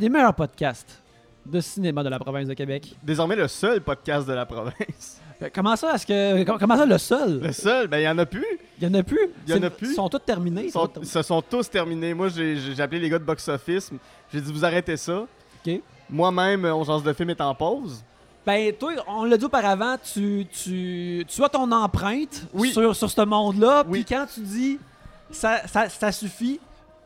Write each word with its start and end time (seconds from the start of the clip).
des 0.00 0.08
meilleurs 0.08 0.34
podcasts 0.34 1.00
de 1.46 1.60
cinéma 1.60 2.02
de 2.02 2.08
la 2.08 2.18
province 2.18 2.48
de 2.48 2.54
Québec. 2.54 2.94
Désormais 3.02 3.36
le 3.36 3.48
seul 3.48 3.80
podcast 3.80 4.26
de 4.26 4.32
la 4.32 4.46
province. 4.46 5.20
Euh, 5.42 5.48
Comment 5.54 5.74
ça, 5.74 5.94
est-ce 5.94 6.04
que. 6.04 6.44
com- 6.44 6.58
Comment 6.60 6.76
ça, 6.76 6.84
le 6.84 6.98
seul? 6.98 7.40
Le 7.40 7.50
seul, 7.52 7.86
ben 7.88 7.96
il 7.96 8.02
y 8.02 8.08
en 8.10 8.18
a 8.18 8.26
plus. 8.26 8.44
Il 8.78 8.84
y 8.84 8.86
en 8.86 8.92
a 8.92 9.02
plus? 9.02 9.30
Il 9.48 9.54
y 9.54 9.58
en 9.58 9.62
a 9.62 9.70
plus. 9.70 9.92
Ils 9.92 9.94
sont 9.94 10.06
tous 10.10 10.18
terminés. 10.18 10.64
Ils 10.66 10.70
sont, 10.70 10.86
ils 11.00 11.06
se 11.06 11.22
sont 11.22 11.40
tous 11.40 11.70
terminés. 11.70 12.12
Moi, 12.12 12.28
j'ai 12.28 12.56
j'ai 12.58 12.82
appelé 12.82 13.00
les 13.00 13.08
gars 13.08 13.18
de 13.18 13.24
box 13.24 13.48
office. 13.48 13.90
J'ai 14.30 14.38
dit 14.42 14.52
vous 14.52 14.66
arrêtez 14.66 14.98
ça. 14.98 15.24
Ok. 15.66 15.80
Moi-même, 16.10 16.66
on 16.66 16.84
chance 16.84 17.02
de 17.02 17.10
film 17.14 17.30
est 17.30 17.40
en 17.40 17.54
pause. 17.54 18.04
Ben, 18.44 18.70
toi, 18.74 18.92
on 19.08 19.24
l'a 19.24 19.38
dit 19.38 19.46
auparavant, 19.46 19.96
tu, 20.12 20.46
tu, 20.52 21.24
tu 21.26 21.42
as 21.42 21.48
ton 21.48 21.72
empreinte 21.72 22.42
Oui. 22.52 22.70
sur, 22.72 22.94
sur 22.94 23.10
ce 23.10 23.22
monde-là. 23.22 23.84
Oui. 23.88 24.04
Puis 24.04 24.14
quand 24.14 24.26
tu 24.34 24.40
dis 24.40 24.78
ça, 25.30 25.66
ça, 25.66 25.88
ça 25.88 26.12
suffit, 26.12 26.60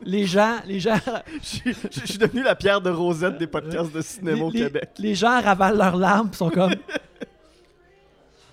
les 0.04 0.26
gens, 0.26 0.56
les 0.66 0.80
gens, 0.80 0.98
Je 1.42 1.46
suis- 1.46 1.76
je 1.90 2.06
suis 2.06 2.18
devenu 2.18 2.42
la 2.42 2.54
pierre 2.54 2.80
de 2.80 2.90
Rosette 2.90 3.38
des 3.38 3.46
podcasts 3.46 3.92
de 3.92 4.00
cinéma 4.02 4.44
au 4.44 4.50
les, 4.50 4.60
Québec. 4.60 4.90
les 4.98 5.14
gens 5.14 5.40
ravalent 5.40 5.76
leurs 5.78 5.96
larmes 5.96 6.32
sont 6.32 6.50
comme. 6.50 6.74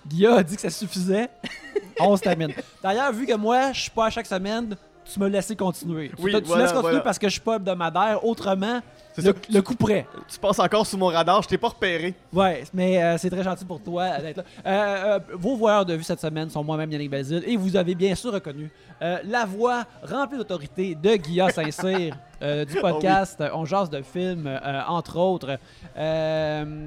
Guilla 0.08 0.36
a 0.36 0.42
dit 0.42 0.56
que 0.56 0.62
ça 0.62 0.70
suffisait. 0.70 1.28
On 2.00 2.16
se 2.16 2.22
termine. 2.22 2.52
D'ailleurs, 2.82 3.12
vu 3.12 3.26
que 3.26 3.34
moi, 3.36 3.72
je 3.72 3.82
suis 3.82 3.90
pas 3.90 4.06
à 4.06 4.10
chaque 4.10 4.26
semaine, 4.26 4.76
tu 5.04 5.20
me 5.20 5.28
laisses 5.28 5.52
continuer. 5.56 6.08
Tu- 6.08 6.14
Oui, 6.22 6.32
tu, 6.32 6.40
voilà, 6.42 6.62
laisses 6.64 6.72
continuer 6.72 6.90
voilà. 6.92 7.00
parce 7.04 7.18
que 7.18 7.28
je 7.28 7.32
suis 7.32 7.40
pas 7.40 7.56
hebdomadaire. 7.56 8.24
Autrement, 8.24 8.80
le, 9.16 9.60
coup 9.60 9.74
près. 9.74 10.06
Tu 10.28 10.38
passes 10.38 10.58
encore 10.58 10.86
sous 10.86 10.96
mon 10.96 11.06
radar, 11.06 11.42
je 11.42 11.48
t'ai 11.48 11.58
pas 11.58 11.68
repéré. 11.68 12.14
Ouais, 12.32 12.64
mais 12.72 13.02
euh, 13.02 13.18
c'est 13.18 13.30
très 13.30 13.42
gentil 13.42 13.64
pour 13.64 13.80
toi 13.82 14.02
euh, 14.04 14.20
d'être 14.22 14.38
là. 14.38 14.44
Euh, 14.66 14.70
euh, 14.70 15.18
vos 15.34 15.56
voyeurs 15.56 15.84
de 15.84 15.94
vue 15.94 16.02
cette 16.02 16.20
semaine 16.20 16.48
sont 16.50 16.64
moi-même 16.64 16.90
Yannick 16.90 17.10
Basile 17.10 17.42
et 17.46 17.56
vous 17.56 17.76
avez 17.76 17.94
bien 17.94 18.14
sûr 18.14 18.32
reconnu 18.32 18.70
la 19.00 19.44
voix 19.44 19.84
remplie 20.02 20.38
d'autorité 20.38 20.94
de 20.94 21.16
Guilla 21.16 21.50
Saint-Cyr 21.50 22.16
du 22.40 22.74
podcast 22.80 23.40
euh, 23.40 23.50
On 23.52 23.64
jase 23.64 23.90
de 23.90 24.00
films, 24.02 24.48
entre 24.88 25.18
autres. 25.18 25.58
Euh, 25.96 26.86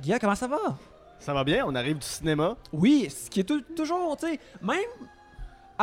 Guilla, 0.00 0.18
comment 0.18 0.34
ça 0.34 0.48
va? 0.48 0.56
Ça 1.18 1.32
va 1.32 1.44
bien, 1.44 1.64
on 1.66 1.74
arrive 1.74 1.98
du 1.98 2.06
cinéma. 2.06 2.56
Oui, 2.72 3.08
ce 3.08 3.30
qui 3.30 3.40
est 3.40 3.44
tou- 3.44 3.60
toujours, 3.76 4.16
tu 4.16 4.26
sais, 4.26 4.40
même 4.60 4.78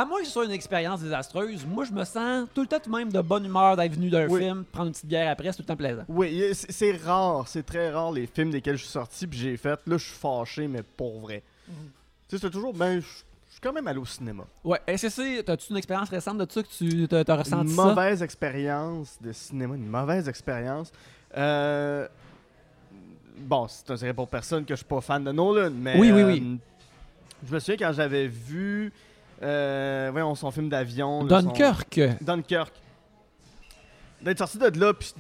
à 0.02 0.05
moins 0.05 0.19
que 0.19 0.25
ce 0.25 0.31
soit 0.31 0.45
une 0.45 0.52
expérience 0.52 1.02
désastreuse, 1.02 1.66
moi 1.66 1.83
je 1.86 1.92
me 1.92 2.03
sens 2.05 2.47
tout 2.53 2.61
le 2.61 2.67
temps 2.67 2.80
tout 2.80 2.89
de 2.92 2.95
même 2.95 3.11
de 3.11 3.22
bonne 3.22 3.45
humeur 3.45 3.75
d'être 3.75 3.94
venu 3.94 4.09
d'un 4.09 4.28
Oui. 4.28 4.42
film, 4.42 4.64
prendre 4.72 4.88
une 4.88 4.94
petite 4.94 5.05
bière 5.08 5.30
après, 5.31 5.45
c'est 5.52 5.58
tout 5.58 5.64
le 5.64 5.67
temps 5.67 5.75
plaisant. 5.75 6.03
Oui, 6.08 6.44
c'est 6.53 6.95
rare, 6.97 7.47
c'est 7.47 7.64
très 7.66 7.89
rare 7.92 8.11
les 8.11 8.27
films 8.27 8.52
desquels 8.52 8.77
je 8.77 8.83
suis 8.83 8.92
sorti 8.92 9.27
puis 9.27 9.39
j'ai 9.39 9.58
fait. 9.58 9.80
Là, 9.86 9.97
je 9.97 10.03
suis 10.05 10.14
fâché, 10.17 10.67
mais 10.67 10.83
pour 10.83 11.20
vrai. 11.20 11.44
Mhm. 11.67 11.73
Tu 12.30 12.36
sais, 12.38 12.42
c'est 12.42 12.50
toujours, 12.52 12.73
ben, 12.73 13.02
je 13.02 13.05
suis 13.52 13.61
quand 13.61 13.73
même 13.73 13.88
allé 13.88 14.00
au 14.00 14.05
cinéma. 14.05 14.44
Ouais, 14.64 14.80
est-ce 14.88 15.03
que 15.08 15.09
c'est, 15.09 15.44
t'as-tu 15.44 15.72
une 15.72 15.77
expérience 15.77 16.09
récente 16.09 16.38
de 16.38 16.47
ça 16.50 16.61
que 16.64 16.67
tu 16.67 17.08
t'as, 17.08 17.36
ressenti 17.36 17.64
une 17.72 17.75
ça? 17.75 17.86
mauvaise 17.86 18.22
expérience 18.23 19.17
de 19.22 19.31
cinéma, 19.33 19.75
une 19.75 19.88
mauvaise 19.88 20.27
expérience. 20.30 20.92
Euh, 21.36 22.08
Bon, 23.42 23.67
c'est 23.70 23.89
un 23.92 23.95
secret 23.97 24.14
pour 24.14 24.27
personne 24.27 24.66
que 24.66 24.73
je 24.73 24.80
suis 24.80 24.86
pas 24.86 25.00
fan 25.00 25.23
de 25.23 25.31
Nolan, 25.31 25.72
mais 25.73 25.97
Oui, 25.97 26.11
oui, 26.11 26.22
euh, 26.22 26.27
oui. 26.27 26.59
je 27.47 27.53
me 27.53 27.59
souviens 27.59 27.77
quand 27.88 27.94
j'avais 27.94 28.27
vu, 28.27 28.92
euh, 29.42 30.09
voyons, 30.12 30.36
son 30.36 30.52
film 30.52 30.70
d'avion. 30.70 31.23
là, 31.26 31.42
son- 31.42 31.48
Dunkirk. 31.48 32.00
Dunkirk. 32.22 32.73
D'être 34.22 34.38
sorti 34.40 34.58
de 34.58 34.80
là, 34.80 34.94
puis 34.94 35.14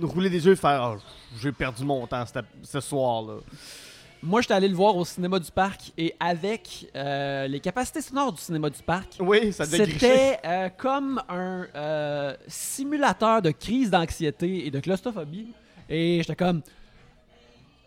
de 0.00 0.04
rouler 0.06 0.28
des 0.30 0.44
yeux 0.44 0.52
et 0.52 0.56
faire, 0.56 0.82
Ah, 0.82 0.96
j'ai 1.40 1.52
perdu 1.52 1.84
mon 1.84 2.06
temps 2.06 2.24
cette- 2.26 2.44
ce 2.62 2.80
soir-là. 2.80 3.34
Moi, 4.22 4.40
j'étais 4.40 4.54
allé 4.54 4.66
le 4.68 4.74
voir 4.74 4.96
au 4.96 5.04
cinéma 5.04 5.38
du 5.38 5.50
parc 5.52 5.92
et 5.96 6.14
avec 6.18 6.90
euh, 6.96 7.46
les 7.46 7.60
capacités 7.60 8.00
sonores 8.00 8.32
du 8.32 8.40
cinéma 8.40 8.68
du 8.70 8.82
parc, 8.82 9.16
Oui, 9.20 9.52
ça 9.52 9.64
devait 9.66 9.78
gricher. 9.84 9.98
c'était 9.98 10.40
euh, 10.44 10.68
comme 10.76 11.22
un 11.28 11.66
euh, 11.76 12.34
simulateur 12.48 13.42
de 13.42 13.50
crise 13.52 13.90
d'anxiété 13.90 14.66
et 14.66 14.70
de 14.70 14.80
claustrophobie. 14.80 15.52
Et 15.88 16.18
j'étais 16.22 16.34
comme. 16.34 16.62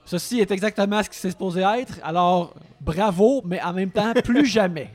Ceci 0.10 0.40
est 0.40 0.50
exactement 0.50 1.04
ce 1.04 1.10
qui 1.10 1.18
s'est 1.20 1.30
supposé 1.30 1.62
être. 1.62 2.00
Alors, 2.04 2.56
bravo, 2.82 3.44
mais 3.46 3.62
en 3.62 3.74
même 3.74 3.92
temps, 3.92 4.12
plus 4.24 4.46
jamais. 4.58 4.90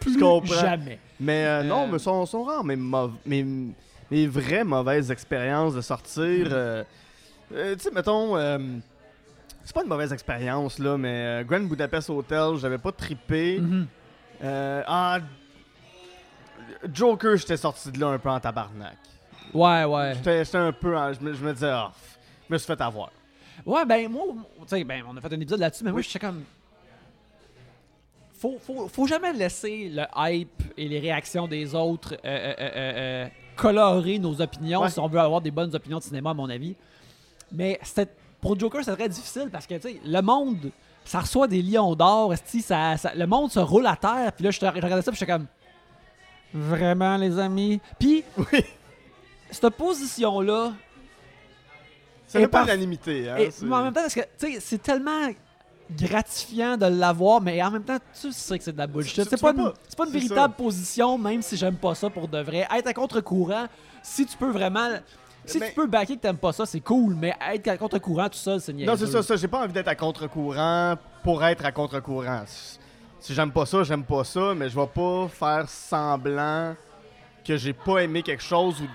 plus 0.00 0.18
jamais. 0.48 0.98
Mais 1.20 1.44
euh, 1.44 1.62
non, 1.62 1.82
Euh, 1.84 1.88
mais 1.92 1.98
sont, 1.98 2.24
sont 2.24 2.42
rares, 2.44 2.64
mes, 2.64 2.76
mes, 3.26 3.44
mes 4.10 4.26
vraies 4.26 4.64
mauvaises 4.64 5.10
expériences 5.10 5.74
de 5.74 5.82
sortir. 5.82 6.48
euh, 6.50 6.82
euh, 7.52 7.74
tu 7.76 7.82
sais, 7.82 7.90
mettons, 7.90 8.36
c'est 9.64 9.74
pas 9.74 9.82
une 9.82 9.88
mauvaise 9.90 10.14
expérience, 10.14 10.78
là, 10.78 10.96
mais 10.96 11.44
Grand 11.46 11.60
Budapest 11.68 12.08
Hotel, 12.08 12.56
j'avais 12.56 12.78
pas 12.78 12.92
trippé. 12.92 13.60
Mhm. 13.60 13.86
Ah, 14.42 15.18
Joker, 16.92 17.36
j'étais 17.36 17.56
sorti 17.58 17.90
de 17.92 18.00
là 18.00 18.08
un 18.08 18.18
peu 18.18 18.30
en 18.30 18.40
tabarnak. 18.40 18.96
Ouais, 19.52 19.84
ouais. 19.84 20.14
J'étais 20.24 20.56
un 20.56 20.72
peu. 20.72 20.96
en- 20.96 21.12
je, 21.12 21.20
me, 21.20 21.34
je 21.34 21.44
me 21.44 21.52
disais, 21.52 21.70
pff, 21.70 22.18
je 22.48 22.54
me 22.54 22.58
suis 22.58 22.66
fait 22.66 22.80
avoir. 22.80 23.10
Ouais, 23.64 23.84
ben 23.84 24.10
moi, 24.10 24.24
tu 24.62 24.68
sais, 24.68 24.84
ben 24.84 25.02
on 25.08 25.16
a 25.16 25.20
fait 25.20 25.32
un 25.32 25.40
épisode 25.40 25.60
là-dessus, 25.60 25.84
mais 25.84 25.92
moi, 25.92 26.00
je 26.02 26.08
suis 26.08 26.18
comme. 26.18 26.42
Faut, 28.34 28.58
faut, 28.64 28.88
faut 28.88 29.06
jamais 29.06 29.32
laisser 29.32 29.88
le 29.88 30.02
hype 30.16 30.62
et 30.76 30.88
les 30.88 30.98
réactions 30.98 31.46
des 31.46 31.74
autres 31.76 32.14
euh, 32.24 32.54
euh, 32.58 32.70
euh, 32.76 33.28
colorer 33.56 34.18
nos 34.18 34.40
opinions 34.40 34.80
Ouais. 34.80 34.90
si 34.90 34.98
on 34.98 35.06
veut 35.06 35.20
avoir 35.20 35.40
des 35.40 35.52
bonnes 35.52 35.72
opinions 35.76 35.98
de 35.98 36.02
cinéma, 36.02 36.30
à 36.30 36.34
mon 36.34 36.50
avis. 36.50 36.74
Mais 37.52 37.78
c'était- 37.82 38.10
pour 38.40 38.58
Joker, 38.58 38.82
c'est 38.84 38.96
très 38.96 39.08
difficile 39.08 39.48
parce 39.52 39.64
que, 39.68 39.74
tu 39.74 39.82
sais, 39.82 40.00
le 40.04 40.20
monde, 40.22 40.72
ça 41.04 41.20
reçoit 41.20 41.46
des 41.46 41.62
lions 41.62 41.94
d'or, 41.94 42.32
esti, 42.32 42.62
ça, 42.62 42.96
ça- 42.96 43.14
le 43.14 43.26
monde 43.28 43.52
se 43.52 43.60
roule 43.60 43.86
à 43.86 43.94
terre, 43.94 44.32
puis 44.32 44.44
là, 44.44 44.50
je, 44.50 44.58
te- 44.58 44.66
je 44.66 44.70
regardais 44.82 45.02
ça, 45.02 45.12
puis 45.12 45.20
j'étais 45.20 45.30
comme. 45.32 45.46
Vraiment, 46.52 47.16
les 47.16 47.38
amis? 47.38 47.80
Puis, 48.00 48.24
Oui. 48.36 48.64
cette 49.52 49.68
position-là, 49.76 50.72
Ça 52.32 52.48
pas 52.48 52.62
l'unanimité. 52.62 53.28
Hein, 53.28 53.36
mais 53.62 53.74
en 53.74 53.84
même 53.84 53.92
temps, 53.92 54.00
parce 54.02 54.14
que 54.14 54.20
c'est 54.60 54.82
tellement 54.82 55.30
gratifiant 55.90 56.76
de 56.76 56.86
l'avoir, 56.86 57.40
mais 57.40 57.62
en 57.62 57.70
même 57.70 57.82
temps, 57.82 57.98
tu 58.18 58.32
sais 58.32 58.58
que 58.58 58.64
c'est 58.64 58.72
de 58.72 58.78
la 58.78 58.86
bullshit. 58.86 59.28
C'est 59.28 59.40
pas, 59.40 59.52
pas. 59.52 59.74
une 60.06 60.12
véritable 60.12 60.54
position, 60.54 61.18
même 61.18 61.42
si 61.42 61.56
j'aime 61.56 61.76
pas 61.76 61.94
ça 61.94 62.08
pour 62.08 62.28
de 62.28 62.38
vrai. 62.38 62.66
Être 62.74 62.86
à 62.86 62.94
contre-courant, 62.94 63.66
si 64.02 64.26
tu 64.26 64.36
peux 64.36 64.50
vraiment. 64.50 64.88
Si 65.44 65.58
Mais- 65.58 65.70
tu 65.70 65.74
peux 65.74 65.86
backer 65.86 66.16
que 66.16 66.22
t'aimes 66.22 66.36
pas 66.36 66.52
ça, 66.52 66.64
c'est 66.66 66.80
cool, 66.80 67.16
mais 67.16 67.34
être 67.52 67.66
à 67.66 67.76
contre-courant 67.76 68.28
tout 68.28 68.38
seul, 68.38 68.60
c'est 68.60 68.72
niaiseux. 68.72 68.90
Non, 68.90 68.96
c'est 68.96 69.08
ça, 69.08 69.22
ça. 69.24 69.34
J'ai 69.34 69.48
pas 69.48 69.64
envie 69.64 69.72
d'être 69.72 69.88
à 69.88 69.96
contre-courant 69.96 70.94
pour 71.24 71.44
être 71.44 71.64
à 71.64 71.72
contre-courant. 71.72 72.44
Si 73.18 73.34
j'aime 73.34 73.50
pas 73.50 73.66
ça, 73.66 73.82
j'aime 73.82 74.04
pas 74.04 74.22
ça, 74.22 74.54
mais 74.54 74.68
je 74.68 74.78
vais 74.78 74.86
pas 74.86 75.28
faire 75.28 75.68
semblant 75.68 76.76
que 77.44 77.56
j'ai 77.56 77.72
pas 77.72 77.98
aimé 77.98 78.22
quelque 78.22 78.42
chose 78.42 78.80
ou. 78.80 78.86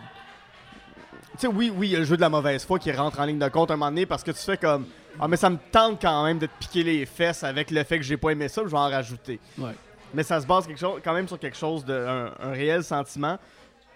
Tu 1.40 1.42
sais, 1.42 1.48
oui, 1.48 1.72
oui, 1.76 1.90
il 1.90 1.92
y 1.92 1.96
a 1.96 2.00
le 2.00 2.06
jeu 2.06 2.16
de 2.16 2.22
la 2.22 2.30
mauvaise 2.30 2.66
foi 2.66 2.80
qui 2.80 2.92
rentre 2.92 3.20
en 3.20 3.26
ligne 3.26 3.38
de 3.38 3.48
compte 3.50 3.70
un 3.70 3.76
moment 3.76 3.92
donné 3.92 4.06
parce 4.06 4.24
que 4.24 4.32
tu 4.32 4.40
fais 4.40 4.58
comme. 4.58 4.88
Ah, 5.20 5.28
mais 5.28 5.38
ça 5.38 5.50
me 5.50 5.58
tente 5.72 6.02
quand 6.02 6.24
même 6.24 6.40
de 6.40 6.46
te 6.48 6.52
piquer 6.60 6.84
les 6.84 7.06
fesses 7.06 7.44
avec 7.44 7.70
le 7.72 7.84
fait 7.84 7.98
que 7.98 8.04
j'ai 8.04 8.18
pas 8.18 8.30
aimé 8.32 8.48
ça, 8.48 8.62
je 8.64 8.70
vais 8.70 8.78
en 8.78 8.90
rajouter. 8.90 9.40
Ouais. 9.58 9.72
Mais 10.14 10.24
ça 10.24 10.40
se 10.42 10.48
base 10.48 10.66
quelque 10.68 10.80
chose, 10.80 11.00
quand 11.04 11.14
même 11.14 11.28
sur 11.28 11.38
quelque 11.40 11.58
chose 11.58 11.84
de. 11.86 11.94
un, 11.94 12.32
un 12.40 12.52
réel 12.52 12.84
sentiment. 12.84 13.38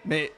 Mais 0.04 0.32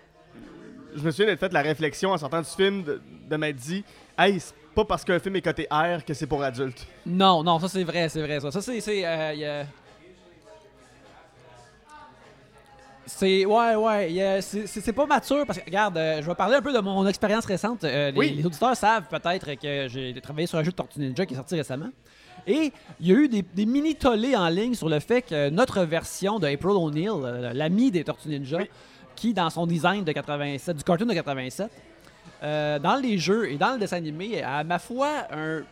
je 0.94 1.02
me 1.02 1.10
souviens 1.10 1.26
d'être 1.26 1.40
fait 1.40 1.52
la 1.52 1.62
réflexion 1.62 2.10
en 2.12 2.18
sortant 2.18 2.40
du 2.40 2.48
film 2.48 2.82
de, 2.84 3.00
de 3.28 3.36
m'être 3.36 3.56
dit 3.56 3.84
Hey, 4.16 4.40
c'est 4.40 4.54
pas 4.74 4.84
parce 4.84 5.04
qu'un 5.04 5.18
film 5.18 5.36
est 5.36 5.42
coté 5.42 5.66
R 5.70 6.04
que 6.06 6.14
c'est 6.14 6.26
pour 6.26 6.42
adultes. 6.42 6.86
Non, 7.04 7.42
non, 7.42 7.58
ça 7.58 7.68
c'est 7.68 7.84
vrai, 7.84 8.08
c'est 8.08 8.22
vrai 8.22 8.40
ça. 8.40 8.50
Ça 8.50 8.62
c'est. 8.62 8.80
c'est 8.80 9.04
euh, 9.06 9.34
y 9.34 9.44
a- 9.44 9.66
C'est. 13.06 13.44
Ouais, 13.44 13.74
ouais. 13.74 14.20
a- 14.22 14.40
C'est 14.42 14.92
pas 14.92 15.06
mature 15.06 15.44
parce 15.46 15.58
que, 15.58 15.64
regarde, 15.64 15.96
euh, 15.98 16.22
je 16.22 16.26
vais 16.26 16.34
parler 16.34 16.56
un 16.56 16.62
peu 16.62 16.72
de 16.72 16.78
mon 16.80 17.06
expérience 17.06 17.44
récente. 17.44 17.84
Euh, 17.84 18.10
les, 18.10 18.18
Oui. 18.18 18.30
les 18.36 18.46
auditeurs 18.46 18.76
savent 18.76 19.04
peut-être 19.08 19.54
que 19.60 19.88
j'ai 19.88 20.18
travaillé 20.22 20.46
sur 20.46 20.58
un 20.58 20.62
jeu 20.64 20.70
de 20.70 20.76
Tortue 20.76 21.00
Ninja 21.00 21.26
qui 21.26 21.34
est 21.34 21.36
sorti 21.36 21.54
récemment. 21.54 21.90
Et 22.46 22.72
il 23.00 23.06
y 23.06 23.12
a 23.12 23.14
eu 23.14 23.28
des, 23.28 23.42
des 23.42 23.66
mini 23.66 23.94
tollés 23.94 24.36
en 24.36 24.48
ligne 24.48 24.74
sur 24.74 24.88
le 24.88 25.00
fait 25.00 25.22
que 25.22 25.48
notre 25.50 25.82
version 25.84 26.38
de 26.38 26.46
April 26.46 26.70
O'Neil, 26.72 27.08
euh, 27.10 27.52
l'ami 27.54 27.90
des 27.90 28.04
Tortues 28.04 28.28
Ninja, 28.28 28.58
Oui. 28.58 28.70
qui 29.16 29.32
dans 29.32 29.48
son 29.50 29.66
design 29.66 30.04
de 30.04 30.12
87, 30.12 30.76
du 30.76 30.84
cartoon 30.84 31.06
de 31.06 31.14
87, 31.14 31.70
euh, 32.42 32.78
dans 32.78 32.96
les 32.96 33.16
jeux 33.18 33.50
et 33.50 33.56
dans 33.56 33.72
le 33.72 33.78
dessin 33.78 33.96
animé, 33.96 34.42
à 34.42 34.62
ma 34.64 34.78
foi, 34.78 35.08
un, 35.30 35.62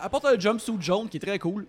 apporte 0.00 0.26
un 0.26 0.38
jumpsuit 0.38 0.76
jaune 0.80 1.08
qui 1.08 1.16
est 1.16 1.20
très 1.20 1.38
cool, 1.38 1.66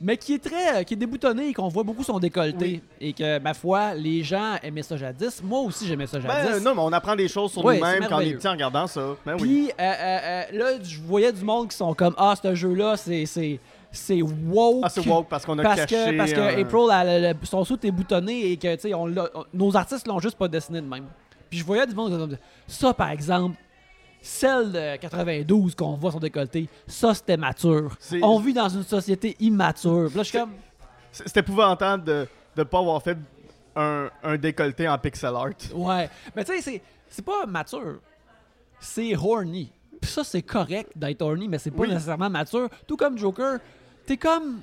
mais 0.00 0.16
qui 0.16 0.34
est 0.34 0.38
très, 0.44 0.80
euh, 0.80 0.82
qui 0.82 0.94
est 0.94 0.96
déboutonné 0.96 1.48
et 1.48 1.54
qu'on 1.54 1.68
voit 1.68 1.82
beaucoup 1.84 2.02
son 2.02 2.18
décolleté. 2.18 2.64
Oui. 2.66 2.82
Et 3.00 3.12
que, 3.12 3.38
ma 3.38 3.54
foi, 3.54 3.94
les 3.94 4.22
gens 4.22 4.54
aimaient 4.62 4.82
ça 4.82 4.96
jadis. 4.96 5.42
Moi 5.42 5.60
aussi, 5.60 5.86
j'aimais 5.86 6.06
ça 6.06 6.20
jadis. 6.20 6.50
Ben 6.58 6.62
non, 6.62 6.74
mais 6.74 6.80
on 6.82 6.92
apprend 6.92 7.16
des 7.16 7.28
choses 7.28 7.52
sur 7.52 7.62
nous-mêmes 7.64 8.06
quand 8.08 8.16
on 8.16 8.20
est 8.20 8.34
petit 8.34 8.48
en 8.48 8.52
regardant 8.52 8.86
ça. 8.86 9.14
Ben 9.24 9.34
oui. 9.34 9.42
Puis 9.42 9.68
euh, 9.70 9.72
euh, 9.80 10.18
euh, 10.22 10.42
là, 10.52 10.66
je 10.82 10.98
voyais 11.00 11.32
du 11.32 11.44
monde 11.44 11.68
qui 11.68 11.76
sont 11.76 11.94
comme 11.94 12.14
Ah, 12.18 12.34
ce 12.42 12.54
jeu-là, 12.54 12.96
c'est, 12.96 13.24
c'est, 13.26 13.58
c'est 13.92 14.20
woke. 14.22 14.80
Ah, 14.84 14.88
c'est 14.88 15.06
woke 15.06 15.28
parce 15.28 15.46
qu'on 15.46 15.58
a 15.58 15.62
Parce 15.62 15.82
caché. 15.86 15.94
que, 16.12 16.16
parce 16.18 16.32
que 16.32 16.60
April, 16.60 16.88
elle- 16.92 17.24
elle- 17.24 17.36
son 17.44 17.64
sou 17.64 17.78
est 17.82 17.90
boutonné 17.90 18.50
et 18.50 18.56
que, 18.56 18.74
tu 18.74 18.80
sais, 18.82 18.94
on 18.94 19.06
l'a- 19.06 19.30
on- 19.34 19.44
nos 19.54 19.76
artistes 19.76 20.06
l'ont 20.08 20.18
juste 20.18 20.36
pas 20.36 20.48
dessiné 20.48 20.80
de 20.80 20.86
même. 20.86 21.04
Puis 21.48 21.60
je 21.60 21.64
voyais 21.64 21.86
du 21.86 21.94
monde 21.94 22.10
comme 22.10 22.36
ça, 22.66 22.92
par 22.92 23.10
exemple, 23.10 23.56
celle 24.26 24.72
de 24.72 24.96
92 24.96 25.74
qu'on 25.74 25.94
voit 25.96 26.10
son 26.12 26.18
décolleté, 26.18 26.68
ça 26.86 27.12
c'était 27.14 27.36
mature. 27.36 27.96
On 28.22 28.38
vit 28.40 28.52
dans 28.54 28.68
une 28.68 28.82
société 28.82 29.36
immature. 29.40 30.04
Là, 30.14 30.22
je 30.22 30.22
suis 30.22 30.38
comme. 30.38 30.52
C'est 31.12 31.36
épouvantable 31.36 32.04
de 32.04 32.26
ne 32.56 32.62
pas 32.64 32.78
avoir 32.78 33.02
fait 33.02 33.18
un, 33.76 34.08
un 34.22 34.36
décolleté 34.36 34.88
en 34.88 34.98
pixel 34.98 35.34
art. 35.34 35.50
Ouais. 35.74 36.08
Mais 36.34 36.44
tu 36.44 36.52
sais, 36.54 36.60
c'est, 36.62 36.82
c'est 37.08 37.24
pas 37.24 37.44
mature. 37.46 38.00
C'est 38.80 39.14
horny. 39.16 39.70
Puis 40.00 40.10
ça, 40.10 40.24
c'est 40.24 40.42
correct 40.42 40.90
d'être 40.96 41.22
horny, 41.22 41.46
mais 41.48 41.58
c'est 41.58 41.70
pas 41.70 41.82
Oui. 41.82 41.88
nécessairement 41.90 42.30
mature. 42.30 42.68
Tout 42.86 42.96
comme 42.96 43.16
Joker, 43.18 43.58
t'es 44.06 44.16
comme 44.16 44.60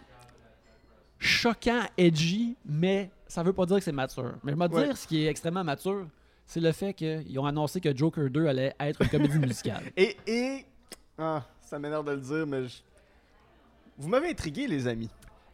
choquant, 1.20 1.82
edgy, 1.98 2.56
mais 2.66 3.10
ça 3.28 3.44
veut 3.44 3.54
pas 3.54 3.66
dire 3.66 3.78
que 3.78 3.84
c'est 3.84 3.92
mature. 3.92 4.34
Mais 4.44 4.52
je 4.54 4.58
vais 4.58 4.68
te 4.70 4.74
Ouais. 4.74 4.86
dire, 4.86 4.98
ce 4.98 5.08
qui 5.08 5.24
est 5.24 5.28
extrêmement 5.30 5.64
mature, 5.64 6.06
c'est 6.46 6.60
le 6.60 6.72
fait 6.72 6.94
qu'ils 6.94 7.40
ont 7.40 7.46
annoncé 7.46 7.80
que 7.80 7.96
Joker 7.96 8.30
2 8.30 8.48
allait 8.48 8.76
être 8.80 9.02
une 9.02 9.10
comédie 9.10 9.40
musicale. 9.40 9.84
Et, 9.96 10.18
et 10.28 10.66
ah, 11.18 11.44
ça 11.62 11.80
m'énerve 11.80 12.06
de 12.06 12.12
le 12.12 12.20
dire, 12.22 12.46
mais 12.48 12.68
je- 12.68 12.78
vous 13.98 14.10
m'avez 14.10 14.30
intrigué, 14.32 14.68
les 14.68 14.88
amis. 14.88 15.10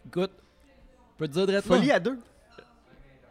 Écoute, 0.06 0.32
je 0.66 1.18
peux 1.18 1.28
te 1.28 1.34
dire 1.34 1.46
directement, 1.48 1.76
Folie 1.76 1.92
à 1.92 2.00
deux. 2.00 2.18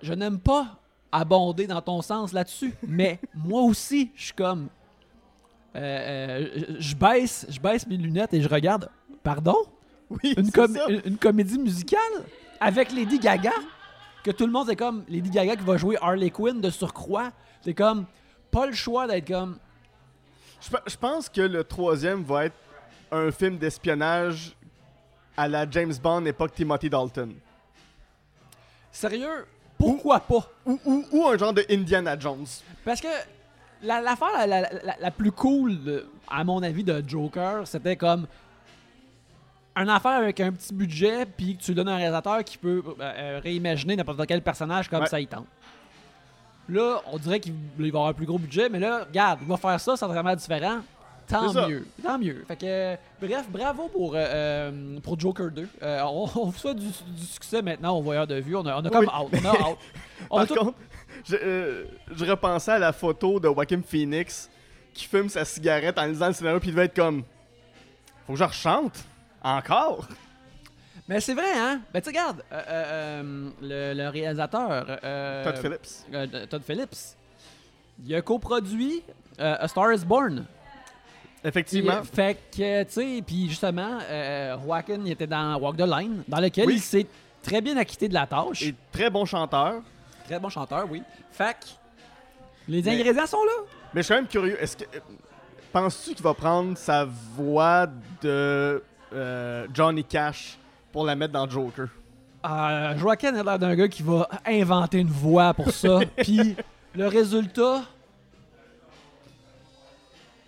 je 0.02 0.12
n'aime 0.12 0.38
pas 0.38 0.78
abonder 1.10 1.66
dans 1.66 1.80
ton 1.80 2.02
sens 2.02 2.32
là-dessus, 2.32 2.74
mais 2.86 3.18
moi 3.34 3.62
aussi, 3.62 4.10
je 4.14 4.24
suis 4.24 4.34
comme... 4.34 4.68
euh, 5.74 5.78
euh, 5.80 6.76
je- 6.78 6.94
baisse, 6.94 7.46
je 7.48 7.58
baisse 7.60 7.86
mes 7.86 7.96
lunettes 7.96 8.34
et 8.34 8.42
je 8.42 8.48
regarde. 8.48 8.88
Pardon? 9.22 9.56
Oui, 10.10 10.34
une, 10.36 10.52
com- 10.52 10.72
ça. 10.72 10.86
une, 10.88 11.02
une 11.04 11.16
comédie 11.16 11.58
musicale 11.58 12.00
avec 12.60 12.92
Lady 12.92 13.18
Gaga? 13.18 13.52
Que 14.22 14.30
tout 14.32 14.46
le 14.46 14.52
monde 14.52 14.68
est 14.70 14.76
comme 14.76 15.04
Lady 15.08 15.30
Gaga 15.30 15.56
qui 15.56 15.64
va 15.64 15.76
jouer 15.76 15.96
Harley 16.00 16.30
Quinn 16.30 16.60
de 16.60 16.70
surcroît 16.70 17.32
c'est 17.66 17.74
comme 17.74 18.06
pas 18.52 18.64
le 18.66 18.74
choix 18.74 19.08
d'être 19.08 19.26
comme 19.26 19.58
Je, 20.60 20.70
pe- 20.70 20.82
je 20.86 20.96
pense 20.96 21.28
que 21.28 21.40
le 21.40 21.64
troisième 21.64 22.22
va 22.22 22.44
être 22.46 22.54
un 23.10 23.32
film 23.32 23.58
d'espionnage 23.58 24.54
à 25.36 25.48
la 25.48 25.68
James 25.68 25.92
Bond 26.00 26.24
époque 26.26 26.54
Timothy 26.54 26.88
Dalton. 26.88 27.34
sérieux? 28.92 29.46
Pourquoi 29.78 30.20
pas? 30.20 30.48
Ou, 30.64 30.80
ou- 30.84 31.04
ou 31.12 31.26
un 31.28 31.36
genre 31.36 31.52
de 31.52 31.64
Indiana 31.70 32.16
Jones. 32.18 32.46
parce 32.84 33.00
que 33.00 33.08
la- 33.82 34.00
l'affaire 34.00 34.32
la, 34.32 34.46
la, 34.46 34.60
la- 34.62 34.96
la 34.98 35.10
plus 35.10 35.32
cool 35.32 35.82
de- 35.82 36.06
à 36.30 36.44
mon 36.44 36.62
avis 36.62 36.84
de 36.84 37.02
Joker 37.06 37.66
c'était 37.66 37.96
comme 37.96 38.26
un 39.74 39.88
affaire 39.88 40.12
avec 40.12 40.40
un 40.40 40.52
petit 40.52 40.72
budget 40.72 41.26
puis 41.26 41.56
tu 41.56 41.74
donnes 41.74 41.88
à 41.88 41.94
un 41.94 41.96
réalisateur 41.96 42.42
qui 42.44 42.56
peut 42.58 42.82
euh, 42.86 42.92
euh, 43.02 43.40
réimaginer 43.42 43.96
n'importe 43.96 44.24
quel 44.26 44.40
personnage 44.40 44.88
comme 44.88 45.02
Ouais. 45.02 45.06
ça 45.08 45.20
il 45.20 45.26
tente 45.26 45.46
Là, 46.68 47.00
on 47.12 47.18
dirait 47.18 47.38
qu'il 47.40 47.54
il 47.78 47.92
va 47.92 47.98
avoir 47.98 48.08
un 48.08 48.12
plus 48.12 48.26
gros 48.26 48.38
budget, 48.38 48.68
mais 48.68 48.80
là, 48.80 49.04
regarde, 49.04 49.38
il 49.42 49.48
va 49.48 49.56
faire 49.56 49.78
ça, 49.80 49.96
c'est 49.96 50.06
vraiment 50.06 50.34
différent. 50.34 50.78
Tant 51.28 51.52
mieux, 51.68 51.86
tant 52.04 52.18
mieux. 52.18 52.44
Fait 52.46 52.54
que, 52.56 52.66
euh, 52.66 52.96
bref, 53.20 53.46
bravo 53.50 53.88
pour, 53.88 54.14
euh, 54.14 54.18
euh, 54.18 55.00
pour 55.00 55.18
Joker 55.18 55.50
2. 55.50 55.68
Euh, 55.82 56.00
on, 56.04 56.22
on 56.36 56.44
vous 56.46 56.52
souhaite 56.58 56.76
du, 56.78 56.86
du 56.86 57.24
succès 57.24 57.62
maintenant 57.62 57.96
au 57.98 58.02
voyeur 58.02 58.28
de 58.28 58.36
vue. 58.36 58.54
On 58.54 58.64
a, 58.64 58.76
on 58.80 58.84
a 58.84 58.90
comme 58.90 59.06
Oui. 59.06 59.06
out. 59.06 59.30
On 59.32 59.44
a 59.44 59.70
out. 59.70 59.78
On 60.30 60.36
a 60.38 60.46
Par 60.46 60.56
tout- 60.56 60.64
contre, 60.64 60.78
je, 61.24 61.36
euh, 61.36 61.84
je 62.14 62.24
repensais 62.24 62.70
à 62.72 62.78
la 62.78 62.92
photo 62.92 63.38
de 63.40 63.46
Joaquin 63.48 63.80
Phoenix 63.86 64.48
qui 64.94 65.04
fume 65.06 65.28
sa 65.28 65.44
cigarette 65.44 65.98
en 65.98 66.06
lisant 66.06 66.28
le 66.28 66.32
scénario 66.32 66.58
puis 66.60 66.68
il 66.68 66.72
devait 66.72 66.86
être 66.86 66.96
comme 66.96 67.22
Faut 68.26 68.32
que 68.34 68.38
je 68.38 68.44
rechante 68.44 69.04
Encore? 69.42 70.06
Mais 71.08 71.20
c'est 71.20 71.34
vrai, 71.34 71.52
hein? 71.56 71.80
Ben, 71.94 72.00
tu 72.02 72.08
regarde, 72.08 72.42
euh, 72.52 72.62
euh, 72.68 72.84
euh, 73.22 73.50
le, 73.62 73.94
le 74.02 74.08
réalisateur. 74.08 74.86
Todd 75.44 75.56
Phillips. 75.58 76.48
Todd 76.50 76.62
Phillips. 76.64 76.96
Il 78.04 78.14
a 78.14 78.22
coproduit 78.22 79.02
A 79.38 79.66
Star 79.68 79.92
is 79.92 80.04
Born. 80.04 80.44
Effectivement. 81.44 82.02
Fait 82.02 82.34
que, 82.50 82.82
tu 82.84 82.90
sais, 82.92 83.22
puis 83.24 83.48
justement, 83.48 83.98
euh, 84.02 84.56
Joaquin 84.64 84.98
il 85.04 85.12
était 85.12 85.28
dans 85.28 85.56
Walk 85.60 85.76
the 85.76 85.86
Line, 85.86 86.22
dans 86.26 86.40
lequel 86.40 86.66
Oui. 86.66 86.74
il 86.74 86.80
s'est 86.80 87.06
très 87.40 87.60
bien 87.60 87.76
acquitté 87.76 88.08
de 88.08 88.14
la 88.14 88.26
tâche. 88.26 88.62
Et 88.62 88.74
très 88.90 89.08
bon 89.08 89.24
chanteur. 89.24 89.82
Très 90.24 90.40
bon 90.40 90.48
chanteur, 90.48 90.86
oui. 90.90 91.02
Fait 91.30 91.52
que, 91.54 91.66
les 92.66 92.82
Mais- 92.82 92.90
ingrédients 92.98 93.26
sont 93.26 93.44
là. 93.44 93.52
Mais 93.94 94.00
je 94.02 94.06
suis 94.06 94.12
quand 94.14 94.20
même 94.20 94.28
curieux. 94.28 94.60
Est-ce 94.60 94.76
que. 94.76 94.84
Penses-tu 95.72 96.14
qu'il 96.14 96.24
va 96.24 96.34
prendre 96.34 96.76
sa 96.76 97.04
voix 97.04 97.86
de 98.22 98.82
Johnny 99.72 100.02
Cash 100.04 100.58
pour 100.96 101.04
la 101.04 101.14
mettre 101.14 101.34
dans 101.34 101.46
Joker 101.46 101.88
Euh, 102.46 102.96
Joaquin 102.96 103.34
a 103.36 103.42
l'air 103.42 103.58
d'un 103.58 103.74
gars 103.74 103.86
qui 103.86 104.02
va 104.02 104.26
inventer 104.46 104.96
une 105.00 105.10
voix 105.10 105.52
pour 105.52 105.70
ça. 105.70 105.98
Puis 106.16 106.56
le 106.94 107.06
résultat, 107.06 107.82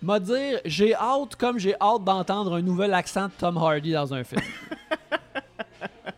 m'a 0.01 0.19
dire, 0.19 0.59
j'ai 0.65 0.95
hâte 0.95 1.35
comme 1.35 1.59
j'ai 1.59 1.75
hâte 1.79 2.03
d'entendre 2.03 2.55
un 2.55 2.63
nouvel 2.63 2.95
accent 2.95 3.27
de 3.27 3.31
Tom 3.37 3.57
Hardy 3.57 3.91
dans 3.91 4.11
un 4.11 4.23
film. 4.23 4.41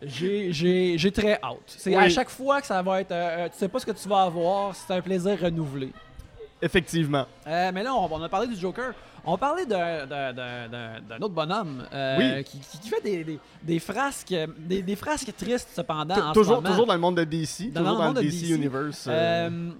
J'ai- 0.00 1.12
très 1.12 1.34
hâte. 1.42 1.58
C'est 1.66 1.90
Oui. 1.94 2.02
à 2.02 2.08
chaque 2.08 2.30
fois 2.30 2.62
que 2.62 2.66
ça 2.66 2.80
va 2.80 3.02
être, 3.02 3.12
euh, 3.12 3.44
euh, 3.44 3.48
tu 3.50 3.58
sais 3.58 3.68
pas 3.68 3.80
ce 3.80 3.84
que 3.86 3.92
tu 3.92 4.08
vas 4.08 4.22
avoir, 4.22 4.74
c'est 4.74 4.94
un 4.94 5.02
plaisir 5.02 5.38
renouvelé. 5.38 5.90
Effectivement. 6.62 7.26
Euh, 7.46 7.70
mais 7.74 7.82
là, 7.82 7.94
on, 7.94 8.10
on 8.10 8.22
a 8.22 8.28
parlé 8.30 8.46
du 8.48 8.56
Joker. 8.56 8.94
On 9.24 9.38
parlait 9.38 9.66
d'un- 9.66 10.06
autre 11.20 11.28
bonhomme 11.34 11.86
euh, 11.92 12.38
Oui. 12.38 12.44
qui, 12.44 12.88
fait 12.88 13.00
des, 13.02 13.22
des, 13.24 13.38
des 13.62 13.78
frasques 13.78 14.34
des, 14.58 14.82
des 14.82 14.96
frasques 14.96 15.32
tristes 15.36 15.68
cependant. 15.72 16.30
En 16.30 16.32
toujours, 16.32 16.62
toujours 16.62 16.86
dans 16.86 16.94
le 16.94 16.98
monde 17.00 17.16
de 17.18 17.24
DC. 17.24 17.72
Dans 17.72 17.80
toujours 17.80 17.92
le 17.92 17.98
dans 17.98 18.04
monde 18.08 18.16
le 18.16 18.22
de 18.24 18.28
DC, 18.28 18.40
DC. 18.42 18.50
Universe. 18.56 19.06
euh, 19.08 19.48
Euh, 19.48 19.70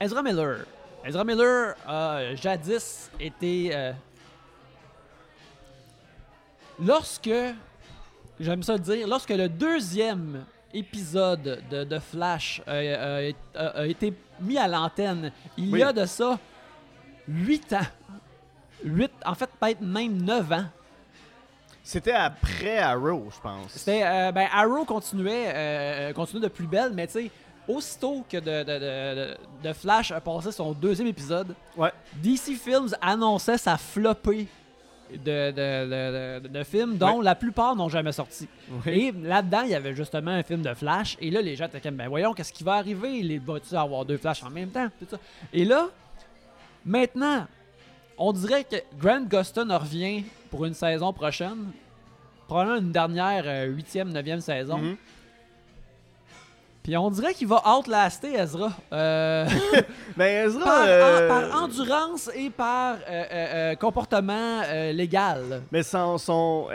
Ezra 0.00 0.22
Miller. 0.22 0.64
Ezra 1.04 1.22
Miller 1.24 1.74
a 1.86 2.34
jadis 2.34 3.10
été. 3.20 3.70
euh, 3.74 3.92
lorsque. 6.82 7.30
J'aime 8.38 8.62
ça 8.62 8.72
le 8.72 8.78
dire. 8.78 9.06
Lorsque 9.06 9.30
le 9.30 9.48
deuxième 9.50 10.44
épisode 10.72 11.62
de, 11.70 11.84
de 11.84 11.98
Flash 11.98 12.62
a, 12.66 12.72
a- 13.54 13.66
a 13.80 13.86
été 13.86 14.14
mis 14.40 14.56
à 14.56 14.66
l'antenne, 14.66 15.30
il 15.58 15.70
Oui. 15.72 15.80
y 15.80 15.82
a 15.82 15.92
de 15.92 16.06
ça 16.06 16.38
8 17.28 17.72
ans. 17.74 17.86
8, 18.84 19.10
en 19.24 19.34
fait, 19.34 19.48
peut-être 19.58 19.80
même 19.80 20.22
9 20.22 20.52
ans. 20.52 20.64
C'était 21.82 22.12
après 22.12 22.78
Arrow, 22.78 23.28
je 23.34 23.40
pense. 23.40 23.70
C'était. 23.72 24.02
euh, 24.04 24.32
ben, 24.32 24.46
Arrow 24.52 24.84
continuait, 24.84 25.46
euh, 25.54 26.12
continuait 26.12 26.42
de 26.44 26.48
plus 26.52 26.66
belle, 26.66 26.92
mais 26.94 27.06
tu 27.06 27.14
sais, 27.14 27.30
aussitôt 27.66 28.24
que 28.28 28.36
de, 28.36 28.62
de- 28.64 29.36
de- 29.68 29.72
Flash 29.72 30.10
a 30.12 30.20
passé 30.20 30.52
son 30.52 30.72
deuxième 30.72 31.08
épisode, 31.08 31.54
Ouais. 31.76 31.90
DC 32.14 32.54
Films 32.56 32.94
annonçait 33.00 33.58
sa 33.58 33.76
flopée 33.78 34.46
de, 35.10 35.50
de, 35.50 36.40
de- 36.42 36.48
de- 36.48 36.64
films 36.64 36.96
dont 36.96 37.20
la 37.20 37.34
plupart 37.34 37.74
n'ont 37.74 37.88
jamais 37.88 38.12
sorti. 38.12 38.46
Oui. 38.86 38.92
Et 38.92 39.12
là-dedans, 39.12 39.62
il 39.62 39.70
y 39.70 39.74
avait 39.74 39.94
justement 39.94 40.30
un 40.32 40.42
film 40.42 40.62
de 40.62 40.72
Flash. 40.74 41.16
Et 41.20 41.30
là, 41.30 41.40
les 41.40 41.56
gens 41.56 41.64
étaient 41.66 41.80
comme, 41.80 41.96
ben 41.96 42.08
voyons, 42.08 42.34
qu'est-ce 42.34 42.52
qui 42.52 42.62
va 42.62 42.74
arriver? 42.74 43.22
Les 43.22 43.38
va-tu 43.38 43.74
avoir 43.74 44.04
deux 44.04 44.18
Flash 44.18 44.42
en 44.44 44.50
même 44.50 44.68
temps? 44.70 44.88
Tout 45.00 45.06
ça. 45.10 45.16
Et 45.52 45.64
là, 45.64 45.88
maintenant, 46.84 47.46
on 48.22 48.32
dirait 48.32 48.64
que 48.64 48.76
Grant 49.00 49.22
Gustin 49.22 49.76
revient 49.76 50.24
pour 50.50 50.64
une 50.66 50.74
saison 50.74 51.12
prochaine. 51.12 51.72
Probablement 52.46 52.78
une 52.78 52.92
dernière 52.92 53.44
euh, 53.46 53.64
huitième, 53.66 54.12
neuvième 54.12 54.40
saison. 54.40 54.78
Mhm. 54.78 54.96
Puis 56.82 56.96
on 56.96 57.10
dirait 57.10 57.34
qu'il 57.34 57.46
va 57.46 57.62
outlaster 57.78 58.32
Ezra. 58.34 58.70
Euh, 58.92 59.46
Mais 60.16 60.32
Ezra. 60.46 60.64
par, 60.64 60.82
euh, 60.86 61.26
en- 61.26 61.28
par 61.50 61.62
endurance 61.62 62.30
et 62.34 62.48
par 62.50 62.96
euh, 63.08 63.24
euh, 63.30 63.74
comportement 63.76 64.62
légal. 64.92 65.62
Mais 65.70 65.82
son, 65.82 66.16
son, 66.18 66.68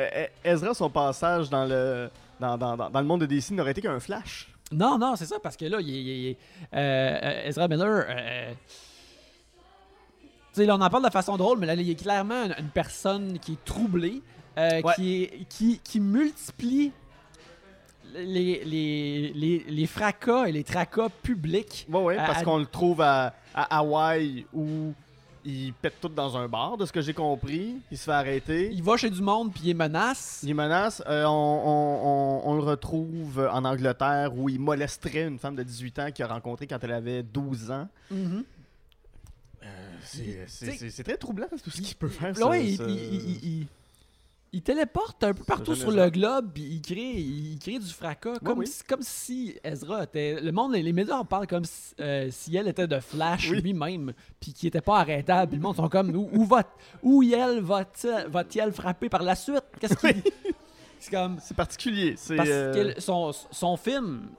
Ezra, 0.43 0.73
son 0.73 0.89
passage 0.89 1.49
dans 1.49 1.65
le, 1.65 2.09
dans, 2.39 2.57
dans, 2.57 2.77
dans, 2.77 2.89
dans 2.89 2.99
le 3.01 3.05
monde 3.07 3.21
de 3.21 3.25
DC 3.25 3.51
n'aurait 3.51 3.71
été 3.71 3.81
qu'un 3.81 3.99
flash. 3.99 4.47
Non, 4.71 4.97
non, 4.97 5.15
c'est 5.15 5.25
ça, 5.25 5.37
parce 5.41 5.57
que 5.57 5.65
là, 5.65 5.77
il, 5.81 5.89
est- 5.89 6.29
il 6.31 6.37
euh, 6.75 7.47
Ezra 7.47 7.67
Miller. 7.67 8.05
Tu 10.55 10.61
sais, 10.61 10.65
là, 10.65 10.75
on 10.75 10.81
en 10.81 10.89
parle 10.89 11.05
de 11.05 11.09
façon 11.11 11.35
drôle, 11.37 11.59
mais 11.59 11.65
là, 11.67 11.73
il 11.75 11.89
est 11.89 11.95
clairement 11.95 12.45
une, 12.45 12.55
une 12.59 12.69
personne 12.69 13.37
qui 13.39 13.53
est 13.53 13.65
troublée, 13.65 14.21
euh, 14.57 14.81
Ouais. 14.81 14.93
qui, 14.95 15.23
est, 15.23 15.45
qui, 15.49 15.79
qui 15.83 15.99
multiplie 15.99 16.91
les, 18.13 18.63
les, 18.63 19.33
les, 19.35 19.65
les 19.67 19.85
fracas 19.87 20.45
et 20.45 20.51
les 20.51 20.63
tracas 20.63 21.09
publics. 21.23 21.85
Ouais, 21.91 22.17
À- 22.17 22.25
parce 22.25 22.39
à- 22.39 22.43
qu'on 22.43 22.57
le 22.57 22.65
trouve 22.65 23.01
à, 23.01 23.33
à 23.53 23.77
Hawaï 23.79 24.45
où 24.53 24.93
il 25.47 25.73
pète 25.73 25.95
tout 26.01 26.07
dans 26.09 26.35
un 26.37 26.47
bar, 26.47 26.75
de 26.77 26.85
ce 26.85 26.91
que 26.91 27.01
j'ai 27.01 27.13
compris. 27.13 27.75
Il 27.91 27.97
se 27.97 28.05
fait 28.05 28.11
arrêter. 28.11 28.71
Il 28.71 28.81
va 28.81 28.97
chez 28.97 29.09
du 29.11 29.21
monde 29.21 29.51
puis 29.53 29.61
il 29.65 29.75
menace. 29.75 30.39
Il 30.43 30.55
menace. 30.55 31.03
Euh, 31.07 31.25
on, 31.25 31.29
on- 31.29 32.07
on- 32.07 32.51
on 32.51 32.53
le 32.55 32.61
retrouve 32.63 33.47
en 33.51 33.63
Angleterre 33.65 34.31
où 34.35 34.49
il 34.49 34.59
molesterait 34.59 35.27
une 35.27 35.37
femme 35.37 35.55
de 35.55 35.61
18 35.63 35.99
ans 35.99 36.11
qu'il 36.11 36.23
a 36.25 36.29
rencontrée 36.29 36.65
quand 36.65 36.79
elle 36.83 36.93
avait 36.93 37.21
12 37.21 37.69
ans. 37.69 37.87
Mhm. 38.09 38.43
C'est- 38.43 38.54
C'est 40.05 41.03
très 41.03 41.17
troublant 41.17 41.47
tout 41.63 41.69
ce 41.69 41.81
qu'il 41.81 41.95
peut 41.95 42.07
faire. 42.09 42.29
Là, 42.29 42.33
ça- 42.35 42.47
ouais, 42.49 42.65
il, 42.65 42.77
ça- 42.77 42.85
il- 42.87 42.95
il- 43.13 43.45
il- 43.61 43.67
il 44.53 44.61
téléporte 44.61 45.21
un 45.25 45.33
peu 45.33 45.43
partout 45.43 45.75
sur 45.75 45.91
le 45.91 46.09
globe, 46.09 46.51
puis 46.53 46.63
il 46.63 46.81
crée, 46.81 47.11
il 47.19 47.59
crée 47.59 47.77
du 47.77 47.91
fracas, 47.91 48.39
comme, 48.39 48.59
oui. 48.59 48.67
si, 48.67 48.83
comme 48.83 49.01
si 49.01 49.55
Ezra 49.65 50.03
était. 50.05 50.39
Le 50.39 50.51
monde, 50.53 50.73
les 50.75 50.93
médias 50.93 51.17
en 51.17 51.25
parlent 51.25 51.47
comme 51.47 51.65
si, 51.65 51.93
euh, 51.99 52.29
si 52.31 52.55
elle 52.55 52.69
était 52.69 52.87
de 52.87 52.99
Flash 53.01 53.49
Oui. 53.51 53.61
lui-même, 53.61 54.13
puis 54.39 54.53
qui 54.53 54.67
était 54.67 54.79
pas 54.79 54.99
arrêtable. 54.99 55.49
Puis 55.49 55.57
le 55.57 55.63
monde 55.63 55.75
sont 55.75 55.89
comme 55.89 56.15
où, 56.15 56.29
où 56.31 56.45
va 56.45 56.63
où 57.03 57.21
elle 57.21 57.59
va-t-elle 57.59 58.29
va-t-elle 58.29 58.71
frapper 58.71 59.09
par 59.09 59.23
la 59.23 59.35
suite? 59.35 59.63
Qu'est-ce 59.79 59.95
qui 59.97 60.23
C'est 61.01 61.11
comme 61.11 61.37
C'est 61.41 61.57
particulier. 61.57 62.13
C'est 62.17 62.37
parce 62.37 62.47
euh, 62.49 62.93
que 62.93 63.01
son, 63.01 63.33
son 63.51 63.75
film 63.75 64.29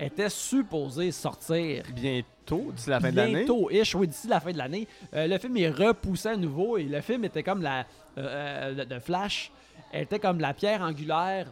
était 0.00 0.28
supposé 0.30 1.10
sortir 1.12 1.82
Bientôt, 1.94 2.70
d'ici 2.72 2.90
la 2.90 3.00
fin 3.00 3.10
de 3.10 3.16
l'année? 3.16 3.34
bientôt, 3.44 3.70
ish, 3.70 3.94
oui, 3.94 4.06
d'ici 4.08 4.28
la 4.28 4.40
fin 4.40 4.52
de 4.52 4.58
l'année. 4.58 4.86
Euh, 5.14 5.26
le 5.26 5.38
film 5.38 5.56
est 5.56 5.70
repoussé 5.70 6.28
à 6.28 6.36
nouveau 6.36 6.78
et 6.78 6.84
le 6.84 7.00
film 7.00 7.24
était 7.24 7.42
comme 7.42 7.62
la. 7.62 7.80
euh, 8.16 8.74
euh, 8.78 8.84
de 8.84 8.98
Flash 8.98 9.50
était 9.92 10.18
comme 10.18 10.40
la 10.40 10.52
pierre 10.54 10.82
angulaire 10.82 11.46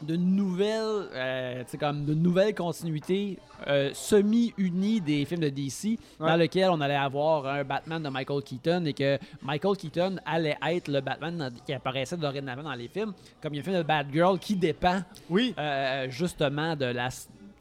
d'une 0.00 0.34
nouvelle, 0.34 1.08
euh, 1.14 1.62
tu 1.62 1.70
sais, 1.70 1.78
comme 1.78 2.04
d'une 2.04 2.20
nouvelle 2.20 2.52
continuité 2.56 3.38
euh, 3.68 3.90
semi-unie 3.94 5.00
des 5.00 5.24
films 5.24 5.42
de 5.42 5.48
DC, 5.48 5.96
dans 6.18 6.36
lequel 6.36 6.70
on 6.70 6.80
allait 6.80 6.96
avoir 6.96 7.46
un 7.46 7.62
Batman 7.62 8.02
de 8.02 8.08
Michael 8.08 8.42
Keaton 8.42 8.84
et 8.86 8.94
que 8.94 9.16
Michael 9.42 9.76
Keaton 9.76 10.16
allait 10.26 10.56
être 10.68 10.88
le 10.88 11.00
Batman 11.02 11.52
qui 11.64 11.72
apparaissait 11.72 12.16
dorénavant 12.16 12.64
dans 12.64 12.74
les 12.74 12.88
films, 12.88 13.12
comme 13.40 13.54
il 13.54 13.58
y 13.58 13.60
a 13.60 13.62
un 13.62 13.64
film 13.64 13.76
de 13.78 13.82
Batgirl 13.84 14.38
qui 14.40 14.56
dépend 14.56 15.02
Oui. 15.30 15.54
euh, 15.56 16.10
justement 16.10 16.74
de 16.74 16.86
la 16.86 17.08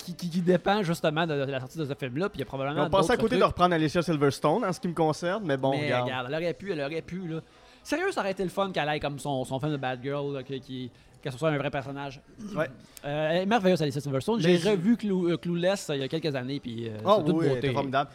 qui, 0.04 0.16
qui- 0.16 0.30
qui 0.30 0.42
dépend 0.42 0.84
justement 0.84 1.26
de, 1.28 1.34
la 1.34 1.60
sortie 1.60 1.78
de 1.78 1.86
ce 1.86 1.94
film-là, 1.94 2.30
puis 2.30 2.38
il 2.38 2.42
y 2.42 2.44
a 2.44 2.46
probablement 2.46 2.86
On 2.86 2.90
passait 2.90 3.14
à 3.14 3.18
côté 3.18 3.38
de 3.38 3.44
reprendre 3.44 3.74
Alicia 3.76 4.02
Silverstone 4.02 4.64
en 4.66 4.72
ce 4.74 4.80
qui 4.80 4.88
me 4.88 4.94
concerne, 4.94 5.44
mais 5.46 5.58
bon, 5.58 5.72
mais 5.72 5.86
regarde. 5.86 6.04
regarde, 6.06 6.28
elle 6.30 6.36
aurait 6.44 6.54
pu, 6.54 6.72
elle 6.72 6.82
aurait 6.82 7.02
pu, 7.02 7.28
là. 7.28 7.40
Sérieux, 7.84 8.12
ça 8.12 8.22
aurait 8.22 8.32
été 8.32 8.44
le 8.44 8.50
fun 8.50 8.72
qu'elle 8.72 8.88
aille 8.88 9.00
comme 9.00 9.18
son, 9.20 9.44
son 9.46 9.60
film 9.60 9.72
de 9.72 9.78
Bad 9.78 10.00
Girl, 10.04 10.34
là, 10.34 10.44
que- 10.44 10.54
qui, 10.56 10.92
que 11.24 11.32
ce 11.32 11.38
soit 11.38 11.50
un 11.50 11.58
vrai 11.58 11.70
personnage. 11.72 12.22
Ouais. 12.56 12.68
Euh, 13.06 13.30
elle 13.32 13.42
est 13.44 13.46
merveilleuse, 13.46 13.82
Alicia 13.82 14.02
Silverstone. 14.02 14.40
J'ai 14.42 14.58
revu 14.58 14.98
Clou- 14.98 15.30
euh, 15.32 15.38
Clueless 15.38 15.90
euh, 15.90 15.96
il 15.96 16.02
y 16.02 16.04
a 16.04 16.08
quelques 16.08 16.36
années, 16.36 16.60
puis 16.60 16.90
Oh 17.06 17.22
toute 17.26 17.36
oui, 17.38 17.48
beauté. 17.50 17.72
formidable. 17.74 18.10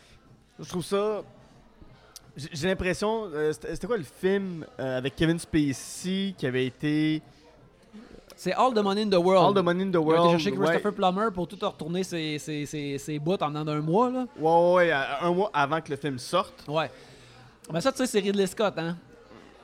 Je 0.61 0.69
trouve 0.69 0.85
ça. 0.85 1.23
J'ai 2.53 2.69
l'impression. 2.69 3.31
c'était 3.53 3.87
quoi 3.87 3.97
le 3.97 4.05
film 4.05 4.67
avec 4.79 5.17
Kevin 5.17 5.39
Spacey 5.39 6.35
qui 6.37 6.47
avait 6.47 6.67
été. 6.67 7.23
C'est 8.39 8.53
All 8.53 8.75
the 8.75 8.79
Money 8.79 9.03
in 9.05 9.09
the 9.09 9.15
World. 9.15 9.47
All 9.57 9.63
the 9.63 9.65
Money 9.65 9.85
in 9.85 9.87
the 9.91 9.95
Il 9.95 9.97
a 9.97 10.01
été 10.01 10.05
World. 10.05 10.31
chercher 10.33 10.51
ouais. 10.53 10.67
Christopher 10.67 10.95
Plummer 10.95 11.29
pour 11.33 11.49
tout 11.49 11.57
retourner 11.61 12.05
ses, 12.05 12.39
ses, 12.39 12.67
ses, 12.67 12.99
ses 12.99 13.19
bouts 13.19 13.37
en 13.41 13.51
d'un 13.51 13.81
mois, 13.81 14.11
là. 14.11 14.27
Ouais, 14.39 14.51
ouais, 14.51 14.75
ouais, 14.89 14.93
un 15.23 15.33
mois 15.33 15.51
avant 15.55 15.81
que 15.81 15.91
le 15.91 15.97
film 15.97 16.19
sorte. 16.19 16.65
Ouais. 16.69 16.91
Ben 17.73 17.81
ça, 17.81 17.91
tu 17.93 17.99
sais, 17.99 18.07
c'est 18.07 18.21
Ridley 18.21 18.47
Scott, 18.47 18.75
hein. 18.77 18.97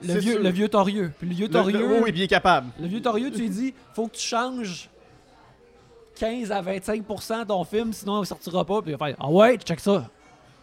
Le 0.01 0.15
vieux, 0.15 0.33
sûr. 0.33 0.43
le 0.43 0.49
vieux 0.49 0.69
torieux. 0.69 1.13
Puis 1.19 1.29
le 1.29 1.35
vieux 1.35 1.47
Le- 1.47 1.53
torieux... 1.53 1.79
le- 1.79 1.87
oui, 1.87 2.01
oui, 2.05 2.13
bien 2.13 2.27
capable. 2.27 2.69
Le 2.81 2.89
vieux 2.89 3.01
torieux, 3.03 3.31
tu 3.31 3.39
lui 3.43 3.51
dis, 3.51 3.75
faut 3.95 4.09
que 4.09 4.17
tu 4.17 4.23
changes 4.23 4.89
15 6.17 6.51
à 6.51 6.61
25% 6.63 7.47
ton 7.47 7.65
film, 7.65 7.93
sinon 7.93 8.23
il 8.23 8.27
sortira 8.27 8.65
pas. 8.65 8.83
Puis 8.83 8.93
il 8.93 8.97
va 8.97 9.07
faire, 9.07 9.17
ah 9.21 9.29
ouais, 9.29 9.57
check 9.59 9.81
ça. 9.81 10.09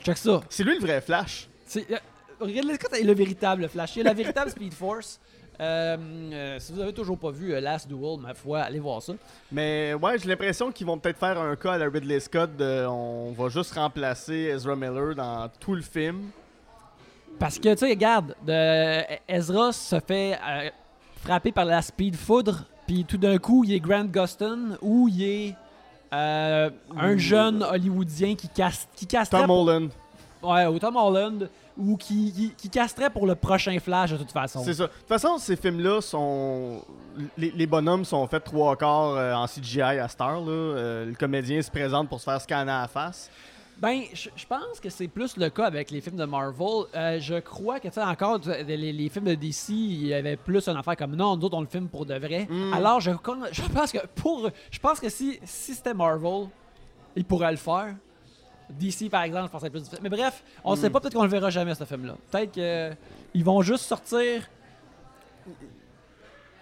Check 0.03 0.17
ça. 0.17 0.41
C'est 0.49 0.63
lui 0.63 0.75
le 0.75 0.81
vrai 0.81 0.99
Flash. 1.01 1.47
C'est, 1.65 1.89
euh, 1.91 1.97
Ridley 2.41 2.75
Scott 2.75 2.93
est 2.93 3.03
le 3.03 3.13
véritable 3.13 3.67
Flash. 3.69 3.95
Il 3.95 3.99
est 4.01 4.03
la 4.03 4.13
véritable 4.13 4.49
Speed 4.55 4.73
Force. 4.73 5.19
Euh, 5.59 5.97
euh, 6.31 6.59
si 6.59 6.71
vous 6.71 6.79
avez 6.79 6.93
toujours 6.93 7.17
pas 7.17 7.31
vu 7.31 7.53
euh, 7.53 7.59
Last 7.59 7.87
Duel, 7.87 8.17
ma 8.19 8.33
foi, 8.33 8.61
allez 8.61 8.79
voir 8.79 9.01
ça. 9.01 9.13
Mais 9.51 9.93
ouais, 9.93 10.17
j'ai 10.17 10.29
l'impression 10.29 10.71
qu'ils 10.71 10.87
vont 10.87 10.97
peut-être 10.97 11.19
faire 11.19 11.37
un 11.39 11.55
cas 11.55 11.73
à 11.73 11.77
la 11.77 11.89
Ridley 11.89 12.19
Scott 12.21 12.55
de 12.55 12.85
on 12.87 13.33
va 13.33 13.49
juste 13.49 13.73
remplacer 13.73 14.51
Ezra 14.53 14.75
Miller 14.75 15.15
dans 15.15 15.49
tout 15.59 15.75
le 15.75 15.81
film. 15.81 16.31
Parce 17.39 17.57
que, 17.57 17.69
tu 17.73 17.77
sais, 17.77 17.89
regarde, 17.89 18.35
de, 18.45 19.03
Ezra 19.27 19.71
se 19.71 19.99
fait 19.99 20.37
euh, 20.45 20.69
frapper 21.23 21.53
par 21.53 21.65
la 21.65 21.81
Speed 21.81 22.15
Foudre, 22.17 22.65
puis 22.85 23.05
tout 23.05 23.17
d'un 23.17 23.37
coup, 23.37 23.63
il 23.63 23.73
est 23.73 23.79
Grant 23.79 24.05
Gustin, 24.05 24.77
ou 24.81 25.07
il 25.07 25.23
est 25.23 25.55
euh, 26.13 26.69
un 26.97 27.17
jeune 27.17 27.63
Hollywoodien 27.63 28.35
qui, 28.35 28.49
casse, 28.49 28.87
qui 28.95 29.07
casterait 29.07 29.41
Tom 29.41 29.51
Holland. 29.51 29.89
Ouais, 30.43 30.65
ou 30.65 30.79
Tom 30.79 30.97
Holland, 30.97 31.49
ou 31.79 31.97
qui, 31.97 32.31
qui, 32.31 32.53
qui 32.55 32.69
casterait 32.69 33.09
pour 33.09 33.25
le 33.25 33.35
prochain 33.35 33.77
Flash 33.79 34.11
de 34.11 34.17
toute 34.17 34.31
façon. 34.31 34.61
C'est 34.63 34.73
ça. 34.73 34.83
De 34.83 34.91
toute 34.91 35.07
façon, 35.07 35.37
ces 35.37 35.55
films-là 35.55 36.01
sont. 36.01 36.83
Les, 37.37 37.51
les 37.51 37.67
bonhommes 37.67 38.05
sont 38.05 38.25
faits 38.27 38.43
trois 38.43 38.75
quarts 38.75 39.15
euh, 39.15 39.33
en 39.33 39.45
CGI 39.47 39.81
à 39.81 40.07
Star. 40.07 40.41
Là. 40.41 40.51
Euh, 40.51 41.05
le 41.05 41.15
comédien 41.15 41.61
se 41.61 41.71
présente 41.71 42.09
pour 42.09 42.19
se 42.19 42.25
faire 42.25 42.39
scanner 42.39 42.71
à 42.71 42.81
la 42.81 42.87
face. 42.87 43.29
Ben, 43.77 44.01
je 44.13 44.45
pense 44.45 44.79
que 44.81 44.89
c'est 44.89 45.07
plus 45.07 45.37
le 45.37 45.49
cas 45.49 45.65
avec 45.65 45.89
les 45.89 46.01
films 46.01 46.17
de 46.17 46.25
Marvel. 46.25 46.85
Euh, 46.95 47.17
je 47.21 47.39
crois 47.39 47.79
que, 47.79 47.87
tu 47.87 47.93
sais, 47.93 48.03
encore, 48.03 48.39
les, 48.67 48.75
les 48.75 49.09
films 49.09 49.25
de 49.25 49.35
DC, 49.35 49.69
il 49.69 50.07
y 50.07 50.13
avait 50.13 50.35
plus 50.35 50.67
une 50.67 50.75
affaire 50.75 50.97
comme 50.97 51.15
non, 51.15 51.37
nous 51.37 51.45
autres, 51.45 51.55
on 51.55 51.61
le 51.61 51.67
filme 51.67 51.87
pour 51.87 52.05
de 52.05 52.15
vrai. 52.15 52.45
Mm. 52.49 52.73
Alors, 52.73 52.99
je 52.99 53.11
pense 53.73 53.91
que 53.93 54.05
pour. 54.15 54.49
Je 54.69 54.79
pense 54.79 54.99
que 54.99 55.07
si, 55.07 55.39
si 55.45 55.73
c'était 55.73 55.93
Marvel, 55.93 56.47
ils 57.15 57.23
pourraient 57.23 57.51
le 57.51 57.57
faire. 57.57 57.95
DC, 58.69 59.09
par 59.09 59.23
exemple, 59.23 59.47
je 59.47 59.51
pense 59.51 59.61
que 59.61 59.67
c'est 59.67 59.71
plus 59.71 59.79
difficile. 59.81 59.99
Mais 60.03 60.09
bref, 60.09 60.43
on 60.63 60.73
Mm. 60.73 60.77
sait 60.77 60.89
pas, 60.89 60.99
peut-être 60.99 61.13
qu'on 61.13 61.23
le 61.23 61.29
verra 61.29 61.49
jamais, 61.49 61.73
ce 61.75 61.83
film-là. 61.85 62.15
Peut-être 62.31 62.51
qu'ils 63.33 63.43
vont 63.43 63.61
juste 63.61 63.85
sortir 63.85 64.43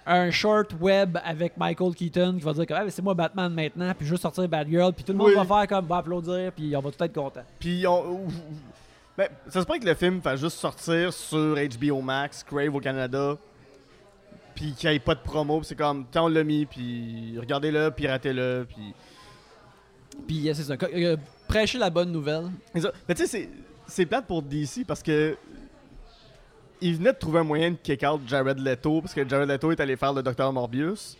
un 0.05 0.31
short 0.31 0.73
web 0.79 1.17
avec 1.23 1.57
Michael 1.57 1.93
Keaton 1.93 2.35
qui 2.37 2.43
va 2.45 2.53
dire 2.53 2.65
que 2.65 2.89
c'est 2.89 3.01
moi 3.01 3.13
Batman 3.13 3.53
maintenant, 3.53 3.93
puis 3.97 4.07
juste 4.07 4.21
sortir 4.21 4.47
Batgirl, 4.47 4.93
puis 4.93 5.03
tout 5.03 5.11
le 5.11 5.17
monde 5.17 5.27
Oui. 5.29 5.35
va 5.35 5.43
faire 5.43 5.67
comme 5.67 5.85
va 5.85 5.97
applaudir, 5.97 6.51
puis 6.53 6.73
on 6.75 6.79
va 6.79 6.91
tout 6.91 7.03
être 7.03 7.13
content. 7.13 7.43
Puis 7.59 7.85
on. 7.85 8.25
Ben, 9.17 9.27
ça 9.49 9.59
se 9.61 9.65
pourrait 9.65 9.79
que 9.79 9.85
le 9.85 9.95
film 9.95 10.21
fasse 10.21 10.39
juste 10.39 10.57
sortir 10.59 11.11
sur 11.11 11.55
HBO 11.55 12.01
Max, 12.01 12.43
Crave 12.43 12.73
au 12.73 12.79
Canada. 12.79 13.35
Puis 14.55 14.73
qu'il 14.73 14.89
n'y 14.89 14.95
ait 14.95 14.99
pas 14.99 15.13
de 15.15 15.19
promo. 15.19 15.57
puis 15.59 15.67
c'est 15.67 15.75
comme, 15.75 16.05
tant 16.05 16.25
on 16.25 16.27
l'a 16.29 16.43
mis, 16.43 16.65
puis 16.65 17.35
regardez-le, 17.39 17.91
piratez-le. 17.91 18.65
Puis. 18.69 18.93
Puis 20.27 20.49
euh, 20.49 20.53
c'est 20.53 20.63
ça, 20.63 20.73
euh, 20.81 21.17
prêcher 21.47 21.77
la 21.77 21.89
bonne 21.89 22.11
nouvelle. 22.11 22.45
Mais 22.73 22.81
tu 23.15 23.25
sais, 23.27 23.49
c'est- 23.87 24.05
plate 24.05 24.25
pour 24.25 24.41
DC 24.41 24.85
parce 24.85 25.01
que. 25.03 25.35
Il 26.79 26.95
venait 26.97 27.11
de 27.13 27.17
trouver 27.17 27.39
un 27.39 27.43
moyen 27.43 27.71
de 27.71 27.77
kick 27.77 28.03
out 28.03 28.21
Jared 28.27 28.59
Leto 28.59 29.01
parce 29.01 29.13
que 29.15 29.27
Jared 29.27 29.49
Leto 29.49 29.71
est 29.71 29.79
allé 29.79 29.95
faire 29.95 30.13
le 30.13 30.21
Docteur 30.21 30.53
Morbius. 30.53 31.17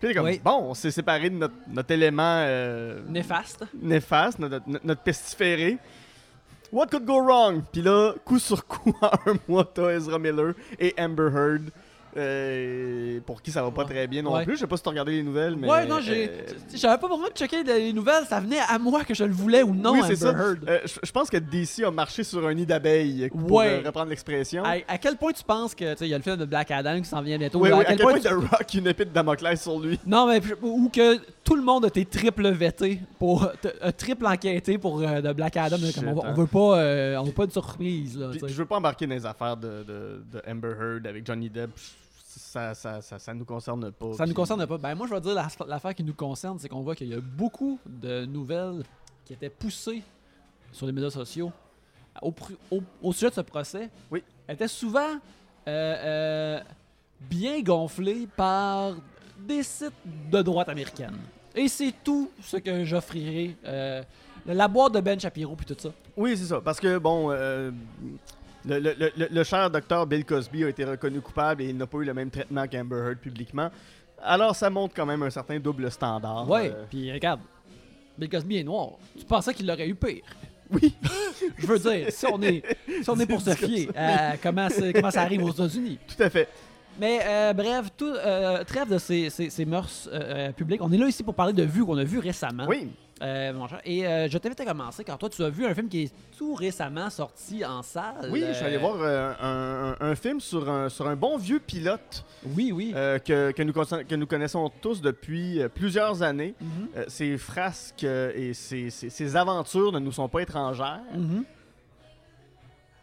Puis 0.00 0.08
il 0.08 0.10
est 0.10 0.14
comme, 0.14 0.24
Oui. 0.24 0.40
bon, 0.44 0.58
on 0.70 0.74
s'est 0.74 0.90
séparé 0.90 1.30
de 1.30 1.36
notre, 1.36 1.54
notre 1.68 1.90
élément 1.92 2.42
euh, 2.44 3.00
Néfaste. 3.08 3.64
néfaste, 3.80 4.40
notre, 4.40 4.60
notre, 4.68 4.84
notre 4.84 5.02
pestiféré. 5.02 5.78
What 6.72 6.88
could 6.88 7.04
go 7.04 7.22
wrong? 7.22 7.62
Puis 7.72 7.82
là, 7.82 8.14
coup 8.24 8.40
sur 8.40 8.66
coup, 8.66 8.92
en 9.00 9.30
un 9.30 9.36
mois, 9.46 9.64
t'as 9.72 9.90
Ezra 9.90 10.18
Miller 10.18 10.54
et 10.80 10.92
Amber 10.98 11.30
Heard. 11.32 11.70
Euh, 12.16 13.20
pour 13.24 13.42
qui 13.42 13.50
ça 13.50 13.62
va 13.62 13.70
pas 13.70 13.82
Ouais. 13.82 13.88
très 13.88 14.06
bien 14.06 14.22
non 14.22 14.34
Ouais. 14.34 14.44
plus. 14.44 14.54
Je 14.56 14.60
sais 14.60 14.66
pas 14.66 14.76
si 14.76 14.82
t'as 14.82 14.90
regardé 14.90 15.12
les 15.12 15.22
nouvelles, 15.22 15.56
mais. 15.56 15.68
ouais, 15.68 15.86
non, 15.86 16.00
j'ai. 16.00 16.28
euh, 16.28 16.32
J'avais 16.74 16.98
pas 16.98 17.08
besoin 17.08 17.28
de 17.28 17.34
checker 17.34 17.62
les 17.62 17.92
nouvelles, 17.92 18.24
ça 18.28 18.40
venait 18.40 18.58
à 18.68 18.78
moi 18.78 19.04
que 19.04 19.14
je 19.14 19.24
le 19.24 19.32
voulais 19.32 19.62
ou 19.62 19.74
non, 19.74 19.92
oui, 19.92 20.00
c'est 20.06 20.16
ça. 20.16 20.28
Euh, 20.34 20.78
je 21.02 21.10
pense 21.12 21.30
que 21.30 21.36
DC 21.36 21.84
a 21.84 21.90
marché 21.90 22.24
sur 22.24 22.46
un 22.46 22.54
nid 22.54 22.66
d'abeilles, 22.66 23.28
pour 23.30 23.52
Ouais. 23.52 23.82
reprendre 23.84 24.10
l'expression. 24.10 24.64
À, 24.64 24.76
à 24.88 24.98
quel 24.98 25.16
point 25.16 25.32
tu 25.32 25.44
penses 25.44 25.74
que, 25.74 25.92
tu 25.92 25.98
sais, 25.98 26.06
il 26.06 26.10
y 26.10 26.14
a 26.14 26.18
le 26.18 26.22
film 26.22 26.36
de 26.36 26.44
Black 26.44 26.70
Adam 26.70 26.98
qui 27.00 27.04
s'en 27.08 27.22
vient 27.22 27.38
bientôt. 27.38 27.60
Oui, 27.60 27.70
à, 27.70 27.76
oui, 27.78 27.84
quel 27.86 27.98
point 27.98 28.14
tu- 28.14 28.20
The 28.20 28.32
Rock 28.32 28.74
une 28.74 28.86
épée 28.86 29.04
de 29.04 29.10
Damoclès 29.10 29.60
sur 29.62 29.78
lui. 29.78 29.98
Non, 30.06 30.26
mais 30.26 30.40
ou 30.62 30.88
que 30.88 31.18
tout 31.44 31.54
le 31.56 31.62
monde 31.62 31.84
a 31.84 31.88
été 31.88 32.04
triple 32.04 32.48
vetté 32.50 33.00
pour 33.18 33.48
a 33.82 33.92
triple 33.92 34.26
enquêté 34.26 34.78
pour 34.78 35.00
de 35.00 35.32
Black 35.32 35.56
Adam. 35.56 35.76
comme 35.94 36.08
on, 36.08 36.22
Shit, 36.22 36.36
veut 36.36 36.46
pas, 36.46 36.78
euh, 36.78 37.16
on 37.16 37.24
veut 37.24 37.32
pas 37.32 37.44
une 37.44 37.50
surprise 37.50 38.18
là. 38.18 38.28
Puis, 38.30 38.40
je 38.48 38.54
veux 38.54 38.64
pas 38.66 38.76
embarquer 38.76 39.06
dans 39.06 39.14
les 39.14 39.26
affaires 39.26 39.56
de, 39.56 39.84
de, 39.84 40.22
de 40.32 40.42
Amber 40.50 40.74
Heard 40.80 41.06
avec 41.06 41.26
Johnny 41.26 41.48
Depp. 41.50 41.70
Ça, 42.38 42.74
ça, 42.74 43.00
ça, 43.00 43.18
ça 43.18 43.32
nous 43.34 43.44
concerne 43.46 43.90
pas. 43.90 44.12
Ça 44.12 44.24
nous 44.24 44.28
Puis- 44.28 44.34
concerne 44.34 44.66
pas. 44.66 44.76
Ben 44.78 44.94
moi 44.94 45.06
je 45.08 45.14
vais 45.14 45.20
dire 45.22 45.34
la- 45.34 45.48
l'affaire 45.66 45.94
qui 45.94 46.04
nous 46.04 46.12
concerne, 46.14 46.58
c'est 46.58 46.68
qu'on 46.68 46.82
voit 46.82 46.94
qu'il 46.94 47.08
y 47.08 47.14
a 47.14 47.20
beaucoup 47.20 47.78
de 47.86 48.26
nouvelles 48.26 48.82
qui 49.24 49.32
étaient 49.32 49.48
poussées 49.50 50.02
sur 50.70 50.86
les 50.86 50.92
médias 50.92 51.10
sociaux 51.10 51.50
au, 52.20 52.30
pr- 52.30 52.56
au- 52.70 52.82
au 53.02 53.12
sujet 53.12 53.30
de 53.30 53.34
ce 53.34 53.40
procès. 53.40 53.88
Oui. 54.10 54.22
Elles 54.46 54.54
étaient 54.56 54.68
souvent 54.68 55.14
euh, 55.66 55.68
euh, 55.68 56.60
bien 57.20 57.62
gonflées 57.62 58.28
par 58.36 58.94
des 59.38 59.62
sites 59.62 59.92
de 60.30 60.42
droite 60.42 60.68
américaine. 60.68 61.16
Et 61.54 61.68
c'est 61.68 61.94
tout 62.04 62.30
ce 62.42 62.58
que 62.58 62.84
j'offrirai. 62.84 63.56
euh, 63.64 64.02
la 64.44 64.68
boîte 64.68 64.92
de 64.92 65.00
Ben 65.00 65.18
Shapiro 65.18 65.56
puis 65.56 65.66
tout 65.66 65.74
ça. 65.78 65.88
Oui, 66.16 66.36
c'est 66.36 66.44
ça. 66.44 66.60
Parce 66.60 66.78
que, 66.78 66.98
bon, 66.98 67.32
euh, 67.32 67.72
le, 68.66 68.78
le- 68.80 69.12
le- 69.16 69.28
le 69.30 69.44
cher 69.44 69.70
docteur 69.70 70.06
Bill 70.06 70.24
Cosby 70.24 70.64
a 70.64 70.68
été 70.68 70.84
reconnu 70.84 71.20
coupable 71.20 71.62
et 71.62 71.66
il 71.68 71.76
n'a 71.76 71.86
pas 71.86 71.98
eu 71.98 72.04
le 72.04 72.14
même 72.14 72.30
traitement 72.30 72.66
qu'Amber 72.66 72.96
Heard 72.96 73.18
publiquement. 73.18 73.70
Alors, 74.22 74.56
ça 74.56 74.70
montre 74.70 74.94
quand 74.94 75.06
même 75.06 75.22
un 75.22 75.30
certain 75.30 75.58
double 75.60 75.90
standard. 75.90 76.48
ouais. 76.48 76.72
Euh, 76.74 76.84
Puis 76.90 77.12
regarde, 77.12 77.40
Bill 78.18 78.28
Cosby 78.30 78.58
est 78.58 78.64
noir. 78.64 78.92
Tu 79.18 79.24
pensais 79.24 79.52
qu'il 79.54 79.66
l'aurait 79.66 79.86
eu 79.88 79.94
pire. 79.94 80.22
oui. 80.70 80.94
Je 81.58 81.66
veux 81.66 81.78
dire, 81.78 82.06
si 82.10 82.26
on 82.26 82.42
est, 82.42 82.62
si 83.02 83.08
on 83.08 83.18
est 83.20 83.26
pour 83.26 83.40
se 83.40 83.50
fier 83.54 83.88
à 83.94 84.36
comment, 84.38 84.68
comment 84.94 85.10
ça 85.10 85.22
arrive 85.22 85.44
aux 85.44 85.52
États-Unis. 85.52 85.98
Tout 86.08 86.22
à 86.22 86.28
fait. 86.30 86.48
Mais 86.98 87.20
euh, 87.24 87.52
bref, 87.52 87.88
tout, 87.96 88.06
euh, 88.06 88.64
trêve 88.64 88.88
de 88.90 88.98
ces, 88.98 89.28
ces- 89.30 89.50
ces 89.50 89.64
mœurs 89.64 90.08
euh, 90.12 90.50
publiques. 90.52 90.80
On 90.82 90.90
est 90.92 90.96
là 90.98 91.06
ici 91.06 91.22
pour 91.22 91.34
parler 91.34 91.52
de 91.52 91.62
vues 91.62 91.84
qu'on 91.84 91.98
a 91.98 92.04
vues 92.04 92.18
récemment. 92.18 92.64
Oui. 92.68 92.88
Mon 93.20 93.66
cher. 93.66 93.80
Et 93.86 94.06
euh, 94.06 94.28
je 94.28 94.36
t'invite 94.36 94.60
à 94.60 94.66
commencer 94.66 95.02
car 95.02 95.16
toi, 95.16 95.30
tu 95.30 95.42
as 95.42 95.48
vu 95.48 95.64
un 95.64 95.74
film 95.74 95.88
qui 95.88 96.02
est 96.02 96.12
tout 96.36 96.54
récemment 96.54 97.08
sorti 97.08 97.64
en 97.64 97.82
salle. 97.82 98.28
Oui, 98.30 98.44
je 98.46 98.52
suis 98.52 98.64
allé 98.66 98.76
voir 98.76 98.96
un, 100.00 100.14
film 100.14 100.38
sur 100.38 100.68
un, 100.68 100.90
sur 100.90 101.08
un 101.08 101.16
bon 101.16 101.38
vieux 101.38 101.58
pilote 101.58 102.24
Oui, 102.54 102.72
oui. 102.72 102.92
que, 102.92 103.52
que 103.52 103.62
nous, 103.62 103.72
que 103.72 104.14
nous 104.14 104.26
connaissons 104.26 104.70
tous 104.82 105.00
depuis 105.00 105.60
plusieurs 105.74 106.22
années. 106.22 106.54
Euh, 106.94 107.04
ses 107.08 107.38
frasques 107.38 108.04
et 108.04 108.52
ses, 108.52 108.90
ses- 108.90 109.08
ses 109.08 109.34
aventures 109.36 109.92
ne 109.92 109.98
nous 109.98 110.12
sont 110.12 110.28
pas 110.28 110.40
étrangères. 110.42 111.00
Mhm. 111.14 111.44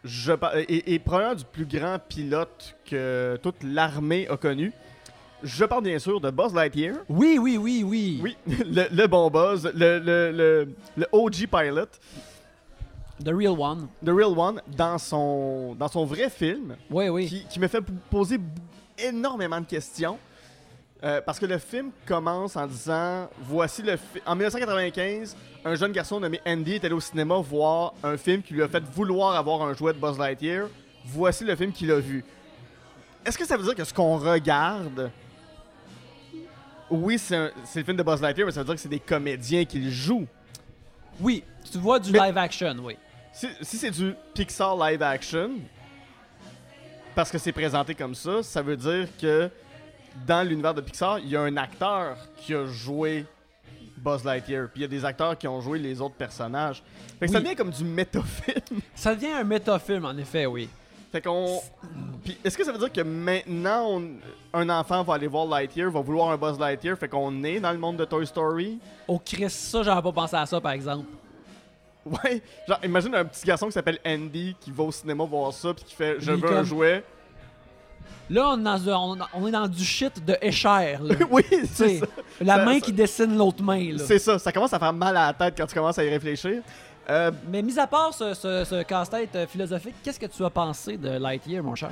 Je, 0.04 0.32
et, 0.68 0.94
et 0.94 0.98
probablement 0.98 1.34
du 1.34 1.44
plus 1.44 1.64
grand 1.64 1.98
pilote 1.98 2.76
que 2.84 3.38
toute 3.42 3.62
l'armée 3.62 4.28
a 4.28 4.36
connu. 4.36 4.72
Je 5.42 5.64
parle 5.64 5.84
bien 5.84 5.98
sûr 5.98 6.20
de 6.20 6.30
Buzz 6.30 6.54
Lightyear. 6.54 6.96
Oui, 7.08 7.38
oui, 7.40 7.56
oui, 7.58 7.82
oui. 7.84 8.20
Oui, 8.22 8.36
le, 8.46 8.84
le 8.94 9.06
bon 9.06 9.30
Buzz, 9.30 9.70
le, 9.74 9.98
le, 9.98 10.30
le, 10.32 10.68
le 10.96 11.06
OG 11.12 11.46
pilot, 11.50 11.86
The 13.24 13.28
Real 13.28 13.58
One. 13.58 13.88
The 14.04 14.08
Real 14.10 14.38
One, 14.38 14.60
dans 14.76 14.98
son, 14.98 15.74
dans 15.74 15.88
son 15.88 16.04
vrai 16.04 16.28
film, 16.28 16.76
Oui, 16.90 17.08
oui. 17.08 17.26
qui, 17.28 17.44
qui 17.46 17.60
me 17.60 17.68
fait 17.68 17.82
poser 18.10 18.38
énormément 18.98 19.60
de 19.60 19.66
questions. 19.66 20.18
Euh, 21.04 21.20
parce 21.20 21.38
que 21.38 21.44
le 21.44 21.58
film 21.58 21.90
commence 22.06 22.56
en 22.56 22.66
disant 22.66 23.28
voici 23.42 23.82
le 23.82 23.98
en 24.24 24.34
1995 24.34 25.36
un 25.66 25.74
jeune 25.74 25.92
garçon 25.92 26.18
nommé 26.18 26.40
Andy 26.46 26.76
est 26.76 26.84
allé 26.84 26.94
au 26.94 27.00
cinéma 27.00 27.34
voir 27.36 27.92
un 28.02 28.16
film 28.16 28.42
qui 28.42 28.54
lui 28.54 28.62
a 28.62 28.68
fait 28.68 28.82
vouloir 28.82 29.36
avoir 29.36 29.60
un 29.62 29.74
jouet 29.74 29.92
de 29.92 29.98
Buzz 29.98 30.18
Lightyear. 30.18 30.66
Voici 31.04 31.44
le 31.44 31.54
film 31.56 31.72
qu'il 31.72 31.90
a 31.90 31.98
vu. 32.00 32.24
Est-ce 33.26 33.36
que 33.36 33.44
ça 33.46 33.58
veut 33.58 33.64
dire 33.64 33.74
que 33.74 33.84
ce 33.84 33.92
qu'on 33.92 34.16
regarde 34.16 35.10
oui 36.90 37.18
c'est 37.18 37.36
le 37.38 37.84
film 37.84 37.96
de 37.96 38.02
Buzz 38.02 38.20
Lightyear 38.22 38.46
mais 38.46 38.52
ça 38.52 38.60
veut 38.60 38.66
dire 38.66 38.74
que 38.74 38.80
c'est 38.80 38.88
des 38.88 39.00
comédiens 39.00 39.64
qui 39.64 39.80
le 39.80 39.90
jouent 39.90 40.26
Oui, 41.20 41.42
tu 41.70 41.78
vois 41.78 41.98
du 41.98 42.12
Mais- 42.12 42.26
live 42.26 42.38
action, 42.38 42.76
oui. 42.82 42.96
si, 43.32 43.48
si 43.62 43.76
c'est 43.78 43.90
du 43.90 44.14
Pixar 44.34 44.76
live 44.76 45.02
action, 45.02 45.50
parce 47.14 47.30
que 47.30 47.38
c'est 47.38 47.52
présenté 47.52 47.94
comme 47.94 48.14
ça, 48.14 48.42
ça 48.42 48.62
veut 48.62 48.76
dire 48.76 49.08
que 49.20 49.50
dans 50.26 50.46
l'univers 50.46 50.74
de 50.74 50.80
Pixar, 50.80 51.18
il 51.18 51.28
y 51.28 51.36
a 51.36 51.40
un 51.42 51.56
acteur 51.56 52.16
qui 52.36 52.54
a 52.54 52.66
joué 52.66 53.24
Buzz 53.96 54.24
Lightyear, 54.24 54.68
puis 54.68 54.80
il 54.80 54.82
y 54.82 54.84
a 54.84 54.88
des 54.88 55.04
acteurs 55.04 55.36
qui 55.38 55.48
ont 55.48 55.60
joué 55.60 55.78
les 55.78 56.00
autres 56.00 56.14
personnages. 56.14 56.82
Fait 57.18 57.26
que 57.26 57.32
ça 57.32 57.40
devient 57.40 57.54
comme 57.56 57.70
du 57.70 57.84
métafilm. 57.84 58.60
Ça 58.94 59.14
devient 59.14 59.32
un 59.32 59.44
métafilm, 59.44 60.04
en 60.04 60.16
effet, 60.18 60.46
oui. 60.46 60.68
fait 61.10 61.20
qu'on. 61.22 61.60
Puis 62.24 62.36
est-ce 62.44 62.56
que 62.58 62.64
ça 62.64 62.72
veut 62.72 62.78
dire 62.78 62.92
que 62.92 63.00
maintenant, 63.02 63.86
on- 63.98 64.10
un 64.52 64.68
enfant 64.70 65.02
va 65.02 65.14
aller 65.14 65.26
voir 65.26 65.46
Lightyear, 65.46 65.90
va 65.90 66.00
vouloir 66.00 66.30
un 66.30 66.36
Buzz 66.36 66.58
Lightyear, 66.58 66.96
fait 66.98 67.08
qu'on 67.08 67.42
est 67.44 67.60
dans 67.60 67.72
le 67.72 67.78
monde 67.78 67.96
de 67.96 68.04
Toy 68.04 68.26
Story? 68.26 68.78
Oh, 69.08 69.20
Chris, 69.24 69.50
ça, 69.50 69.82
j'aurais 69.82 70.02
pas 70.02 70.12
pensé 70.12 70.36
à 70.36 70.44
ça, 70.46 70.60
par 70.60 70.72
exemple. 70.72 71.06
Ouais, 72.04 72.42
genre 72.68 72.78
imagine 72.84 73.14
un 73.14 73.24
petit 73.24 73.46
garçon 73.46 73.66
qui 73.66 73.72
s'appelle 73.72 73.98
Andy 74.06 74.54
qui 74.60 74.70
va 74.70 74.82
au 74.84 74.92
cinéma 74.92 75.24
voir 75.24 75.50
ça 75.54 75.72
puis 75.72 75.84
qui 75.84 75.94
fait 75.94 76.16
je 76.18 76.32
veux 76.32 76.52
un 76.56 76.62
jouet. 76.62 77.02
Là, 78.30 78.50
on 78.50 78.58
est 78.60 78.62
dans, 78.64 78.88
un- 78.88 78.94
on, 79.34 79.42
on 79.42 79.46
est 79.48 79.50
dans 79.50 79.68
du 79.68 79.84
shit 79.84 80.24
de 80.24 80.36
Escher, 80.40 80.96
là. 81.00 81.14
oui, 81.30 81.42
c'est 81.70 81.98
ça. 81.98 82.06
la 82.40 82.56
Ça- 82.56 82.64
main 82.64 82.74
ça- 82.74 82.80
qui 82.80 82.92
dessine 82.92 83.36
l'autre 83.36 83.62
main. 83.62 83.96
C'est 83.98 84.18
ça, 84.18 84.38
ça 84.38 84.50
commence 84.52 84.72
à 84.72 84.78
faire 84.78 84.92
mal 84.92 85.16
à 85.16 85.26
la 85.26 85.32
tête 85.34 85.54
quand 85.56 85.66
tu 85.66 85.74
commences 85.74 85.98
à 85.98 86.04
y 86.04 86.08
réfléchir. 86.10 86.62
Euh, 87.10 87.30
Mais 87.48 87.60
mis 87.60 87.78
à 87.78 87.86
part 87.86 88.14
ce, 88.14 88.32
ce- 88.32 88.64
ce 88.64 88.82
casse-tête 88.82 89.36
euh, 89.36 89.46
philosophique, 89.46 89.94
qu'est-ce 90.02 90.18
que 90.18 90.24
tu 90.26 90.42
as 90.44 90.48
pensé 90.50 90.96
de 90.96 91.10
Lightyear, 91.18 91.62
mon 91.62 91.74
cher? 91.74 91.90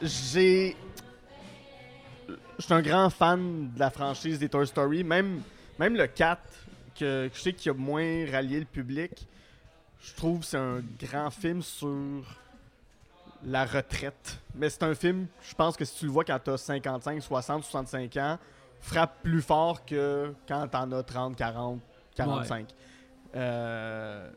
j'ai. 0.00 0.76
Je 2.58 2.64
suis 2.64 2.72
un 2.74 2.80
grand 2.82 3.10
fan 3.10 3.70
de 3.74 3.78
la 3.78 3.90
franchise 3.90 4.38
des 4.38 4.48
Toy 4.48 4.66
Story. 4.66 5.04
Même, 5.04 5.42
même 5.78 5.94
le 5.94 6.06
4, 6.06 6.40
que, 6.98 7.28
que 7.28 7.36
je 7.36 7.40
sais 7.42 7.52
qu'il 7.52 7.70
a 7.70 7.74
moins 7.74 8.24
rallié 8.32 8.58
le 8.60 8.64
public, 8.64 9.10
je 10.02 10.14
trouve 10.14 10.40
que 10.40 10.46
c'est 10.46 10.56
un 10.56 10.80
grand 10.98 11.30
film 11.30 11.60
sur 11.62 12.22
la 13.46 13.64
retraite. 13.64 14.40
Mais 14.54 14.68
c'est 14.68 14.82
un 14.82 14.94
film, 14.94 15.26
je 15.40 15.54
pense 15.54 15.76
que 15.76 15.84
si 15.84 15.94
tu 16.00 16.06
le 16.06 16.10
vois 16.10 16.24
quand 16.24 16.38
t'as 16.42 16.56
55, 16.58 17.22
60, 17.22 17.64
65 17.64 18.16
ans, 18.16 18.38
frappe 18.80 19.22
plus 19.22 19.40
fort 19.40 19.84
que 19.84 20.34
quand 20.48 20.66
t'en 20.68 20.90
as 20.92 21.02
30, 21.02 21.36
40, 21.36 21.80
45. 22.14 22.66
Euh, 23.36 24.30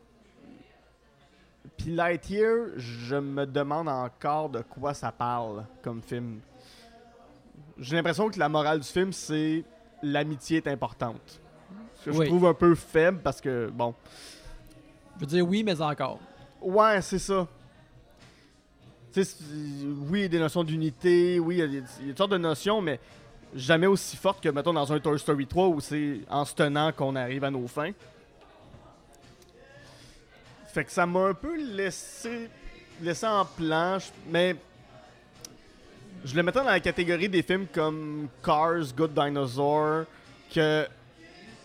Puis 1.78 1.92
Lightyear, 1.96 2.68
je 2.78 3.16
me 3.16 3.46
demande 3.46 3.88
encore 3.90 4.50
de 4.50 4.62
quoi 4.62 4.94
ça 4.94 5.12
parle 5.12 5.66
comme 5.82 6.02
film. 6.02 6.40
J'ai 7.78 7.96
l'impression 7.96 8.30
que 8.30 8.38
la 8.40 8.50
morale 8.50 8.80
du 8.80 8.88
film, 8.88 9.14
c'est 9.14 9.64
l'amitié 10.04 10.58
est 10.58 10.68
importante. 10.68 11.42
Ce 11.96 12.06
que 12.06 12.16
Oui. 12.16 12.26
je 12.26 12.30
trouve 12.30 12.46
un 12.46 12.54
peu 12.54 12.76
faible 12.76 13.20
parce 13.24 13.42
que, 13.42 13.70
bon. 13.74 13.94
Je 15.16 15.22
veux 15.22 15.26
dire 15.28 15.48
oui, 15.48 15.64
mais 15.64 15.82
encore. 15.82 16.20
Ouais, 16.62 17.02
c'est 17.02 17.20
ça. 17.20 17.48
Oui, 19.16 20.20
il 20.20 20.22
y 20.22 20.26
a 20.26 20.28
des 20.28 20.40
notions 20.40 20.64
d'unité, 20.64 21.40
oui, 21.40 21.58
il 21.58 21.74
y, 21.74 21.78
a 21.78 21.82
toutes 21.82 22.18
sortes 22.18 22.32
de 22.32 22.38
notions, 22.38 22.82
mais 22.82 23.00
jamais 23.56 23.88
aussi 23.88 24.16
fortes 24.16 24.42
que, 24.42 24.50
mettons, 24.50 24.74
dans 24.74 24.92
un 24.92 25.00
Toy 25.00 25.18
Story 25.18 25.48
3 25.48 25.68
où 25.68 25.80
c'est 25.80 26.20
en 26.30 26.46
se 26.46 26.54
tenant 26.54 26.92
qu'on 26.92 27.16
arrive 27.16 27.44
à 27.44 27.52
nos 27.52 27.68
fins. 27.68 27.92
Fait 30.68 30.84
que 30.84 30.92
ça 30.92 31.06
m'a 31.08 31.28
un 31.28 31.34
peu 31.34 31.58
laissé, 31.58 32.50
laissé 33.02 33.26
en 33.26 33.46
planche, 33.46 34.12
mais 34.30 34.56
je 36.24 36.36
le 36.36 36.44
mettais 36.44 36.60
dans 36.60 36.66
la 36.66 36.80
catégorie 36.80 37.30
des 37.30 37.42
films 37.42 37.66
comme 37.74 38.28
Cars, 38.44 38.94
Good 38.96 39.14
Dinosaur, 39.14 40.04
que 40.54 40.88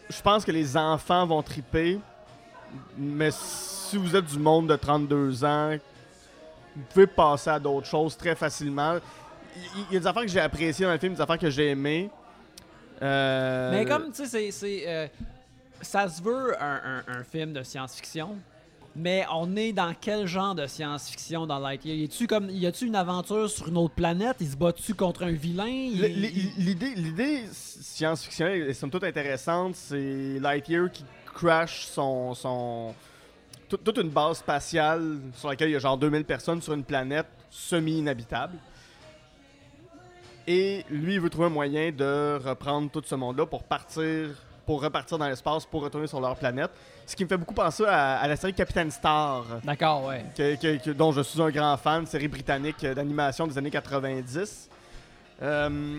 je 0.08 0.22
pense 0.22 0.44
que 0.44 0.52
les 0.52 0.76
enfants 0.76 1.26
vont 1.26 1.42
triper, 1.42 1.98
mais 2.96 3.30
si 3.32 3.98
vous 3.98 4.16
êtes 4.16 4.26
du 4.26 4.38
monde 4.38 4.68
de 4.68 4.76
32 4.76 5.44
ans, 5.44 5.76
vous 6.76 6.82
pouvez 6.92 7.06
passer 7.06 7.50
à 7.50 7.58
d'autres 7.58 7.86
choses 7.86 8.16
très 8.16 8.34
facilement. 8.34 8.96
Il 9.90 9.94
y, 9.94 9.96
a 9.96 10.00
des 10.00 10.06
affaires 10.06 10.22
que 10.22 10.28
j'ai 10.28 10.40
appréciées 10.40 10.84
dans 10.84 10.92
le 10.92 10.98
film, 10.98 11.14
des 11.14 11.20
affaires 11.20 11.38
que 11.38 11.50
j'ai 11.50 11.70
aimées. 11.70 12.10
Euh, 13.02 13.70
Mais 13.72 13.84
comme, 13.84 14.10
tu 14.12 14.26
sais, 14.26 14.50
c'est- 14.50 14.84
euh, 14.86 15.06
ça 15.80 16.08
se 16.08 16.22
veut 16.22 16.60
un, 16.60 16.80
un- 17.06 17.18
un 17.18 17.24
film 17.24 17.52
de 17.52 17.62
science-fiction, 17.62 18.36
mais 18.96 19.24
on 19.32 19.54
est 19.56 19.72
dans 19.72 19.92
quel 20.00 20.26
genre 20.26 20.54
de 20.54 20.66
science-fiction 20.66 21.46
dans 21.46 21.58
Lightyear 21.58 21.96
Y 21.96 22.04
a-tu 22.04 22.26
comme, 22.26 22.50
y 22.50 22.66
a-tu 22.66 22.86
une 22.86 22.96
aventure 22.96 23.48
sur 23.50 23.68
une 23.68 23.76
autre 23.76 23.94
planète? 23.94 24.36
Il 24.40 24.48
se 24.50 24.56
bat-tu 24.56 24.94
contre 24.94 25.24
un 25.24 25.32
vilain? 25.32 25.90
L'idée, 26.56 27.44
science-fictionnelle 27.52 28.62
est 28.70 28.74
somme 28.74 28.90
toute 28.90 29.04
intéressante. 29.04 29.74
C'est 29.76 30.38
Lightyear 30.40 30.90
qui 30.90 31.04
crash 31.34 31.86
son, 31.86 32.34
son 32.34 32.94
toute 33.68 33.98
une 33.98 34.10
base 34.10 34.38
spatiale 34.38 35.18
sur 35.34 35.48
laquelle 35.48 35.68
il 35.70 35.72
y 35.72 35.76
a 35.76 35.78
genre 35.80 35.96
2000 35.98 36.24
personnes 36.24 36.60
sur 36.62 36.72
une 36.74 36.84
planète 36.84 37.26
semi-inhabitable. 37.50 38.54
Et 40.46 40.84
lui, 40.90 41.14
il 41.14 41.20
veut 41.20 41.30
trouver 41.30 41.46
un 41.46 41.50
moyen 41.50 41.90
de 41.90 42.38
reprendre 42.44 42.90
tout 42.90 43.02
ce 43.04 43.14
monde-là 43.14 43.46
pour 43.46 43.62
partir, 43.62 44.28
pour 44.66 44.82
repartir 44.82 45.16
dans 45.16 45.26
l'espace, 45.28 45.64
pour 45.64 45.82
retourner 45.82 46.06
sur 46.06 46.20
leur 46.20 46.36
planète. 46.36 46.70
Ce 47.06 47.16
qui 47.16 47.24
me 47.24 47.28
fait 47.28 47.36
beaucoup 47.38 47.54
penser 47.54 47.84
à, 47.86 48.16
à 48.18 48.28
la 48.28 48.36
série 48.36 48.52
Captain 48.52 48.90
Star. 48.90 49.44
D'accord, 49.64 50.04
ouais. 50.06 50.24
que- 50.36 50.90
dont 50.92 51.12
je 51.12 51.22
suis 51.22 51.40
un 51.40 51.50
grand 51.50 51.76
fan, 51.78 52.06
série 52.06 52.28
britannique 52.28 52.84
d'animation 52.84 53.46
des 53.46 53.56
années 53.56 53.70
90. 53.70 54.68
Euh, 55.42 55.98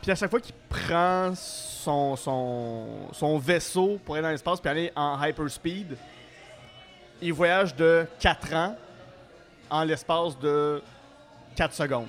puis 0.00 0.10
à 0.10 0.14
chaque 0.14 0.30
fois 0.30 0.40
qu'il 0.40 0.54
prend 0.68 1.32
son, 1.34 3.38
vaisseau 3.38 4.00
pour 4.04 4.14
aller 4.14 4.22
dans 4.22 4.30
l'espace 4.30 4.60
puis 4.60 4.70
aller 4.70 4.92
en 4.96 5.22
hyperspeed, 5.22 5.96
il 7.20 7.32
voyage 7.32 7.74
de 7.74 8.06
4 8.18 8.54
ans 8.54 8.76
en 9.68 9.84
l'espace 9.84 10.38
de 10.38 10.82
4 11.54 11.74
secondes. 11.74 12.08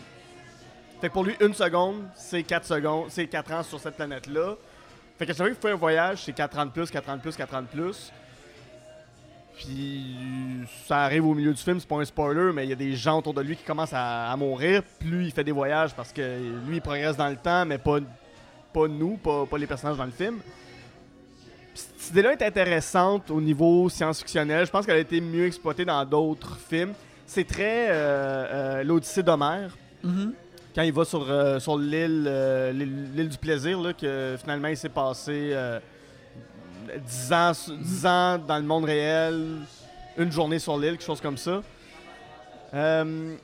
Fait 1.01 1.09
que 1.09 1.13
pour 1.13 1.23
lui, 1.23 1.35
une 1.41 1.53
seconde, 1.53 2.07
c'est 2.15 2.43
4 2.43 2.65
secondes, 2.65 3.05
c'est 3.09 3.27
4 3.27 3.51
ans 3.51 3.63
sur 3.63 3.79
cette 3.79 3.95
planète-là. 3.95 4.55
Fait 5.17 5.25
que 5.25 5.33
chaque 5.33 5.37
fois 5.37 5.49
qu'il 5.49 5.61
fait 5.61 5.71
un 5.71 5.75
voyage, 5.75 6.23
c'est 6.23 6.33
4 6.33 6.59
ans 6.59 6.65
de 6.65 6.71
plus, 6.71 6.89
4 6.89 7.09
ans 7.09 7.17
de 7.17 7.21
plus, 7.21 7.35
4 7.35 7.55
ans 7.55 7.61
de 7.61 7.67
plus. 7.67 8.11
Puis 9.57 10.03
ça 10.87 11.03
arrive 11.03 11.25
au 11.27 11.33
milieu 11.33 11.53
du 11.53 11.61
film, 11.61 11.79
c'est 11.79 11.87
pas 11.87 11.97
un 11.97 12.05
spoiler, 12.05 12.51
mais 12.53 12.65
il 12.65 12.69
y 12.69 12.73
a 12.73 12.75
des 12.77 12.95
gens 12.95 13.19
autour 13.19 13.33
de 13.33 13.41
lui 13.41 13.55
qui 13.55 13.63
commencent 13.63 13.93
à, 13.93 14.31
à 14.31 14.35
mourir. 14.37 14.81
Plus 14.99 15.25
il 15.25 15.31
fait 15.31 15.43
des 15.43 15.51
voyages 15.51 15.93
parce 15.93 16.11
que 16.11 16.39
lui 16.67 16.77
il 16.77 16.81
progresse 16.81 17.17
dans 17.17 17.29
le 17.29 17.35
temps, 17.35 17.65
mais 17.65 17.77
pas, 17.77 17.99
pas 18.73 18.87
nous, 18.87 19.17
pas, 19.17 19.45
pas 19.45 19.57
les 19.57 19.67
personnages 19.67 19.97
dans 19.97 20.05
le 20.05 20.11
film. 20.11 20.39
Puis 21.73 21.83
cette 21.97 22.11
idée-là 22.11 22.33
est 22.33 22.41
intéressante 22.41 23.29
au 23.29 23.39
niveau 23.39 23.87
science-fictionnel. 23.89 24.65
Je 24.65 24.71
pense 24.71 24.85
qu'elle 24.85 24.97
a 24.97 24.99
été 24.99 25.21
mieux 25.21 25.45
exploitée 25.45 25.85
dans 25.85 26.03
d'autres 26.05 26.57
films. 26.57 26.93
C'est 27.25 27.47
très 27.47 27.87
euh, 27.89 27.93
euh, 27.93 28.83
l'Odyssée 28.83 29.23
d'Homère 29.23 29.77
Mhm. 30.03 30.33
quand 30.73 30.81
il 30.81 30.91
va 30.91 31.05
sur, 31.05 31.29
euh, 31.29 31.59
sur 31.59 31.77
l'île 31.77 33.29
du 33.29 33.37
plaisir, 33.37 33.79
là, 33.79 33.93
que 33.93 34.35
finalement 34.39 34.67
il 34.69 34.75
s'est 34.77 34.89
passé 34.89 35.55
10, 37.05 37.33
ans, 37.33 37.53
su- 37.53 37.77
10 37.77 38.05
ans 38.05 38.37
dans 38.37 38.57
le 38.57 38.63
monde 38.63 38.85
réel, 38.85 39.57
une 40.17 40.31
journée 40.31 40.59
sur 40.59 40.77
l'île, 40.77 40.91
quelque 40.91 41.03
chose 41.03 41.21
comme 41.21 41.37
ça. 41.37 41.61
Euh, 42.73 43.35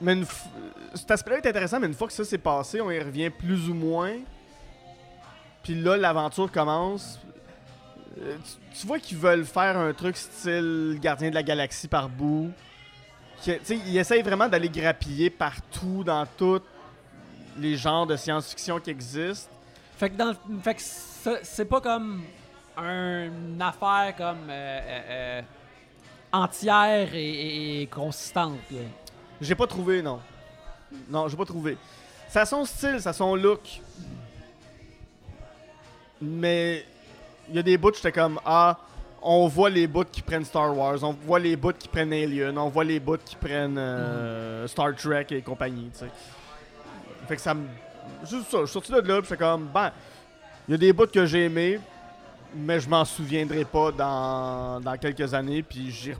mais 0.00 0.20
cet 0.94 1.10
aspect-là 1.10 1.38
est 1.38 1.46
intéressant, 1.46 1.80
mais 1.80 1.86
une 1.86 1.94
fois 1.94 2.06
que 2.06 2.12
ça 2.12 2.24
s'est 2.24 2.38
passé, 2.38 2.80
on 2.80 2.90
y 2.90 2.98
revient 2.98 3.30
plus 3.30 3.68
ou 3.68 3.74
moins. 3.74 4.14
Puis 5.62 5.74
là, 5.74 5.96
l'aventure 5.96 6.50
commence. 6.50 7.18
Euh, 8.20 8.36
tu, 8.78 8.86
vois 8.86 8.98
qu'ils 8.98 9.18
veulent 9.18 9.44
faire 9.44 9.76
un 9.76 9.92
truc 9.92 10.16
style 10.16 10.98
Gardien 11.00 11.30
de 11.30 11.34
la 11.34 11.42
Galaxie 11.42 11.88
par 11.88 12.08
bout. 12.08 12.50
Ils 13.46 13.98
essayent 13.98 14.22
vraiment 14.22 14.48
d'aller 14.48 14.68
grappiller 14.68 15.30
partout 15.30 16.04
dans 16.04 16.24
tous 16.36 16.60
les 17.58 17.76
genres 17.76 18.06
de 18.06 18.16
science-fiction 18.16 18.78
qui 18.80 18.90
existent. 18.90 19.50
Fait 19.96 20.10
que, 20.10 20.16
dans, 20.16 20.34
c'est 21.42 21.64
pas 21.64 21.80
comme 21.80 22.22
un- 22.76 23.26
une 23.26 23.62
affaire 23.62 24.14
comme 24.16 24.48
euh, 24.48 24.80
euh, 24.80 25.00
euh, 25.10 25.42
entière 26.32 27.08
et, 27.14 27.88
consistante. 27.90 28.58
J'ai 29.40 29.54
pas 29.54 29.66
trouvé, 29.66 30.02
non. 30.02 30.20
Non, 31.08 31.28
j'ai 31.28 31.36
pas 31.36 31.44
trouvé. 31.44 31.76
Ça 32.28 32.42
a 32.42 32.46
son 32.46 32.64
style, 32.64 33.00
ça 33.00 33.10
a 33.10 33.12
son 33.12 33.34
look. 33.34 33.80
Mais 36.20 36.84
il 37.48 37.56
y 37.56 37.58
a 37.58 37.62
des 37.62 37.76
bouts, 37.76 37.92
j'étais 37.94 38.12
comme 38.12 38.40
ah, 38.44 38.78
on 39.22 39.46
voit 39.48 39.70
les 39.70 39.86
bouts 39.86 40.04
qui 40.10 40.22
prennent 40.22 40.44
Star 40.44 40.76
Wars, 40.76 41.02
on 41.02 41.12
voit 41.12 41.38
les 41.38 41.56
bouts 41.56 41.72
qui 41.72 41.88
prennent 41.88 42.12
Alien, 42.12 42.56
on 42.58 42.68
voit 42.68 42.84
les 42.84 43.00
bouts 43.00 43.18
qui 43.24 43.36
prennent 43.36 43.78
euh, 43.78 44.66
Star 44.66 44.94
Trek 44.94 45.26
et 45.30 45.42
compagnie, 45.42 45.90
tu 45.92 46.00
sais. 46.00 46.10
Fait 47.28 47.36
que 47.36 47.42
ça 47.42 47.54
me 47.54 47.66
juste 48.24 48.50
ça, 48.50 48.58
je 48.60 48.64
suis 48.66 48.72
sorti 48.72 48.92
de 48.92 49.00
là, 49.00 49.20
j'étais 49.22 49.36
comme 49.36 49.66
ben, 49.72 49.90
il 50.68 50.72
y 50.72 50.74
a 50.74 50.78
des 50.78 50.92
bouts 50.92 51.06
que 51.06 51.26
j'ai 51.26 51.44
aimés, 51.44 51.78
mais 52.54 52.80
je 52.80 52.88
m'en 52.88 53.04
souviendrai 53.04 53.64
pas 53.64 53.92
dans, 53.92 54.80
dans 54.80 54.96
quelques 54.96 55.32
années, 55.34 55.62
puis 55.62 55.90
j'y 55.90 56.14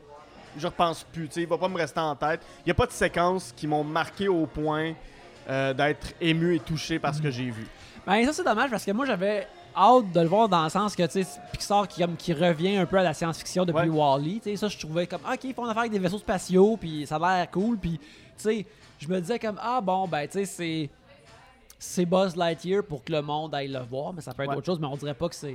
je 0.57 0.67
repense 0.67 1.05
plus, 1.13 1.27
tu 1.27 1.35
sais, 1.35 1.43
il 1.43 1.49
va 1.49 1.59
pas 1.59 1.69
me 1.69 1.77
rester 1.77 2.01
en 2.01 2.15
tête. 2.15 2.41
Il 2.65 2.69
y 2.69 2.71
a 2.71 2.75
pas 2.75 2.87
de 2.87 2.93
séquences 2.93 3.53
qui 3.57 3.67
m'ont 3.67 3.85
marqué 3.85 4.29
au 4.29 4.47
point 4.47 4.93
euh, 5.49 5.75
d'être 5.75 6.13
ému 6.21 6.55
et 6.55 6.61
touché 6.61 6.99
par 6.99 7.15
ce 7.15 7.21
que 7.21 7.31
j'ai 7.31 7.51
vu. 7.51 7.67
Ben, 8.07 8.25
ça, 8.25 8.33
c'est 8.33 8.45
dommage 8.45 8.71
parce 8.71 8.85
que 8.85 8.93
moi, 8.93 9.07
j'avais 9.07 9.47
hâte 9.77 10.13
de 10.13 10.21
le 10.21 10.27
voir 10.27 10.49
dans 10.49 10.63
le 10.65 10.71
sens 10.71 10.95
que, 10.95 11.03
tu 11.05 11.25
sais, 11.25 11.41
Pixar 11.53 11.89
qui, 11.89 12.01
comme, 12.01 12.17
qui 12.17 12.33
revient 12.33 12.77
un 12.77 12.87
peu 12.87 12.99
à 12.99 13.03
la 13.03 13.15
science-fiction 13.15 13.65
depuis 13.65 13.89
Ouais. 13.89 14.21
Tu 14.35 14.41
sais, 14.43 14.57
ça, 14.57 14.69
je 14.69 14.79
trouvais 14.79 15.07
comme, 15.07 15.23
ok, 15.23 15.41
ils 15.45 15.55
font 15.55 15.65
affaire 15.65 15.81
avec 15.81 15.93
des 15.93 15.99
vaisseaux 15.99 16.19
spatiaux, 16.19 16.77
puis 16.77 17.07
ça 17.07 17.17
a 17.17 17.39
l'air 17.39 17.51
cool, 17.51 17.77
puis, 17.77 17.99
tu 17.99 18.05
sais, 18.37 18.67
je 19.01 19.09
me 19.09 19.21
disais 19.21 19.39
comme, 19.39 19.59
ah 19.61 19.81
bon, 19.81 20.07
ben, 20.07 20.27
tu 20.27 20.39
sais, 20.39 20.45
c'est. 20.45 20.91
C'est 21.79 22.07
Buzz 22.07 22.35
Lightyear 22.37 22.83
pour 22.83 23.05
que 23.05 23.13
le 23.13 23.21
monde 23.21 23.55
aille 23.55 23.69
le 23.69 23.81
voir, 23.81 24.13
mais 24.15 24.21
ça 24.23 24.33
peut 24.33 24.43
être 24.43 24.51
Ouais. 24.51 24.57
autre 24.57 24.67
chose, 24.67 24.81
mais 24.81 24.87
on 24.87 24.97
dirait 24.97 25.15
pas 25.15 25.29
que 25.29 25.35
c'est. 25.35 25.55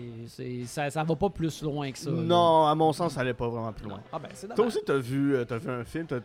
Ça, 0.65 0.89
ça 0.89 1.03
va 1.03 1.15
pas 1.15 1.29
plus 1.29 1.61
loin 1.63 1.91
que 1.91 1.97
ça. 1.97 2.11
là. 2.11 2.17
non, 2.21 2.65
à 2.67 2.75
mon 2.75 2.93
sens, 2.93 3.13
ça 3.13 3.21
allait 3.21 3.33
pas 3.33 3.47
vraiment 3.47 3.73
plus 3.73 3.87
loin. 3.89 4.01
Ah 4.11 4.19
ben, 4.19 4.29
c'est 4.33 4.53
Toi 4.53 4.65
aussi, 4.65 4.79
t'as 4.85 4.97
vu, 4.97 5.35
euh, 5.35 5.45
t'as 5.45 5.57
vu 5.57 5.69
un 5.71 5.83
film, 5.83 6.05
t'as, 6.05 6.19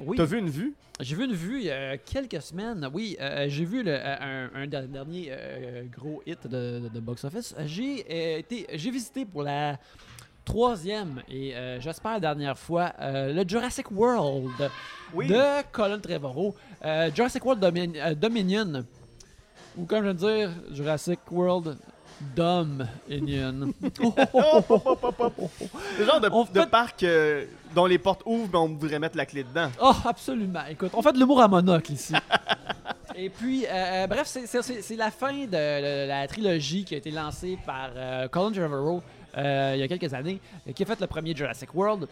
Oui. 0.00 0.16
t'as 0.16 0.24
vu 0.24 0.38
une 0.38 0.48
vue? 0.50 0.74
J'ai 1.00 1.16
vu 1.16 1.24
une 1.24 1.32
vue 1.34 1.58
il 1.58 1.64
y 1.66 1.70
a 1.70 1.96
quelques 1.98 2.40
semaines. 2.40 2.88
Oui, 2.92 3.16
euh, 3.20 3.46
j'ai 3.48 3.64
vu 3.64 3.82
le- 3.82 3.90
euh, 3.94 4.48
un, 4.54 4.62
un 4.62 4.66
der- 4.66 4.86
dernier 4.88 5.26
euh, 5.30 5.82
gros 5.96 6.22
hit 6.26 6.46
de, 6.46 6.80
de- 6.80 6.88
de 6.88 7.00
box-office. 7.00 7.54
J'ai 7.66 8.04
euh, 8.10 8.38
été, 8.38 8.66
j'ai 8.74 8.90
visité 8.90 9.24
pour 9.24 9.42
la 9.42 9.76
troisième 10.44 11.22
et 11.28 11.54
euh, 11.56 11.80
j'espère 11.80 12.12
la 12.12 12.20
dernière 12.20 12.58
fois 12.58 12.92
euh, 13.00 13.32
le 13.32 13.48
Jurassic 13.48 13.90
World 13.90 14.70
Oui. 15.14 15.26
de 15.28 15.42
Colin 15.72 15.98
Trevorrow. 15.98 16.54
Euh, 16.84 17.10
Jurassic 17.14 17.44
World 17.44 17.62
Domin- 17.64 17.96
euh, 17.96 18.14
Dominion. 18.14 18.84
Ou 19.76 19.84
comme 19.86 20.04
je 20.04 20.08
veux 20.08 20.14
dire, 20.14 20.50
Jurassic 20.72 21.18
World 21.30 21.76
Dominion. 22.36 23.72
Le 25.98 26.04
genre 26.04 26.20
de, 26.20 26.28
On 26.30 26.44
de 26.44 26.60
fait- 26.60 26.66
parc 26.70 27.02
euh, 27.02 27.44
dont 27.74 27.86
les 27.86 27.98
portes 27.98 28.22
ouvrent, 28.24 28.48
mais 28.52 28.58
on 28.58 28.68
voudrait 28.68 28.98
mettre 28.98 29.16
la 29.16 29.26
clé 29.26 29.42
dedans. 29.44 29.70
Oh, 29.80 29.92
absolument. 30.04 30.60
Écoute, 30.70 30.90
on 30.94 31.02
fait 31.02 31.12
de 31.12 31.18
l'humour 31.18 31.40
à 31.40 31.48
monocle 31.48 31.92
ici. 31.92 32.14
Et 33.16 33.30
puis, 33.30 33.64
euh, 33.68 34.06
bref, 34.08 34.26
c'est- 34.26 34.96
la 34.96 35.10
fin 35.10 35.32
de, 35.32 35.46
de 35.46 36.08
la 36.08 36.26
trilogie 36.26 36.84
qui 36.84 36.94
a 36.94 36.98
été 36.98 37.10
lancée 37.10 37.56
par 37.64 37.90
euh, 37.96 38.28
Colin 38.28 38.50
Trevorrow 38.52 39.02
euh, 39.36 39.72
il 39.74 39.80
y 39.80 39.82
a 39.82 39.88
quelques 39.88 40.12
années, 40.14 40.40
qui 40.74 40.82
a 40.82 40.86
fait 40.86 41.00
le 41.00 41.06
premier 41.06 41.34
Jurassic 41.34 41.74
World, 41.74 42.08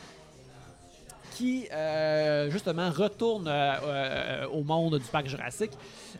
qui 1.32 1.66
euh, 1.72 2.50
justement 2.50 2.90
retourne 2.90 3.46
euh, 3.48 4.46
au 4.48 4.62
monde 4.62 4.98
du 4.98 5.04
parc 5.04 5.26
Jurassic. 5.26 5.70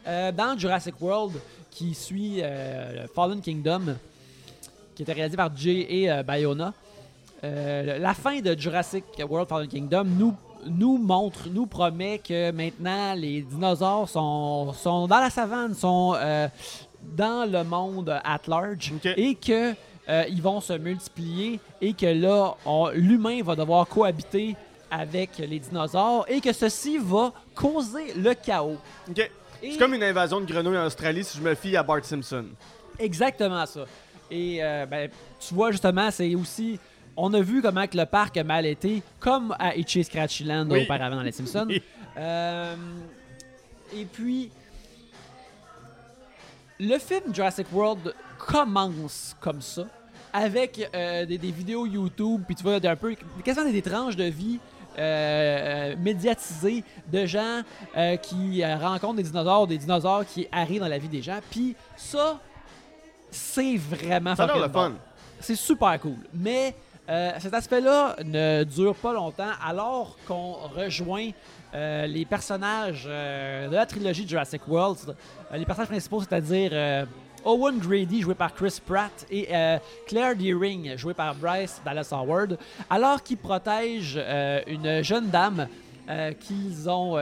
Euh, 0.06 0.32
dans 0.32 0.58
Jurassic 0.58 0.94
World, 1.00 1.38
qui 1.70 1.94
suit 1.94 2.42
Fallen 3.14 3.40
Kingdom, 3.40 3.96
qui 4.94 5.02
était 5.02 5.12
réalisé 5.12 5.36
par 5.36 5.54
Jay 5.56 5.86
et 5.88 6.22
Bayona, 6.22 6.74
la 7.42 8.14
fin 8.14 8.40
de 8.40 8.54
Jurassic 8.58 9.04
World 9.18 9.48
Fallen 9.48 9.68
Kingdom 9.68 10.04
nous, 10.04 10.34
nous 10.66 10.98
montre, 10.98 11.48
nous 11.48 11.66
promet 11.66 12.18
que 12.18 12.50
maintenant 12.50 13.14
les 13.14 13.42
dinosaures 13.42 14.08
sont, 14.08 14.72
sont 14.72 15.06
dans 15.06 15.18
la 15.18 15.30
savane, 15.30 15.74
sont 15.74 16.14
euh, 16.16 16.48
dans 17.02 17.50
le 17.50 17.64
monde 17.64 18.20
at 18.24 18.40
large 18.46 18.92
et 19.16 19.34
que 19.34 19.74
euh, 20.08 20.24
ils 20.28 20.42
vont 20.42 20.60
se 20.60 20.72
multiplier 20.72 21.60
et 21.80 21.92
que 21.92 22.06
là, 22.06 22.54
l'humain 22.94 23.42
va 23.42 23.54
devoir 23.56 23.86
cohabiter 23.86 24.56
avec 24.90 25.38
les 25.38 25.58
dinosaures 25.58 26.24
et 26.28 26.40
que 26.40 26.52
ceci 26.52 26.98
va 26.98 27.32
causer 27.54 28.12
le 28.16 28.34
chaos. 28.34 28.76
Ok. 29.08 29.30
Et- 29.62 29.72
C'est 29.72 29.78
comme 29.78 29.94
une 29.94 30.02
invasion 30.02 30.40
de 30.40 30.46
grenouilles 30.46 30.76
en 30.78 30.86
Australie 30.86 31.22
si 31.24 31.38
je 31.38 31.42
me 31.42 31.54
fie 31.54 31.76
à 31.76 31.82
Bart 31.82 32.04
Simpson. 32.04 32.46
Exactement 32.98 33.64
ça. 33.64 33.84
Et 34.30 34.58
euh, 34.62 34.86
ben, 34.86 35.08
tu 35.40 35.54
vois, 35.54 35.70
justement, 35.70 36.10
c'est 36.10 36.34
aussi. 36.34 36.78
On 37.16 37.32
a 37.34 37.40
vu 37.42 37.60
comment 37.62 37.86
que 37.86 37.96
le 37.96 38.06
parc 38.06 38.36
a 38.38 38.44
mal 38.44 38.64
été, 38.66 39.02
comme 39.20 39.54
à 39.58 39.76
Itchy 39.76 40.02
Scratchyland 40.02 40.66
Oui. 40.70 40.82
auparavant 40.84 41.16
dans 41.16 41.22
Les 41.22 41.32
Simpsons. 41.32 41.66
Oui. 41.68 41.82
Euh, 42.18 42.74
et 43.96 44.04
puis, 44.04 44.50
le 46.82 46.98
film 46.98 47.32
Jurassic 47.32 47.66
World 47.72 48.12
commence 48.38 49.36
comme 49.40 49.62
ça, 49.62 49.86
avec 50.32 50.90
euh, 50.94 51.24
des, 51.24 51.38
des 51.38 51.52
vidéos 51.52 51.86
YouTube, 51.86 52.42
puis 52.44 52.56
tu 52.56 52.64
vois, 52.64 52.74
un 52.82 52.96
peu, 52.96 53.14
quasiment 53.44 53.70
des, 53.70 53.82
tranches 53.82 54.16
de 54.16 54.24
vie 54.24 54.58
euh, 54.98 55.92
euh, 55.92 55.96
médiatisées 55.96 56.84
de 57.10 57.24
gens 57.24 57.62
euh, 57.96 58.16
qui 58.16 58.64
rencontrent 58.64 59.14
des 59.14 59.22
dinosaures, 59.22 59.66
des 59.66 59.78
dinosaures 59.78 60.26
qui 60.26 60.46
arrivent 60.50 60.80
dans 60.80 60.88
la 60.88 60.98
vie 60.98 61.08
des 61.08 61.22
gens. 61.22 61.38
Puis 61.50 61.76
ça, 61.96 62.38
c'est 63.30 63.76
vraiment 63.76 64.34
Ça 64.34 64.46
le 64.46 64.68
fun. 64.68 64.92
C'est 65.40 65.54
super 65.54 65.98
cool. 66.00 66.18
Mais 66.34 66.74
cet 67.38 67.54
aspect-là 67.54 68.16
ne 68.24 68.64
dure 68.64 68.94
pas 68.94 69.12
longtemps 69.12 69.50
alors 69.64 70.16
qu'on 70.26 70.52
rejoint 70.74 71.30
euh, 71.74 72.06
les 72.06 72.26
personnages 72.26 73.04
euh, 73.06 73.68
de 73.68 73.74
la 73.74 73.86
trilogie 73.86 74.28
Jurassic 74.28 74.66
World. 74.68 75.16
Euh, 75.52 75.56
les 75.56 75.64
personnages 75.64 75.88
principaux, 75.88 76.20
c'est-à-dire 76.20 77.06
Owen 77.44 77.78
Grady, 77.78 78.20
joué 78.20 78.34
par 78.34 78.54
Chris 78.54 78.78
Pratt, 78.84 79.26
et 79.30 79.48
Claire 80.06 80.36
Deering, 80.36 80.96
jouée 80.96 81.14
par 81.14 81.34
Bryce 81.34 81.80
Dallas 81.84 82.08
Howard, 82.12 82.56
alors 82.88 83.22
qu'ils 83.22 83.38
protègent 83.38 84.22
une 84.68 85.02
jeune 85.02 85.28
dame 85.28 85.66
qu'ils 86.38 86.88
ont 86.88 87.18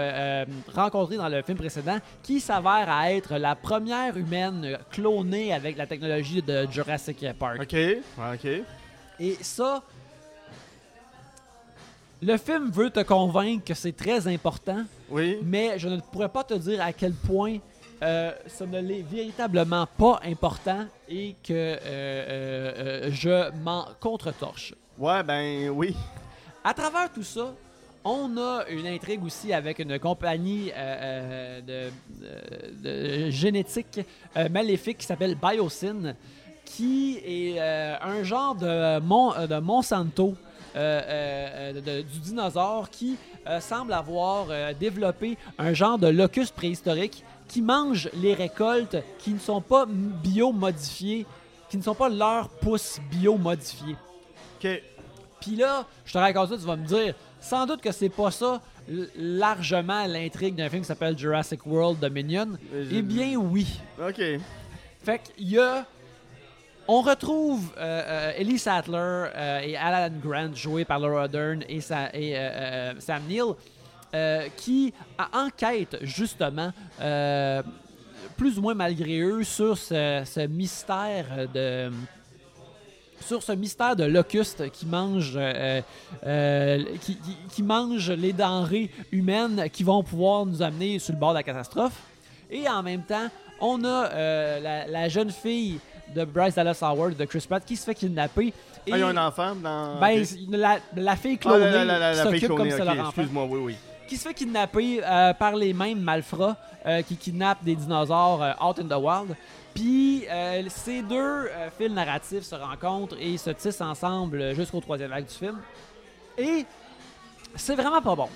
rencontrée 0.75 1.17
dans 1.17 1.29
le 1.29 1.41
film 1.41 1.57
précédent, 1.57 1.99
qui 2.23 2.39
s'avère 2.39 2.91
à 2.91 3.13
être 3.13 3.39
la 3.39 3.55
première 3.55 4.15
humaine 4.15 4.79
clonée 4.91 5.55
avec 5.55 5.79
la 5.79 5.87
technologie 5.87 6.43
de 6.43 6.67
Jurassic 6.71 7.25
Park. 7.39 7.63
Ok. 7.63 7.77
Ok. 8.35 8.51
Et 9.21 9.37
ça, 9.41 9.83
le 12.23 12.37
film 12.37 12.71
veut 12.71 12.91
te 12.91 13.01
convaincre 13.01 13.65
que 13.65 13.75
c'est 13.75 13.97
très 13.97 14.27
important, 14.29 14.85
Oui. 15.11 15.39
mais 15.43 15.79
je 15.79 15.89
ne 15.89 15.99
pourrais 16.01 16.29
pas 16.29 16.45
te 16.45 16.55
dire 16.55 16.81
à 16.83 16.93
quel 16.93 17.13
point 17.13 17.57
euh, 18.03 18.33
ça 18.47 18.67
ne 18.67 18.81
l'est 18.81 19.03
véritablement 19.03 19.87
pas 19.99 20.21
important 20.25 20.87
et 21.09 21.35
que 21.43 21.53
euh, 21.53 21.77
euh, 21.87 22.73
euh, 23.07 23.11
je 23.11 23.51
m'en 23.63 23.87
contre-torche. 24.01 24.75
Ouais, 24.99 25.23
ben 25.23 25.69
oui. 25.71 25.95
À 26.65 26.75
travers 26.75 27.11
tout 27.13 27.23
ça, 27.23 27.53
on 28.05 28.37
a 28.39 28.65
une 28.71 28.87
intrigue 28.87 29.23
aussi 29.25 29.53
avec 29.53 29.79
une 29.79 29.99
compagnie 29.99 30.71
euh, 30.75 31.61
de, 31.61 31.91
de- 32.83 33.27
de 33.27 33.31
génétique 33.31 34.01
euh, 34.37 34.49
maléfique 34.49 34.99
qui 34.99 35.07
s'appelle 35.07 35.35
Biosyn, 35.37 36.15
qui 36.65 37.19
est 37.19 37.57
euh, 37.59 37.97
un 38.01 38.23
genre 38.23 38.55
de, 38.55 39.01
Mon- 39.01 39.33
de 39.47 39.59
Monsanto 39.59 40.35
euh, 40.77 41.73
euh, 41.77 41.81
de- 41.81 42.03
du 42.03 42.19
dinosaure 42.21 42.91
qui 42.91 43.17
euh, 43.47 43.61
semble 43.61 43.93
avoir 43.93 44.47
développé 44.79 45.37
un 45.59 45.73
genre 45.73 45.99
de 45.99 46.09
locus 46.09 46.51
préhistorique 46.51 47.25
qui 47.49 47.63
mange 47.63 48.09
les 48.15 48.35
récoltes 48.35 48.97
qui 49.19 49.31
ne 49.31 49.39
sont 49.39 49.61
pas 49.61 49.85
biomodifiées, 49.87 51.27
qui 51.69 51.77
ne 51.77 51.83
sont 51.83 51.95
pas 51.95 52.09
leurs 52.09 52.49
pousses 52.49 53.01
biomodifiées. 53.11 53.97
Ok. 54.63 54.83
Puis 55.41 55.57
là, 55.57 55.87
je 56.05 56.13
te 56.13 56.19
raconte 56.19 56.51
ça, 56.51 56.57
tu 56.57 56.63
vas 56.65 56.77
me 56.77 56.87
dire, 56.87 57.15
sans 57.41 57.67
doute 57.67 57.81
que 57.81 57.93
c'est 57.93 58.09
pas 58.11 58.31
ça 58.31 58.61
largement 59.17 60.07
l'intrigue 60.07 60.55
d'un 60.55 60.69
film 60.69 60.83
qui 60.83 60.89
s'appelle 60.89 61.17
Jurassic 61.19 61.65
World 61.67 61.99
Dominion. 61.99 62.49
Eh 62.91 63.03
bien 63.03 63.37
oui. 63.37 63.81
Ok. 64.01 64.21
Fait 65.03 65.19
qu'il 65.37 65.49
y 65.49 65.59
a... 65.59 65.87
On 66.93 67.03
retrouve 67.03 67.71
euh, 67.79 68.03
euh, 68.05 68.33
Ellie 68.37 68.59
Sattler 68.59 68.97
euh, 68.99 69.61
et 69.61 69.77
Alan 69.77 70.13
Grant, 70.21 70.53
joués 70.57 70.85
par 70.85 70.99
Laura 70.99 71.29
Dern 71.29 71.63
et, 71.69 71.81
Sa- 71.81 72.13
et, 72.13 72.35
Sam 72.99 73.23
Neill, 73.29 73.55
qui 74.57 74.93
enquêtent 75.33 75.99
justement, 76.01 76.73
plus 78.37 78.59
ou 78.59 78.63
moins 78.63 78.75
malgré 78.75 79.21
eux, 79.21 79.45
sur 79.45 79.79
ce, 79.79 80.47
mystère 80.49 81.47
de 81.55 81.93
sur 83.21 83.41
ce 83.41 83.53
mystère 83.53 83.95
de 83.95 84.03
locuste 84.03 84.69
qui 84.73 84.85
mange, 84.87 85.39
les 88.11 88.33
denrées 88.33 88.91
humaines 89.13 89.71
qui 89.73 89.85
vont 89.85 90.03
pouvoir 90.03 90.45
nous 90.45 90.61
amener 90.61 90.99
sur 90.99 91.13
le 91.13 91.21
bord 91.21 91.31
de 91.31 91.37
la 91.37 91.45
catastrophe. 91.45 92.01
Et 92.51 92.69
en 92.69 92.83
même 92.83 93.05
temps, 93.05 93.29
on 93.61 93.85
a 93.85 94.89
la 94.89 95.09
jeune 95.09 95.31
fille 95.31 95.79
de 96.15 96.25
Bryce 96.25 96.55
Dallas 96.55 96.79
Howard, 96.83 97.17
de 97.17 97.25
Chris 97.25 97.45
Pratt, 97.49 97.65
qui 97.65 97.77
se 97.77 97.85
fait 97.85 97.95
kidnapper. 97.95 98.47
Et, 98.87 98.93
Ah, 98.93 98.97
il 98.97 98.99
y 98.99 99.03
a 99.03 99.09
un 99.09 99.17
enfant 99.17 99.55
dans. 99.55 99.99
ben, 100.01 100.25
la, 100.51 100.79
la 100.97 101.17
fille 101.17 101.37
Ah, 101.41 101.43
clonée 101.43 101.71
la, 101.71 101.85
la, 101.85 101.99
la, 101.99 102.13
qui 102.15 102.19
s'occupe 102.23 102.49
comme 102.49 102.57
clonée, 102.57 102.71
si 102.71 102.77
ok, 102.77 102.83
c'était 102.83 102.95
leur 102.97 103.07
enfant. 103.09 103.21
Excuse-moi, 103.23 103.47
oui, 103.51 103.61
oui. 103.63 103.77
qui 104.09 104.17
se 104.17 104.27
fait 104.29 104.35
kidnapper 104.35 105.01
euh, 105.05 105.35
par 105.35 105.55
les 105.57 105.73
mêmes 105.73 106.01
malfrats 106.01 106.57
euh, 106.87 107.03
qui 107.03 107.17
kidnappent 107.17 107.63
des 107.63 107.77
dinosaures 107.77 108.43
euh, 108.43 108.53
out 108.67 108.79
in 108.79 108.85
the 108.89 109.01
wild. 109.01 109.37
Puis 109.75 110.25
euh, 110.29 110.63
ces 110.69 111.03
deux 111.03 111.15
euh, 111.17 111.69
fils 111.79 111.91
narratifs 111.93 112.43
se 112.43 112.55
rencontrent 112.57 113.17
et 113.21 113.37
se 113.39 113.51
tissent 113.51 113.81
ensemble 113.81 114.55
jusqu'au 114.55 114.81
troisième 114.81 115.13
acte 115.13 115.31
du 115.31 115.37
film. 115.39 115.59
Et 116.37 116.65
c'est 117.55 117.77
vraiment 117.77 118.03
pas 118.03 118.17
bon. 118.17 118.29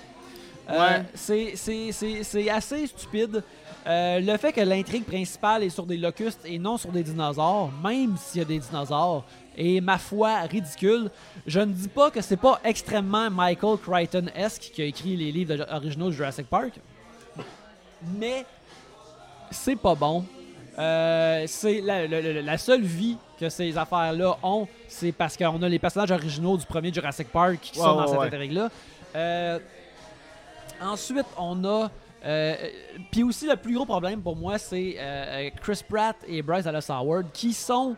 Euh, 0.69 0.79
Ouais. 0.79 1.03
c'est 1.13 2.49
assez 2.49 2.87
stupide. 2.87 3.43
Euh, 3.87 4.19
le 4.19 4.35
fait 4.37 4.51
que 4.51 4.61
l'intrigue 4.61 5.05
principale 5.05 5.63
est 5.63 5.69
sur 5.69 5.85
des 5.85 5.97
locustes 5.97 6.39
et 6.45 6.57
non 6.57 6.77
sur 6.77 6.91
des 6.91 7.03
dinosaures, 7.03 7.71
même 7.83 8.15
s'il 8.17 8.39
y 8.39 8.41
a 8.41 8.45
des 8.47 8.57
dinosaures, 8.57 9.23
est 9.57 9.79
ma 9.79 9.97
foi 9.99 10.39
ridicule. 10.41 11.11
Je 11.45 11.59
ne 11.59 11.71
dis 11.71 11.87
pas 11.87 12.09
que 12.09 12.19
c'est 12.21 12.35
pas 12.37 12.59
extrêmement 12.63 13.29
Michael 13.29 13.77
Crichton-esque 13.77 14.71
qui 14.73 14.81
a 14.81 14.85
écrit 14.85 15.15
les 15.15 15.31
livres 15.31 15.65
originaux 15.71 16.07
de 16.07 16.11
Jurassic 16.13 16.47
Park, 16.47 16.73
mais 18.17 18.43
c'est 19.51 19.75
pas 19.75 19.93
bon. 19.95 20.25
Euh, 20.77 21.45
c'est 21.47 21.79
la, 21.79 22.07
la- 22.07 22.21
la- 22.21 22.41
la 22.41 22.57
seule 22.57 22.81
vie 22.81 23.17
que 23.39 23.47
ces 23.49 23.77
affaires-là 23.77 24.35
ont, 24.43 24.67
c'est 24.89 25.11
parce 25.13 25.37
qu'on 25.37 25.61
a 25.61 25.69
les 25.69 25.79
personnages 25.79 26.11
originaux 26.11 26.57
du 26.57 26.65
premier 26.65 26.91
Jurassic 26.91 27.29
Park 27.31 27.59
qui 27.61 27.77
sont 27.77 27.95
dans 27.95 28.07
cette 28.07 28.17
ouais. 28.19 28.25
intrigue-là. 28.27 28.69
Euh, 29.15 29.59
ensuite, 30.81 31.25
on 31.37 31.63
a. 31.63 31.89
euh, 32.25 32.55
Puis 33.11 33.23
aussi, 33.23 33.47
le 33.47 33.55
plus 33.55 33.75
gros 33.75 33.85
problème 33.85 34.21
pour 34.21 34.35
moi, 34.35 34.57
c'est 34.57 34.95
euh, 34.97 35.49
Chris 35.61 35.81
Pratt 35.87 36.15
et 36.27 36.41
Bryce 36.41 36.63
Dallas 36.65 36.85
Howard 36.89 37.27
qui 37.33 37.53
sont. 37.53 37.95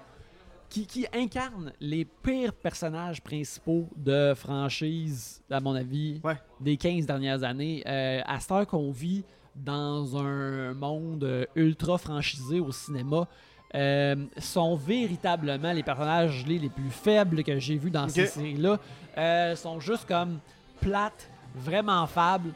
Qui, 0.70 0.86
qui 0.86 1.08
incarnent 1.16 1.72
les 1.80 2.04
pires 2.04 2.52
personnages 2.52 3.22
principaux 3.22 3.88
de 3.96 4.34
franchise, 4.36 5.42
à 5.50 5.62
mon 5.62 5.74
avis, 5.74 6.20
Ouais. 6.26 6.36
des 6.60 6.76
15 6.76 7.06
dernières 7.06 7.42
années. 7.44 7.82
Euh, 7.88 8.20
à 8.26 8.38
cette 8.42 8.52
heure 8.52 8.68
qu'on 8.68 8.92
vit 8.92 9.24
dans 9.56 10.18
un 10.18 10.74
monde 10.74 11.24
euh, 11.24 11.46
ultra 11.56 11.98
franchisé 11.98 12.60
au 12.60 12.74
cinéma, 12.74 13.30
euh, 13.76 14.18
sont 14.40 14.76
véritablement 14.76 15.72
les 15.72 15.84
personnages 15.84 16.46
les, 16.46 16.60
les 16.60 16.70
plus 16.70 16.90
faibles 16.92 17.46
que 17.46 17.58
j'ai 17.60 17.78
vus 17.78 17.90
dans 17.90 18.10
ces 18.10 18.26
séries-là. 18.28 18.78
Euh, 19.18 19.56
sont 19.56 19.80
juste 19.80 20.06
comme 20.06 20.40
plates, 20.82 21.30
vraiment 21.56 22.06
fables. 22.08 22.52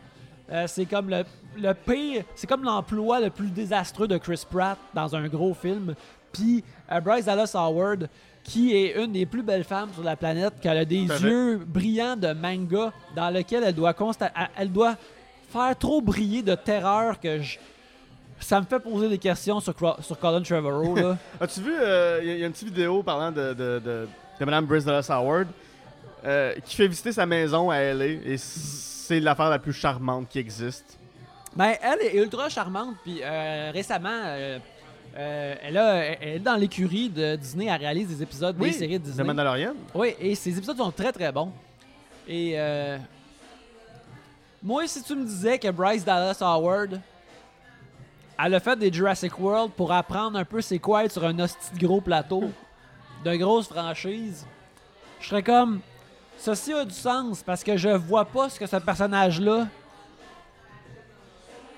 Euh, 0.51 0.65
c'est 0.67 0.85
comme 0.85 1.09
le, 1.09 1.23
le 1.57 1.73
pire, 1.73 2.23
c'est 2.35 2.47
comme 2.47 2.63
l'emploi 2.63 3.19
le 3.21 3.29
plus 3.29 3.49
désastreux 3.49 4.07
de 4.07 4.17
Chris 4.17 4.43
Pratt 4.49 4.77
dans 4.93 5.15
un 5.15 5.27
gros 5.27 5.53
film. 5.53 5.95
Puis 6.33 6.63
euh, 6.91 6.99
Bryce 6.99 7.25
Dallas 7.25 7.51
Howard, 7.55 8.09
qui 8.43 8.75
est 8.75 9.01
une 9.01 9.11
des 9.13 9.25
plus 9.25 9.43
belles 9.43 9.63
femmes 9.63 9.89
sur 9.93 10.03
la 10.03 10.15
planète, 10.15 10.53
qui 10.61 10.67
a 10.67 10.83
des 10.83 11.05
yeux 11.23 11.57
brillants 11.65 12.17
de 12.17 12.33
manga, 12.33 12.91
dans 13.15 13.29
lequel 13.29 13.63
elle 13.63 13.75
doit 13.75 13.91
consta- 13.93 14.31
elle- 14.57 14.71
doit 14.71 14.95
faire 15.49 15.77
trop 15.77 16.01
briller 16.01 16.41
de 16.41 16.55
terreur 16.55 17.19
que 17.19 17.41
je- 17.41 17.57
ça 18.39 18.59
me 18.59 18.65
fait 18.65 18.79
poser 18.79 19.07
des 19.09 19.19
questions 19.19 19.59
sur, 19.59 19.73
Cro- 19.75 20.01
sur 20.01 20.17
Colin 20.17 20.41
Trevorrow. 20.41 20.95
là. 20.95 21.17
As-tu 21.39 21.61
vu, 21.61 21.71
il 22.23 22.39
y, 22.39 22.43
a 22.43 22.47
une 22.47 22.51
petite 22.51 22.69
vidéo 22.69 23.03
parlant 23.03 23.31
de, 23.31 23.53
de, 23.53 23.79
de, 23.79 24.07
de 24.39 24.45
Mme 24.45 24.65
Brice 24.65 24.83
Dallas 24.85 25.05
Howard 25.09 25.47
euh, 26.25 26.53
qui 26.65 26.75
fait 26.75 26.87
visiter 26.87 27.11
sa 27.11 27.25
maison 27.25 27.69
à 27.69 27.79
LA 27.79 28.05
et 28.05 28.37
c'est 29.01 29.19
l'affaire 29.19 29.49
la 29.49 29.59
plus 29.59 29.73
charmante 29.73 30.29
qui 30.29 30.39
existe. 30.39 30.97
Ben, 31.55 31.73
elle 31.81 32.01
est 32.01 32.15
ultra 32.15 32.47
charmante, 32.49 32.95
puis 33.03 33.19
euh, 33.21 33.71
récemment, 33.73 34.09
euh, 34.09 34.59
euh, 35.17 35.55
elle, 35.61 35.77
a, 35.77 35.95
elle 36.21 36.35
est 36.35 36.39
dans 36.39 36.55
l'écurie 36.55 37.09
de 37.09 37.35
Disney, 37.35 37.65
elle 37.65 37.81
réalise 37.81 38.07
des 38.07 38.23
épisodes 38.23 38.57
des 38.57 38.71
séries 38.71 38.99
de 38.99 39.03
Disney. 39.03 39.27
Mandalorian. 39.27 39.73
Oui, 39.93 40.15
et 40.19 40.35
ces 40.35 40.57
épisodes 40.57 40.77
sont 40.77 40.91
très 40.91 41.11
très 41.11 41.31
bons. 41.31 41.51
Et 42.27 42.53
euh, 42.55 42.97
moi, 44.63 44.87
si 44.87 45.03
tu 45.03 45.15
me 45.15 45.25
disais 45.25 45.59
que 45.59 45.69
Bryce 45.69 46.05
Dallas 46.05 46.37
Howard, 46.39 47.01
elle 48.43 48.55
a 48.55 48.59
fait 48.59 48.77
des 48.79 48.93
Jurassic 48.93 49.37
World 49.37 49.73
pour 49.73 49.91
apprendre 49.91 50.39
un 50.39 50.45
peu 50.45 50.61
c'est 50.61 50.79
quoi 50.79 51.03
être 51.03 51.11
sur 51.11 51.25
un 51.25 51.37
hostie 51.39 51.73
de 51.77 51.85
gros 51.85 51.99
plateau 51.99 52.49
de 53.25 53.35
grosse 53.35 53.67
franchise, 53.67 54.47
je 55.19 55.27
serais 55.27 55.43
comme 55.43 55.79
ceci 56.37 56.73
a 56.73 56.85
du 56.85 56.93
sens 56.93 57.43
parce 57.43 57.63
que 57.63 57.77
je 57.77 57.89
vois 57.89 58.25
pas 58.25 58.49
ce 58.49 58.59
que 58.59 58.65
ce 58.65 58.77
personnage-là, 58.77 59.67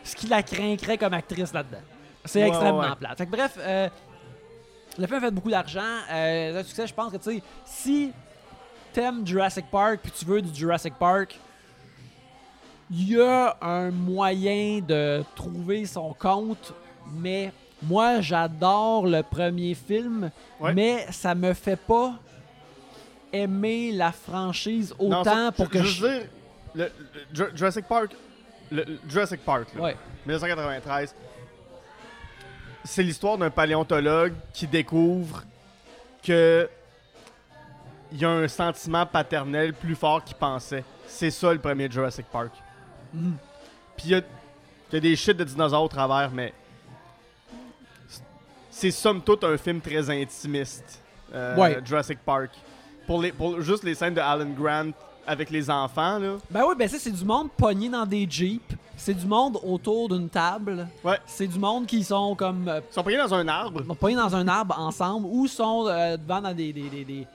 ce 0.04 0.16
qui 0.16 0.28
la 0.28 0.44
craindrait 0.44 0.98
comme 0.98 1.14
actrice 1.14 1.54
là-dedans. 1.54 1.82
C'est 2.26 2.42
Ouais, 2.42 2.48
extrêmement 2.50 2.80
ouais. 2.90 2.96
plate. 2.96 3.18
Fait 3.18 3.26
que 3.26 3.32
bref, 3.32 3.56
euh, 3.60 3.90
le 4.98 5.06
film 5.08 5.18
a 5.18 5.22
fait 5.22 5.32
beaucoup 5.32 5.50
d'argent. 5.50 5.82
Euh, 6.12 6.60
un 6.60 6.64
succès, 6.64 6.88
je 6.88 6.94
pense 6.94 7.12
que 7.12 7.18
tu 7.18 7.24
sais, 7.38 7.44
si 7.66 8.12
t'aimes 8.94 9.26
Jurassic 9.26 9.66
Park 9.72 10.00
puis 10.04 10.12
tu 10.12 10.26
veux 10.26 10.42
du 10.42 10.54
Jurassic 10.58 10.94
Park, 10.96 11.38
il 12.92 13.10
y 13.12 13.22
a 13.22 13.58
un 13.62 13.92
moyen 13.92 14.80
de 14.86 15.24
trouver 15.36 15.86
son 15.86 16.14
compte, 16.14 16.74
mais 17.12 17.52
moi 17.82 18.22
j'adore 18.22 19.08
le 19.08 19.24
premier 19.24 19.74
film, 19.74 20.30
Ouais. 20.60 20.74
mais 20.74 21.08
ça 21.12 21.34
me 21.34 21.54
fait 21.54 21.76
pas 21.76 22.14
aimer 23.34 23.92
la 23.92 24.12
franchise 24.12 24.94
Non, 25.00 25.22
autant 25.22 25.24
ça- 25.48 25.52
pour 25.52 25.70
que 25.70 25.80
je 25.80 25.88
je. 25.88 26.02
veux 26.02 26.20
dire, 26.20 26.28
le, 26.76 26.84
le 26.86 26.92
Ju- 27.34 27.52
Jurassic 27.58 27.86
Park, 27.88 28.12
le, 28.72 28.84
le 28.84 29.00
Jurassic 29.10 29.44
Park, 29.44 29.68
là, 29.76 29.82
Ouais. 29.82 29.98
1993, 30.26 31.14
c'est 32.86 33.04
l'histoire 33.04 33.38
d'un 33.38 33.50
paléontologue 33.50 34.34
qui 34.54 34.68
découvre 34.68 35.44
que 36.24 36.70
il 38.12 38.20
y 38.20 38.26
a 38.26 38.30
un 38.30 38.48
sentiment 38.48 39.06
paternel 39.08 39.74
plus 39.74 39.96
fort 39.96 40.24
qu'il 40.24 40.36
pensait. 40.36 40.84
C'est 41.08 41.32
ça 41.32 41.52
le 41.52 41.60
premier 41.60 41.90
Jurassic 41.90 42.28
Park. 42.32 42.52
Mhm. 43.14 43.36
Puis 43.98 44.06
il 44.08 44.12
y 44.12 44.16
a, 44.16 44.20
il 44.20 44.94
y 44.94 44.98
a 44.98 45.00
des 45.00 45.16
shit 45.16 45.36
de 45.36 45.44
dinosaures 45.44 45.84
au 45.84 45.88
travers, 45.88 46.30
mais 46.32 46.54
c'est 48.70 48.92
somme 48.92 49.22
toute 49.22 49.44
un 49.44 49.58
film 49.58 49.82
très 49.82 50.10
intimiste. 50.10 51.00
euh, 51.34 51.56
Ouais. 51.58 51.80
Jurassic 51.84 52.20
Park. 52.20 52.52
Pour, 53.08 53.22
les, 53.22 53.32
pour 53.32 53.62
juste 53.62 53.84
les 53.84 53.96
scènes 53.96 54.14
de 54.14 54.22
Alan 54.22 54.46
Grant 54.58 54.92
avec 55.26 55.50
les 55.50 55.70
enfants, 55.70 56.20
là. 56.20 56.36
Ben 56.50 56.64
oui, 56.68 56.76
ben 56.78 56.88
ça, 56.88 56.98
c'est 57.00 57.12
du 57.12 57.24
monde 57.26 57.50
pogné 57.58 57.90
dans 57.90 58.06
des 58.06 58.28
jeeps. 58.30 58.62
C'est 58.96 59.14
du 59.14 59.26
monde 59.26 59.58
autour 59.64 60.08
d'une 60.10 60.30
table. 60.30 60.88
Ouais. 61.04 61.18
C'est 61.26 61.48
du 61.48 61.58
monde 61.60 61.86
qui 61.86 62.04
sont 62.04 62.36
comme 62.36 62.68
euh, 62.68 62.80
Ils 62.90 62.94
sont 62.94 63.04
pris 63.04 63.18
dans 63.18 63.34
un 63.34 63.48
arbre. 63.48 63.82
pognés 63.96 64.16
dans 64.16 64.36
un 64.36 64.48
arbre 64.48 64.78
ensemble 64.80 65.26
ou 65.30 65.48
sont 65.48 65.88
euh, 65.88 66.16
devant 66.18 66.42
dans 66.42 66.54
des, 66.54 66.72
des, 66.72 66.90
des, 66.90 67.04
des- 67.04 67.28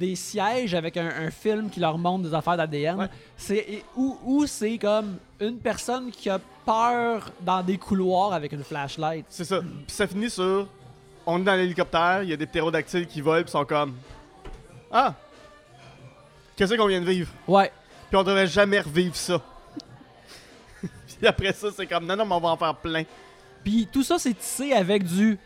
des 0.00 0.16
sièges 0.16 0.74
avec 0.74 0.96
un, 0.96 1.06
un 1.06 1.30
film 1.30 1.68
qui 1.68 1.78
leur 1.78 1.98
montre 1.98 2.24
des 2.28 2.34
affaires 2.34 2.56
d'ADN. 2.56 2.96
Ouais. 2.98 3.08
C'est 3.36 3.84
ou, 3.96 4.16
ou 4.24 4.46
c'est 4.46 4.78
comme 4.78 5.16
une 5.40 5.58
personne 5.58 6.10
qui 6.10 6.30
a 6.30 6.40
peur 6.64 7.30
dans 7.42 7.62
des 7.62 7.76
couloirs 7.76 8.32
avec 8.32 8.52
une 8.52 8.64
flashlight. 8.64 9.26
C'est 9.28 9.44
ça. 9.44 9.60
Puis 9.60 9.68
ça 9.88 10.06
finit 10.06 10.30
sur. 10.30 10.66
On 11.26 11.38
est 11.40 11.44
dans 11.44 11.54
l'hélicoptère, 11.54 12.22
il 12.22 12.30
y 12.30 12.32
a 12.32 12.36
des 12.36 12.46
ptérodactyles 12.46 13.06
qui 13.06 13.20
volent, 13.20 13.42
puis 13.42 13.50
sont 13.50 13.64
comme. 13.66 13.92
Ah! 14.92 15.14
Qu'est-ce 16.54 16.74
qu'on 16.74 16.86
vient 16.86 17.00
de 17.00 17.06
vivre? 17.10 17.30
Ouais. 17.48 17.72
Puis 18.08 18.16
on 18.16 18.22
devrait 18.22 18.46
jamais 18.46 18.80
revivre 18.80 19.16
ça. 19.16 19.40
puis 21.18 21.26
après 21.26 21.52
ça, 21.52 21.68
c'est 21.74 21.86
comme 21.86 22.04
non, 22.06 22.14
non, 22.16 22.26
mais 22.26 22.34
on 22.34 22.40
va 22.40 22.48
en 22.50 22.56
faire 22.56 22.74
plein. 22.76 23.04
Puis 23.64 23.88
tout 23.90 24.02
ça, 24.02 24.18
c'est 24.18 24.34
tissé 24.34 24.72
avec 24.72 25.04
du. 25.04 25.38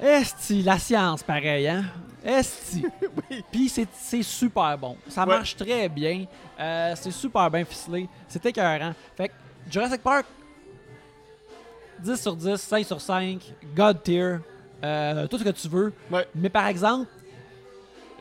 Esti, 0.00 0.62
la 0.62 0.78
science, 0.78 1.22
pareil, 1.22 1.68
hein? 1.68 1.84
Esti. 2.24 2.84
oui. 3.30 3.44
Puis 3.52 3.68
c'est 3.68 4.22
super 4.22 4.76
bon. 4.78 4.96
Ça 5.08 5.22
Ouais. 5.22 5.36
marche 5.36 5.54
très 5.56 5.88
bien. 5.88 6.24
Euh, 6.58 6.94
c'est 6.96 7.10
super 7.10 7.50
bien 7.50 7.64
ficelé. 7.64 8.08
C'est 8.28 8.44
écœurant. 8.46 8.92
Fait 9.16 9.28
que 9.28 9.34
Jurassic 9.70 10.02
Park, 10.02 10.26
10 12.00 12.20
sur 12.20 12.34
10, 12.34 12.56
5 12.56 12.86
sur 12.86 13.00
5, 13.00 13.40
God 13.74 14.02
tier, 14.02 14.36
euh, 14.82 15.26
tout 15.28 15.38
ce 15.38 15.44
que 15.44 15.50
tu 15.50 15.68
veux. 15.68 15.92
Ouais. 16.10 16.26
Mais 16.34 16.48
par 16.50 16.66
exemple, 16.66 17.08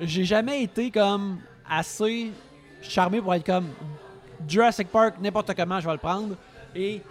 j'ai 0.05 0.23
jamais 0.25 0.63
été 0.63 0.91
comme 0.91 1.39
assez 1.69 2.31
charmé 2.81 3.21
pour 3.21 3.33
être 3.33 3.45
comme 3.45 3.67
Jurassic 4.47 4.87
Park, 4.89 5.15
n'importe 5.21 5.53
comment, 5.55 5.79
je 5.79 5.85
vais 5.85 5.93
le 5.93 5.97
prendre. 5.99 6.35
Et 6.75 7.01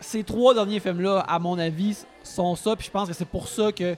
ces 0.00 0.24
trois 0.24 0.54
derniers 0.54 0.80
films-là, 0.80 1.20
à 1.20 1.38
mon 1.38 1.58
avis, 1.58 2.04
sont 2.22 2.56
ça. 2.56 2.74
Puis 2.76 2.86
je 2.86 2.90
pense 2.90 3.08
que 3.08 3.14
c'est 3.14 3.24
pour 3.28 3.48
ça 3.48 3.70
que 3.72 3.94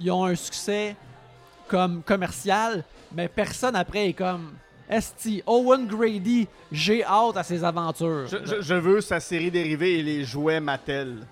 ils, 0.00 0.10
ont 0.10 0.24
un 0.24 0.34
succès 0.34 0.96
comme 1.68 2.02
commercial. 2.02 2.84
Mais 3.14 3.28
personne 3.28 3.74
après 3.76 4.08
est 4.08 4.12
comme 4.12 4.52
Esti, 4.88 5.42
Owen 5.46 5.86
Grady, 5.86 6.46
j'ai 6.70 7.04
hâte 7.04 7.36
à 7.36 7.42
ses 7.42 7.64
aventures. 7.64 8.26
Je- 8.28 8.60
je 8.60 8.74
veux 8.74 9.00
sa 9.00 9.18
série 9.20 9.50
dérivée 9.50 9.98
et 9.98 10.02
les 10.02 10.24
jouets 10.24 10.60
Mattel. 10.60 11.26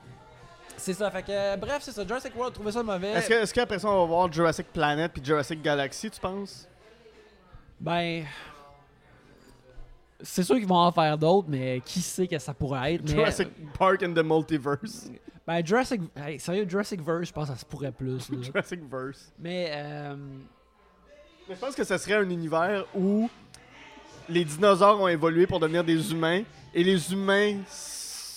C'est 0.76 0.94
ça. 0.94 1.10
Fait 1.10 1.22
que, 1.22 1.30
euh, 1.30 1.56
bref, 1.56 1.78
c'est 1.82 1.92
ça. 1.92 2.06
Jurassic 2.06 2.34
World, 2.37 2.54
trouvez 2.54 2.72
ça 2.72 2.82
mauvais. 2.82 3.12
Est-ce 3.12 3.28
que- 3.28 3.34
est-ce 3.34 3.54
qu'après 3.54 3.78
ça, 3.78 3.88
on 3.88 4.00
va 4.00 4.06
voir 4.06 4.32
Jurassic 4.32 4.66
Planet 4.72 5.12
puis 5.12 5.24
Jurassic 5.24 5.62
Galaxy, 5.62 6.10
tu 6.10 6.20
penses? 6.20 6.68
Ben. 7.80 8.24
C'est 10.20 10.42
sûr 10.42 10.56
qu'ils 10.56 10.66
vont 10.66 10.76
en 10.76 10.92
faire 10.92 11.18
d'autres, 11.18 11.48
mais 11.50 11.82
qui 11.84 12.00
sait 12.00 12.26
que 12.26 12.38
ça 12.38 12.54
pourrait 12.54 12.94
être. 12.94 13.02
Mais, 13.02 13.10
Jurassic 13.10 13.48
Park 13.78 14.02
and 14.02 14.14
the 14.14 14.24
Multiverse. 14.24 15.10
Ben, 15.46 15.64
Jurassic. 15.64 16.00
Hey, 16.16 16.40
sérieux, 16.40 16.66
Jurassic 16.68 17.00
Verse, 17.02 17.28
je 17.28 17.32
pense 17.32 17.48
que 17.48 17.54
ça 17.54 17.60
se 17.60 17.64
pourrait 17.66 17.92
plus. 17.92 18.30
là. 18.30 18.38
Jurassic 18.42 18.80
Verse. 18.90 19.32
mais, 19.38 19.70
euh, 19.74 20.16
Mais 21.48 21.54
je 21.54 21.60
pense 21.60 21.74
que 21.74 21.84
ce 21.84 21.98
serait 21.98 22.14
un 22.14 22.30
univers 22.30 22.87
où 22.94 23.28
les 24.28 24.44
dinosaures 24.44 24.98
ont 25.00 25.08
évolué 25.08 25.46
pour 25.46 25.60
devenir 25.60 25.84
des 25.84 26.10
humains 26.12 26.42
et 26.72 26.82
les 26.82 27.12
humains 27.12 27.58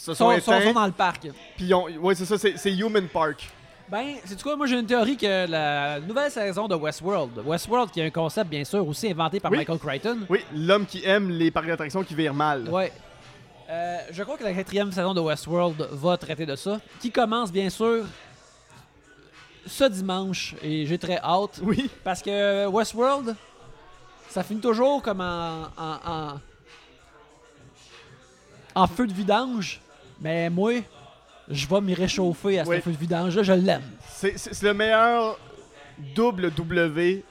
se 0.07 0.13
sont, 0.13 0.31
Sont, 0.31 0.39
sont- 0.41 0.51
éteints. 0.53 0.63
sont 0.67 0.73
dans 0.73 0.85
le 0.85 0.91
parc. 0.91 1.27
Puis 1.55 1.73
ouais, 1.73 2.15
c'est 2.15 2.25
ça, 2.25 2.37
c'est 2.37 2.73
Human 2.75 3.07
Park. 3.07 3.49
Ben, 3.89 4.15
c'est 4.25 4.41
quoi? 4.43 4.57
Moi, 4.57 4.65
j'ai 4.67 4.77
une 4.77 4.85
théorie 4.85 5.15
que 5.15 5.49
la 5.49 5.99
nouvelle 6.01 6.29
saison 6.29 6.67
de 6.67 6.75
Westworld, 6.75 7.41
Westworld 7.45 7.89
qui 7.89 8.01
est 8.01 8.05
un 8.05 8.09
concept, 8.09 8.49
bien 8.49 8.65
sûr, 8.65 8.85
aussi 8.85 9.09
inventé 9.09 9.39
par 9.39 9.49
Oui. 9.49 9.59
Michael 9.59 9.79
Crichton. 9.79 10.17
Oui, 10.29 10.39
l'homme 10.53 10.85
qui 10.85 11.05
aime 11.05 11.29
les 11.29 11.51
parcs 11.51 11.67
d'attractions 11.67 12.03
qui 12.03 12.13
virent 12.13 12.33
mal. 12.33 12.67
Ouais. 12.69 12.91
Euh, 13.69 13.97
je 14.11 14.23
crois 14.23 14.37
que 14.37 14.43
la 14.43 14.53
quatrième 14.53 14.91
saison 14.91 15.13
de 15.13 15.21
Westworld 15.21 15.87
va 15.93 16.17
traiter 16.17 16.45
de 16.45 16.55
ça. 16.57 16.79
Qui 16.99 17.11
commence, 17.11 17.49
bien 17.51 17.69
sûr, 17.69 18.03
ce 19.65 19.85
dimanche. 19.85 20.55
Et 20.61 20.85
j'ai 20.85 20.97
très 20.97 21.17
hâte. 21.19 21.59
Oui. 21.63 21.89
Parce 22.03 22.21
que 22.21 22.65
Westworld, 22.67 23.35
ça 24.29 24.43
finit 24.43 24.59
toujours 24.61 25.01
comme 25.01 25.21
en, 25.21 25.63
en, 25.77 25.97
en, 26.05 26.39
en 28.75 28.87
feu 28.87 29.07
de 29.07 29.13
vidange. 29.13 29.79
Mais 30.19 30.49
moi, 30.49 30.73
je 31.49 31.67
vais 31.67 31.81
m'y 31.81 31.93
réchauffer 31.93 32.59
à 32.59 32.65
ce 32.65 32.69
Oui. 32.69 32.81
feu 32.81 32.91
de 32.91 32.97
vidange-là. 32.97 33.43
Je 33.43 33.53
l'aime. 33.53 33.83
C'est 34.07 34.61
le 34.63 34.73
meilleur 34.73 35.37
double 36.15 36.51
W 36.51 37.23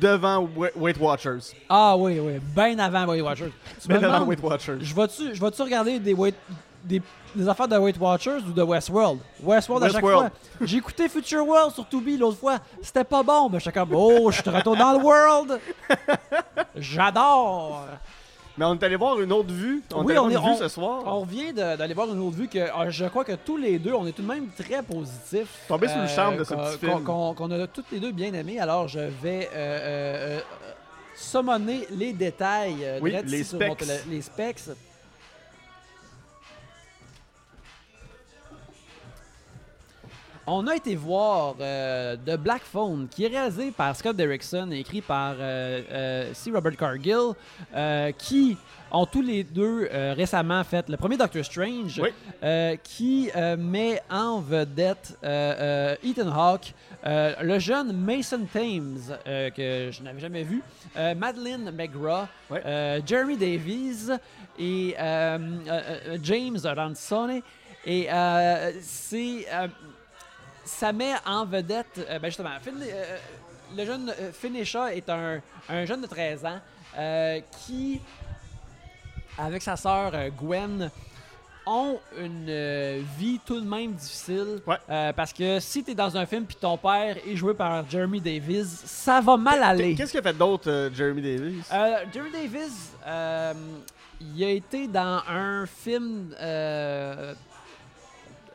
devant 0.00 0.48
Weight 0.76 0.98
Watchers. 0.98 1.54
Ah 1.68 1.96
oui, 1.96 2.18
oui. 2.18 2.34
Bien 2.54 2.78
avant 2.78 3.06
Weight 3.06 3.22
Watchers. 3.22 3.52
Devant 3.86 4.00
demandes, 4.00 4.28
Weight 4.28 4.42
Watchers. 4.42 4.78
je 4.80 4.94
vais-tu 5.40 5.62
regarder 5.62 5.98
des, 6.00 6.12
Weight- 6.14 6.34
des, 6.82 7.00
des 7.34 7.48
affaires 7.48 7.68
de 7.68 7.76
Weight 7.76 7.96
Watchers 8.00 8.40
ou 8.48 8.52
de 8.52 8.62
Westworld? 8.62 9.20
Westworld 9.42 9.84
à 9.84 9.88
chaque 9.90 10.02
Westworld. 10.02 10.30
fois. 10.58 10.66
J'ai 10.66 10.78
écouté 10.78 11.08
Future 11.08 11.46
World 11.46 11.72
sur 11.72 11.88
Tubi 11.88 12.16
l'autre 12.16 12.38
fois. 12.38 12.58
C'était 12.82 13.04
pas 13.04 13.22
bon, 13.22 13.48
mais 13.48 13.60
j'étais 13.60 13.78
comme, 13.78 13.94
oh, 13.94 14.30
je 14.30 14.40
suis 14.40 14.50
de 14.50 14.56
retour 14.56 14.76
dans 14.76 14.92
le 14.92 14.98
world. 15.04 15.60
J'adore. 16.74 17.84
Mais 18.58 18.64
on 18.64 18.74
est 18.74 18.82
allé 18.82 18.96
voir 18.96 19.20
une 19.20 19.32
autre 19.32 19.52
vue. 19.52 19.82
On 19.94 20.02
Oui, 20.02 20.14
est 20.14 20.16
allé 20.16 20.18
on 20.18 20.28
voir 20.28 20.30
est- 20.30 20.46
une 20.46 20.54
vue 20.54 20.56
on- 20.56 20.58
ce 20.58 20.68
soir. 20.68 21.02
On 21.06 21.20
revient 21.20 21.52
d'aller 21.52 21.92
voir 21.94 22.08
une 22.12 22.20
autre 22.20 22.36
vue 22.36 22.48
que 22.48 22.58
euh, 22.58 22.90
je 22.90 23.04
crois 23.06 23.24
que 23.24 23.32
tous 23.32 23.56
les 23.58 23.78
deux, 23.78 23.92
on 23.92 24.06
est 24.06 24.12
tout 24.12 24.22
de 24.22 24.26
même 24.28 24.48
très 24.56 24.82
positifs. 24.82 25.48
Tombé 25.68 25.88
sous 25.88 25.98
le 25.98 26.06
charme 26.06 26.38
de 26.38 26.44
ce 26.44 26.54
qu'on- 26.54 26.62
petit 26.64 26.78
film. 26.78 27.04
Qu'on 27.04 27.50
a 27.50 27.66
toutes 27.66 27.90
les 27.92 28.00
deux 28.00 28.12
bien 28.12 28.32
aimé. 28.32 28.58
Alors, 28.58 28.88
je 28.88 29.00
vais 29.00 29.48
euh, 29.52 29.56
euh, 29.56 30.38
euh, 30.38 30.40
summoner 31.14 31.86
les 31.90 32.12
détails. 32.12 32.76
euh, 32.82 32.98
Oui, 33.02 33.12
les 33.26 33.38
mon 33.38 33.44
specs. 33.44 33.84
les 34.10 34.22
specs. 34.22 34.60
On 40.48 40.68
a 40.68 40.76
été 40.76 40.94
voir 40.94 41.56
euh, 41.60 42.14
The 42.24 42.36
Black 42.36 42.62
Phone, 42.62 43.08
qui 43.10 43.24
est 43.24 43.28
réalisé 43.28 43.72
par 43.72 43.96
Scott 43.96 44.14
Derrickson 44.16 44.70
et 44.70 44.78
écrit 44.78 45.00
par 45.00 45.34
euh, 45.40 45.82
euh, 45.90 46.30
C. 46.34 46.52
Robert 46.52 46.76
Cargill, 46.76 47.32
qui 48.16 48.56
ont 48.92 49.06
tous 49.06 49.22
les 49.22 49.42
deux 49.42 49.88
récemment 50.16 50.62
fait 50.62 50.88
le 50.88 50.96
premier 50.96 51.16
Doctor 51.16 51.44
Strange, 51.44 52.00
Oui. 52.00 52.10
qui 52.84 53.28
met 53.58 54.00
en 54.08 54.40
vedette 54.40 55.18
Ethan 55.24 56.30
Hawke, 56.32 56.72
le 57.04 57.58
jeune 57.58 57.92
Mason 57.92 58.46
Thames, 58.52 59.00
que 59.24 59.90
je 59.90 60.02
n'avais 60.02 60.20
jamais 60.20 60.44
vu, 60.44 60.62
Madeleine 61.16 61.72
McGraw, 61.72 62.26
euh, 62.52 63.00
Jeremy 63.04 63.36
Davies 63.36 64.10
et 64.60 64.94
James 66.22 66.58
Ransone. 66.64 67.40
Et 67.84 68.08
c'est. 68.80 69.46
Ça 70.66 70.92
met 70.92 71.14
en 71.24 71.46
vedette, 71.46 71.86
euh, 72.10 72.18
ben 72.18 72.28
justement, 72.28 72.50
Finn- 72.62 72.82
euh, 72.82 73.16
le 73.76 73.84
jeune 73.86 74.10
euh, 74.10 74.32
Finisha 74.32 74.94
est 74.94 75.08
un, 75.08 75.40
un 75.68 75.84
jeune 75.86 76.02
de 76.02 76.06
13 76.06 76.44
ans 76.44 76.58
euh, 76.98 77.40
qui, 77.64 78.00
avec 79.38 79.62
sa 79.62 79.76
sœur 79.76 80.12
Gwen, 80.38 80.90
ont 81.68 81.98
une 82.16 82.46
euh, 82.48 83.02
vie 83.18 83.40
tout 83.44 83.60
de 83.60 83.66
même 83.68 83.92
difficile. 83.92 84.60
Ouais. 84.66 84.76
Euh, 84.88 85.12
parce 85.12 85.32
que 85.32 85.58
si 85.58 85.82
tu 85.82 85.90
es 85.90 85.94
dans 85.96 86.16
un 86.16 86.24
film 86.24 86.44
puis 86.44 86.56
ton 86.60 86.76
père 86.78 87.16
est 87.26 87.34
joué 87.34 87.54
par 87.54 87.88
Jeremy 87.90 88.20
Davis, 88.20 88.68
ça 88.84 89.20
va 89.20 89.36
mal 89.36 89.62
aller. 89.64 89.94
Qu'est-ce 89.96 90.12
qu'il 90.12 90.20
a 90.20 90.22
fait 90.22 90.32
d'autre, 90.38 90.70
euh, 90.70 90.90
Jeremy 90.94 91.22
Davis 91.22 91.68
Euh, 91.72 91.96
Jeremy 92.12 92.30
Davis, 92.30 92.92
il 94.20 94.44
a 94.44 94.48
été 94.50 94.86
dans 94.86 95.22
un 95.28 95.66
film 95.66 96.32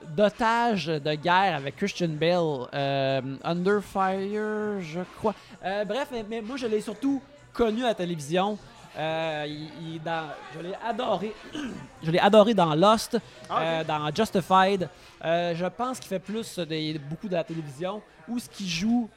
euh, 0.02 0.06
d'otage 0.16 0.88
de 0.88 1.14
guerre 1.16 1.56
avec 1.58 1.76
Christian 1.76 2.10
Bale, 2.10 2.68
euh, 2.74 3.22
Under 3.44 3.82
Fire, 3.82 4.82
je 4.82 5.02
crois. 5.18 5.36
Euh, 5.64 5.86
bref, 5.86 6.08
mais, 6.12 6.26
mais 6.28 6.42
moi 6.42 6.58
je 6.58 6.68
l'ai 6.68 6.82
surtout 6.82 7.22
connu 7.54 7.84
à 7.84 7.90
la 7.90 7.96
télévision. 7.96 8.58
Euh, 8.98 9.46
il, 9.48 9.70
il 9.82 9.96
est 9.96 10.00
dans, 10.00 10.28
je 10.54 10.60
l'ai 10.60 10.74
adoré. 10.86 11.34
je 12.04 12.12
l'ai 12.12 12.20
adoré 12.20 12.54
dans 12.54 12.76
Lost, 12.76 13.18
Ah, 13.50 13.62
euh, 13.62 13.84
dans 13.84 14.14
Justified. 14.14 14.90
Je 15.24 15.68
pense 15.70 16.00
qu'il 16.00 16.10
fait 16.10 16.20
plus 16.20 16.58
de, 16.60 16.98
beaucoup 16.98 17.28
de 17.28 17.34
la 17.34 17.44
télévision. 17.44 18.02
Où 18.28 18.40
ce 18.40 18.50
qu'il 18.50 18.68
joue 18.68 19.10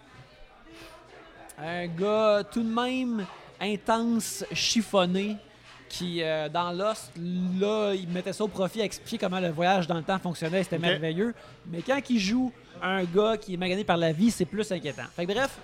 un 1.59 1.87
gars 1.87 2.42
tout 2.51 2.62
de 2.62 2.68
même 2.68 3.27
intense, 3.61 4.44
chiffonné, 4.53 5.37
qui 5.99 6.23
euh, 6.23 6.49
dans 6.49 6.73
Lost, 6.73 7.13
là, 7.61 7.93
il 7.95 8.09
mettait 8.09 8.33
ça 8.33 8.45
au 8.45 8.49
profit 8.49 8.81
à 8.83 8.85
expliquer 8.85 9.19
comment 9.19 9.41
le 9.41 9.51
voyage 9.51 9.87
dans 9.87 9.95
le 9.97 10.03
temps 10.03 10.19
fonctionnait, 10.19 10.63
c'était 10.63 10.79
merveilleux. 10.79 11.35
Mais 11.67 11.83
quand 11.83 12.01
il 12.11 12.19
joue 12.19 12.53
un 12.83 13.05
gars 13.05 13.37
qui 13.37 13.55
est 13.55 13.57
magané 13.57 13.85
par 13.85 13.97
la 13.97 14.13
vie, 14.13 14.31
c'est 14.31 14.45
plus 14.45 14.71
inquiétant. 14.73 15.05
Fait 15.15 15.25
que 15.27 15.33
bref, 15.33 15.57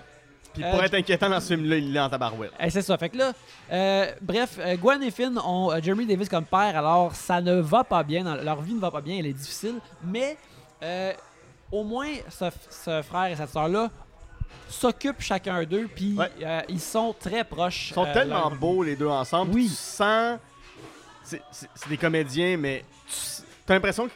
Puis 0.55 0.63
euh, 0.65 0.71
pour 0.71 0.83
être 0.85 0.95
inquiétant 0.95 1.29
dans 1.29 1.41
ce 1.41 1.49
film-là, 1.55 1.77
il 1.77 1.97
est 1.97 2.01
en 2.01 2.09
tabarouette. 2.09 2.53
eh, 2.61 2.71
c'est 2.71 2.83
ça. 2.83 2.97
Fait 2.99 3.09
que 3.09 3.19
là, 3.19 3.33
euh, 3.73 4.07
bref, 4.23 4.59
euh, 4.61 4.77
Gwen 4.77 5.03
et 5.03 5.11
Finn 5.11 5.37
ont 5.45 5.73
euh, 5.73 5.81
Jeremy 5.83 6.07
Davis 6.07 6.29
comme 6.29 6.45
père, 6.47 6.77
alors 6.77 7.15
ça 7.15 7.41
ne 7.41 7.55
va 7.61 7.83
pas 7.85 8.03
bien, 8.03 8.23
dans- 8.25 8.37
leur 8.37 8.61
vie 8.63 8.75
ne 8.75 8.81
va 8.81 8.91
pas 8.91 9.01
bien, 9.01 9.17
elle 9.19 9.27
est 9.27 9.33
difficile, 9.33 9.75
mais 10.05 10.37
euh, 10.83 11.13
au 11.73 11.85
moins 11.85 12.09
ce, 12.29 12.47
ce 12.71 13.03
frère 13.03 13.27
et 13.27 13.37
cette 13.37 13.51
soeur-là 13.51 13.91
s'occupent 14.71 15.21
chacun 15.21 15.63
d'eux, 15.65 15.89
puis 15.95 16.15
Ouais. 16.17 16.31
euh, 16.43 16.61
ils 16.69 16.81
sont 16.81 17.15
très 17.19 17.45
proches. 17.45 17.91
Ils 17.91 17.95
sont 17.95 18.07
euh, 18.07 18.13
tellement 18.13 18.49
leur- 18.49 18.51
beaux 18.57 18.83
les 18.83 18.97
deux 18.97 19.07
ensemble. 19.09 19.53
Oui. 19.55 19.67
Tu 19.69 19.75
sens. 19.75 20.39
C'est 21.25 21.89
des 21.89 21.97
comédiens, 21.97 22.57
mais 22.57 22.85
tu 23.09 23.73
as 23.73 23.75
l'impression 23.75 24.09
qu'ils 24.09 24.15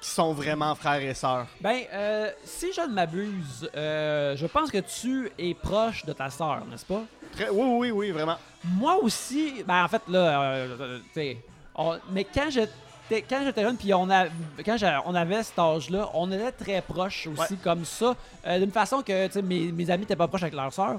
sont 0.00 0.32
vraiment 0.32 0.74
frères 0.74 1.02
et 1.02 1.12
sœurs. 1.12 1.46
Ben, 1.60 1.82
euh, 1.92 2.30
si 2.44 2.72
je 2.72 2.80
ne 2.80 2.86
m'abuse, 2.94 3.68
euh, 3.76 4.34
je 4.36 4.46
pense 4.46 4.70
que 4.70 4.78
tu 4.78 5.30
es 5.38 5.52
proche 5.54 6.04
de 6.06 6.12
ta 6.14 6.30
sœur, 6.30 6.62
n'est-ce 6.70 6.86
pas? 6.86 7.02
Très- 7.32 7.50
Oui, 7.50 7.66
oui, 7.68 7.90
oui, 7.90 8.10
vraiment. 8.10 8.38
Moi 8.64 8.96
aussi, 9.02 9.62
ben 9.66 9.84
en 9.84 9.88
fait 9.88 10.02
là, 10.08 10.64
tu 10.66 11.02
sais, 11.14 11.36
on- 11.74 11.98
mais 12.10 12.24
quand 12.24 12.48
j'étais 12.48 12.72
quand 13.10 13.40
j'étais 13.44 13.62
jeune, 13.62 13.76
puis 13.76 13.92
on 13.94 14.08
a, 14.10 14.26
quand 14.64 14.76
on 15.06 15.14
avait 15.14 15.42
cet 15.42 15.58
âge-là, 15.58 16.10
on 16.14 16.30
était 16.32 16.52
très 16.52 16.80
proches 16.82 17.26
aussi 17.28 17.56
comme 17.56 17.84
ça, 17.84 18.16
euh, 18.46 18.58
d'une 18.58 18.72
façon 18.72 19.02
que 19.02 19.40
mes, 19.40 19.70
mes 19.72 19.90
amis 19.90 20.02
n'étaient 20.02 20.16
pas 20.16 20.28
proches 20.28 20.42
avec 20.42 20.54
leur 20.54 20.72
sœur. 20.72 20.98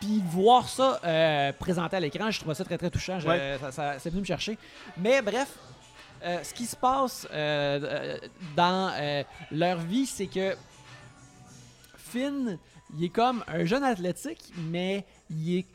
Puis 0.00 0.20
voir 0.26 0.68
ça 0.68 0.98
euh, 1.04 1.52
présenté 1.52 1.96
à 1.96 2.00
l'écran, 2.00 2.30
je 2.30 2.40
trouvais 2.40 2.54
ça 2.56 2.64
très 2.64 2.76
très 2.78 2.90
touchant. 2.90 3.20
Ouais. 3.20 3.56
ça, 3.60 3.70
ça- 3.70 3.98
c'est 3.98 4.10
venu 4.10 4.22
me 4.22 4.26
chercher. 4.26 4.58
Mais 4.96 5.22
bref, 5.22 5.48
euh, 6.24 6.42
ce 6.42 6.52
qui 6.52 6.66
se 6.66 6.74
passe 6.74 7.28
euh, 7.30 8.18
dans 8.56 8.90
leur 9.52 9.78
vie, 9.78 10.06
c'est 10.06 10.26
que 10.26 10.56
Finn, 11.96 12.58
il 12.98 13.04
est 13.04 13.08
comme 13.10 13.44
un 13.46 13.64
jeune 13.64 13.84
athlétique, 13.84 14.52
mais 14.56 15.04
il 15.30 15.58
est 15.58 15.66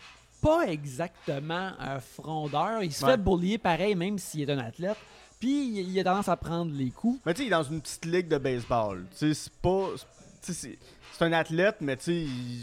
pas 0.41 0.63
exactement 0.67 1.71
un 1.79 1.99
frondeur. 1.99 2.83
Il 2.83 2.91
se 2.93 3.05
Ouais. 3.05 3.11
fait 3.11 3.17
bullier 3.17 3.57
pareil, 3.57 3.95
même 3.95 4.19
s'il 4.19 4.41
est 4.49 4.53
un 4.53 4.59
athlète. 4.59 4.97
Puis 5.39 5.79
il, 5.79 5.91
il 5.91 5.99
a 5.99 6.03
tendance 6.03 6.29
à 6.29 6.37
prendre 6.37 6.71
les 6.73 6.89
coups. 6.91 7.19
Mais 7.25 7.33
tu 7.33 7.39
sais, 7.39 7.43
il 7.45 7.47
est 7.47 7.51
dans 7.51 7.63
une 7.63 7.81
petite 7.81 8.05
ligue 8.05 8.27
de 8.27 8.37
baseball. 8.37 9.05
Tu 9.11 9.17
sais, 9.17 9.33
c'est 9.33 9.53
pas. 9.53 9.89
C'est 10.41 10.77
un 11.21 11.33
athlète, 11.33 11.77
mais 11.81 11.97
tu 11.97 12.03
sais, 12.03 12.15
il. 12.15 12.61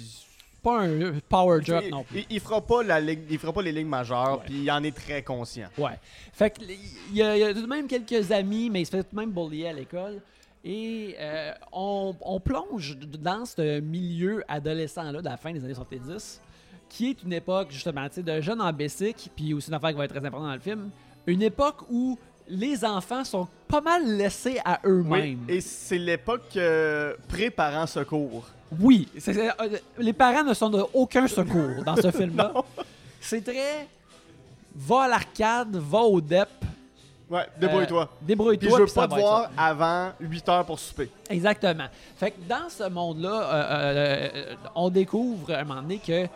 Pas 0.62 0.82
un 0.82 1.14
power 1.28 1.58
job 1.60 1.82
il, 1.84 1.90
non 1.90 2.04
plus. 2.04 2.20
il- 2.20 2.26
il 2.36 2.40
fera 2.40 2.60
pas 2.64 2.84
la 2.84 3.00
ligue, 3.00 3.22
il 3.28 3.36
fera 3.36 3.52
pas 3.52 3.62
les 3.62 3.72
ligues 3.72 3.88
majeures, 3.88 4.42
puis 4.44 4.62
il 4.62 4.70
en 4.70 4.80
est 4.84 4.94
très 4.96 5.20
conscient. 5.24 5.66
Ouais. 5.76 5.98
Fait 6.32 6.50
que 6.50 6.62
il 6.62 7.16
y, 7.16 7.20
a, 7.22 7.36
il 7.36 7.40
y 7.40 7.42
a 7.42 7.52
tout 7.52 7.62
de 7.62 7.66
même 7.66 7.88
quelques 7.88 8.30
amis, 8.30 8.70
mais 8.70 8.82
il 8.82 8.86
se 8.86 8.92
fait 8.92 9.02
tout 9.02 9.10
de 9.16 9.20
même 9.20 9.32
bullier 9.32 9.66
à 9.66 9.72
l'école. 9.72 10.20
Et 10.64 11.16
euh, 11.18 11.52
on, 11.72 12.14
on 12.20 12.38
plonge 12.38 12.96
dans 12.96 13.44
ce 13.44 13.80
milieu 13.80 14.44
adolescent-là, 14.46 15.20
de 15.20 15.24
la 15.28 15.36
fin 15.36 15.52
des 15.52 15.64
années 15.64 15.74
70, 15.74 16.40
qui 16.88 17.10
est 17.10 17.22
une 17.24 17.32
époque, 17.32 17.72
justement, 17.72 18.08
tu 18.08 18.14
sais, 18.16 18.22
de 18.22 18.40
jeunes 18.40 18.60
en 18.60 18.72
basic, 18.72 19.30
puis 19.34 19.52
aussi 19.54 19.66
une 19.66 19.74
affaire 19.74 19.90
qui 19.90 19.96
va 19.96 20.04
être 20.04 20.14
très 20.14 20.24
importante 20.24 20.46
dans 20.46 20.54
le 20.54 20.60
film, 20.60 20.90
une 21.26 21.42
époque 21.42 21.78
où 21.90 22.16
les 22.48 22.84
enfants 22.84 23.24
sont 23.24 23.46
pas 23.68 23.80
mal 23.80 24.04
laissés 24.16 24.60
à 24.64 24.80
Oui, 24.84 24.90
eux-mêmes. 24.90 25.44
et 25.48 25.60
c'est 25.60 25.98
l'époque 25.98 26.56
euh, 26.56 27.14
pré-parents 27.28 27.86
secours. 27.86 28.44
Oui, 28.80 29.08
euh, 29.28 29.50
les 29.98 30.12
parents 30.12 30.44
ne 30.44 30.54
sont 30.54 30.70
de 30.70 30.82
aucun 30.94 31.26
secours 31.28 31.82
dans 31.84 31.96
ce 31.96 32.10
film-là. 32.18 32.52
C'est 33.20 33.42
très... 33.44 33.86
Va 34.74 35.02
à 35.02 35.08
l'arcade, 35.08 35.76
va 35.76 35.98
au 35.98 36.20
DEP, 36.20 36.48
Ouais, 37.30 37.46
débrouille-toi. 37.58 38.02
euh, 38.02 38.16
débrouille-toi. 38.26 38.58
Puis 38.68 38.70
je 38.70 38.76
veux 38.80 38.84
puis 38.86 38.94
pas 38.94 39.08
te 39.08 39.14
voir 39.14 39.50
avant 39.56 40.12
8 40.20 40.48
heures 40.50 40.66
pour 40.66 40.78
souper. 40.78 41.10
Exactement. 41.30 41.86
Fait 42.16 42.30
que 42.30 42.40
dans 42.46 42.68
ce 42.68 42.88
monde-là, 42.90 43.54
euh, 43.54 44.54
on 44.74 44.90
découvre 44.90 45.52
à 45.54 45.58
un 45.60 45.64
moment 45.64 45.80
donné 45.80 45.98
que 45.98 46.26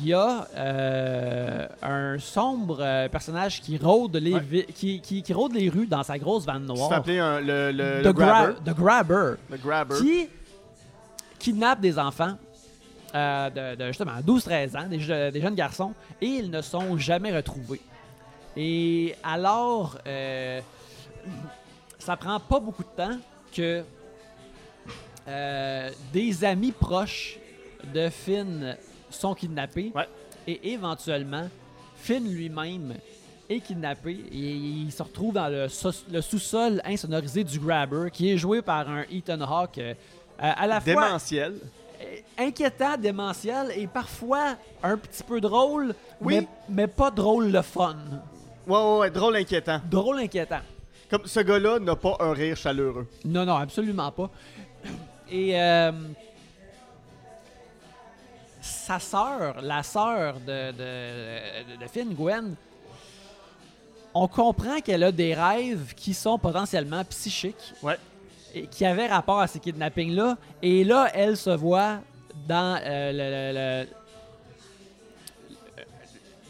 il 0.00 0.08
y 0.08 0.12
a 0.14 0.48
euh, 0.56 1.66
un 1.82 2.18
sombre 2.18 2.78
euh, 2.80 3.08
personnage 3.08 3.60
qui 3.60 3.76
rôde, 3.78 4.16
les 4.16 4.34
Ouais. 4.34 4.66
qui, 4.74 5.00
qui, 5.00 5.22
qui 5.22 5.32
rôde 5.32 5.52
les 5.54 5.68
rues 5.68 5.86
dans 5.86 6.02
sa 6.02 6.18
grosse 6.18 6.44
vanne 6.44 6.66
noire. 6.66 6.88
fais 6.88 6.94
appeler 6.96 7.18
un- 7.18 7.40
le, 7.40 7.70
le, 7.72 8.02
The, 8.02 8.04
le 8.06 8.12
Gra- 8.12 8.14
grabber. 8.14 8.54
The 8.64 8.74
Grabber. 8.76 9.34
Le 9.50 9.56
grabber. 9.58 9.94
Qui 10.00 10.28
kidnappe 11.38 11.80
des 11.80 11.98
enfants 11.98 12.36
euh, 13.14 13.50
de, 13.50 13.76
de, 13.76 13.86
justement 13.88 14.12
12-13 14.26 14.76
ans, 14.76 14.88
des, 14.88 14.98
je- 14.98 15.30
des 15.30 15.40
jeunes 15.40 15.54
garçons, 15.54 15.92
et 16.20 16.26
ils 16.26 16.50
ne 16.50 16.60
sont 16.62 16.96
jamais 16.98 17.34
retrouvés. 17.34 17.80
Et 18.56 19.14
alors, 19.22 19.98
euh, 20.06 20.60
ça 21.98 22.16
prend 22.16 22.40
pas 22.40 22.58
beaucoup 22.60 22.82
de 22.82 22.88
temps 22.96 23.16
que 23.54 23.82
euh, 25.28 25.90
des 26.12 26.44
amis 26.44 26.72
proches 26.72 27.38
de 27.94 28.08
Finn 28.08 28.76
sont 29.14 29.34
kidnappés 29.34 29.92
Ouais. 29.94 30.08
et 30.46 30.72
éventuellement 30.72 31.48
Finn 31.96 32.24
lui-même 32.28 32.94
est 33.48 33.60
kidnappé 33.60 34.12
et 34.32 34.36
il 34.54 34.90
se 34.92 35.02
retrouve 35.02 35.34
dans 35.34 35.48
le, 35.48 35.68
sous- 35.68 36.04
le 36.10 36.20
sous-sol 36.20 36.80
insonorisé 36.84 37.44
du 37.44 37.58
Grabber 37.58 38.10
qui 38.12 38.30
est 38.30 38.38
joué 38.38 38.62
par 38.62 38.88
un 38.88 39.04
Ethan 39.10 39.40
Hawke 39.40 39.78
euh, 39.78 39.94
à 40.38 40.66
la 40.66 40.80
fois 40.80 40.94
Démentiel. 40.94 41.54
inquiétant, 42.38 42.96
démentiel 42.96 43.72
et 43.76 43.86
parfois 43.86 44.56
un 44.82 44.96
petit 44.96 45.22
peu 45.22 45.40
drôle, 45.40 45.94
Oui. 46.20 46.38
mais, 46.40 46.48
mais 46.68 46.86
pas 46.86 47.10
drôle 47.10 47.50
le 47.50 47.62
fun. 47.62 47.96
Ouais, 48.66 48.76
ouais, 48.78 48.98
ouais, 48.98 49.10
drôle 49.10 49.36
inquiétant. 49.36 49.80
Drôle 49.90 50.18
inquiétant. 50.20 50.60
Comme 51.10 51.26
ce 51.26 51.40
gars-là 51.40 51.78
n'a 51.78 51.96
pas 51.96 52.16
un 52.20 52.32
rire 52.32 52.56
chaleureux. 52.56 53.06
Non, 53.24 53.44
non, 53.44 53.54
absolument 53.56 54.10
pas. 54.10 54.30
Et 55.30 55.58
euh, 55.60 55.92
sa 58.64 58.98
sœur, 58.98 59.60
la 59.62 59.82
sœur 59.82 60.40
de, 60.40 60.72
de, 60.72 61.76
de 61.82 61.86
Finn, 61.88 62.14
Gwen, 62.14 62.54
on 64.14 64.26
comprend 64.28 64.80
qu'elle 64.80 65.02
a 65.02 65.12
des 65.12 65.34
rêves 65.34 65.92
qui 65.94 66.14
sont 66.14 66.38
potentiellement 66.38 67.04
psychiques. 67.04 67.74
Ouais. 67.82 67.98
Et 68.54 68.66
qui 68.68 68.84
avaient 68.86 69.08
rapport 69.08 69.40
à 69.40 69.46
ces 69.48 69.58
kidnappings-là. 69.58 70.36
Et 70.62 70.84
là, 70.84 71.10
elle 71.12 71.36
se 71.36 71.50
voit 71.50 71.98
dans 72.46 72.78
euh, 72.84 73.84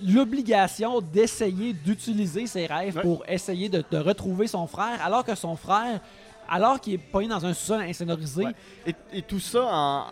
l'obligation 0.02 1.00
d'essayer 1.00 1.72
d'utiliser 1.72 2.46
ses 2.46 2.66
rêves 2.66 2.96
Ouais. 2.96 3.02
pour 3.02 3.24
essayer 3.26 3.68
de, 3.68 3.82
de 3.90 3.96
retrouver 3.98 4.46
son 4.46 4.66
frère, 4.66 5.02
alors 5.02 5.24
que 5.24 5.34
son 5.34 5.56
frère, 5.56 6.00
alors 6.48 6.78
qu'il 6.80 6.94
est 6.94 6.98
pogné 6.98 7.28
dans 7.28 7.44
un 7.46 7.54
sous-sol 7.54 7.80
insonorisé, 7.80 8.44
Ouais. 8.44 8.54
Et, 8.86 8.94
et 9.18 9.22
tout 9.22 9.40
ça, 9.40 9.64
en... 9.64 10.04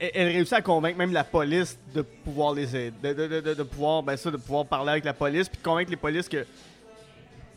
elle, 0.00 0.10
elle 0.14 0.28
réussit 0.28 0.52
à 0.54 0.62
convaincre 0.62 0.98
même 0.98 1.12
la 1.12 1.24
police 1.24 1.78
de 1.94 2.02
pouvoir 2.02 2.52
les 2.54 2.74
aider. 2.76 2.92
De, 3.02 3.12
de- 3.12 3.26
de- 3.26 3.40
de- 3.40 3.54
de 3.54 3.62
pouvoir, 3.62 4.02
ben 4.02 4.16
ça, 4.16 4.30
de 4.30 4.36
pouvoir 4.36 4.66
parler 4.66 4.90
avec 4.92 5.04
la 5.04 5.14
police, 5.14 5.48
puis 5.48 5.58
de 5.58 5.64
convaincre 5.64 5.90
les 5.90 5.96
polices 5.96 6.28
que 6.28 6.46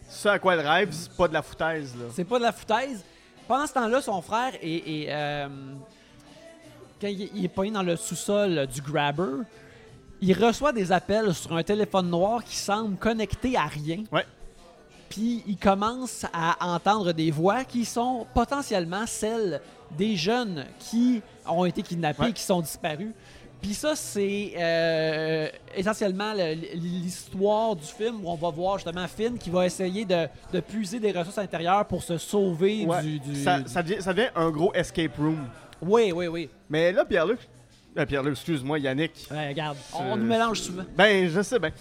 ce 0.09 0.27
à 0.27 0.39
quoi 0.39 0.53
elle 0.55 0.67
rêve, 0.67 0.89
c'est 0.91 1.15
pas 1.15 1.27
de 1.27 1.33
la 1.33 1.41
foutaise. 1.41 1.95
Là. 1.97 2.05
c'est 2.13 2.25
pas 2.25 2.37
de 2.37 2.43
la 2.43 2.51
foutaise. 2.51 3.03
Pendant 3.47 3.65
ce 3.67 3.73
temps-là, 3.73 4.01
son 4.01 4.21
frère 4.21 4.53
est, 4.61 4.75
est, 5.03 5.05
euh, 5.09 5.47
quand 6.99 7.07
il, 7.07 7.29
il 7.35 7.45
est 7.45 7.49
pogné 7.49 7.71
dans 7.71 7.83
le 7.83 7.95
sous-sol 7.95 8.67
du 8.67 8.81
Grabber, 8.81 9.43
il 10.21 10.33
reçoit 10.33 10.71
des 10.71 10.91
appels 10.91 11.33
sur 11.33 11.55
un 11.55 11.63
téléphone 11.63 12.09
noir 12.09 12.43
qui 12.43 12.55
semble 12.55 12.95
connecté 12.97 13.57
à 13.57 13.65
rien. 13.65 14.03
Ouais. 14.11 14.25
Puis 15.11 15.43
il 15.45 15.57
commence 15.57 16.25
à 16.33 16.73
entendre 16.73 17.11
des 17.11 17.29
voix 17.31 17.63
qui 17.65 17.85
sont 17.85 18.25
potentiellement 18.33 19.05
celles 19.05 19.61
des 19.97 20.15
jeunes 20.15 20.65
qui 20.79 21.21
ont 21.45 21.65
été 21.65 21.81
kidnappés, 21.83 22.23
Ouais. 22.23 22.33
qui 22.33 22.41
sont 22.43 22.61
disparus. 22.61 23.11
Puis 23.61 23.73
ça, 23.75 23.95
c'est 23.95 24.53
euh, 24.57 25.47
essentiellement 25.75 26.33
le- 26.33 26.53
l'histoire 26.73 27.75
du 27.75 27.85
film 27.85 28.25
où 28.25 28.29
on 28.29 28.35
va 28.35 28.49
voir 28.49 28.77
justement 28.77 29.07
Finn 29.07 29.37
qui 29.37 29.49
va 29.51 29.65
essayer 29.67 30.03
de, 30.05 30.27
de 30.51 30.59
puiser 30.61 30.99
des 30.99 31.11
ressources 31.11 31.37
intérieures 31.37 31.85
pour 31.85 32.01
se 32.01 32.17
sauver 32.17 32.85
Ouais. 32.85 33.03
du... 33.03 33.19
du- 33.19 33.43
Ça, 33.43 33.59
ça 33.67 33.83
devient, 33.83 34.01
ça 34.01 34.13
devient 34.13 34.29
un 34.35 34.49
gros 34.49 34.73
escape 34.73 35.15
room. 35.17 35.45
Oui, 35.81 36.11
oui, 36.11 36.27
oui. 36.27 36.49
Mais 36.69 36.91
là, 36.91 37.05
Pierre-Luc, 37.05 37.39
euh, 37.97 38.05
Pierre-Luc, 38.05 38.31
excuse-moi, 38.33 38.79
Yannick. 38.79 39.27
Ouais, 39.29 39.49
regarde, 39.49 39.77
on, 39.93 40.13
on 40.13 40.15
nous 40.15 40.25
mélange 40.25 40.61
souvent. 40.61 40.83
Ben, 40.97 41.27
je 41.29 41.41
sais 41.41 41.59
bien. 41.59 41.71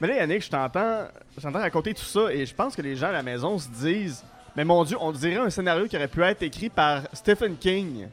Mais 0.00 0.08
là, 0.08 0.16
Yannick, 0.16 0.42
je 0.44 0.50
t'entends, 0.50 1.06
je 1.36 1.42
t'entends 1.42 1.58
raconter 1.58 1.92
tout 1.94 2.04
ça 2.04 2.32
et 2.32 2.46
je 2.46 2.54
pense 2.54 2.76
que 2.76 2.82
les 2.82 2.94
gens 2.96 3.08
à 3.08 3.12
la 3.12 3.22
maison 3.22 3.58
se 3.58 3.68
disent 3.68 4.22
Mais 4.56 4.64
mon 4.64 4.84
Dieu, 4.84 4.96
on 5.00 5.10
dirait 5.12 5.36
un 5.36 5.50
scénario 5.50 5.86
qui 5.86 5.96
aurait 5.96 6.08
pu 6.08 6.22
être 6.22 6.42
écrit 6.42 6.68
par 6.68 7.02
Stephen 7.12 7.56
King. 7.56 8.06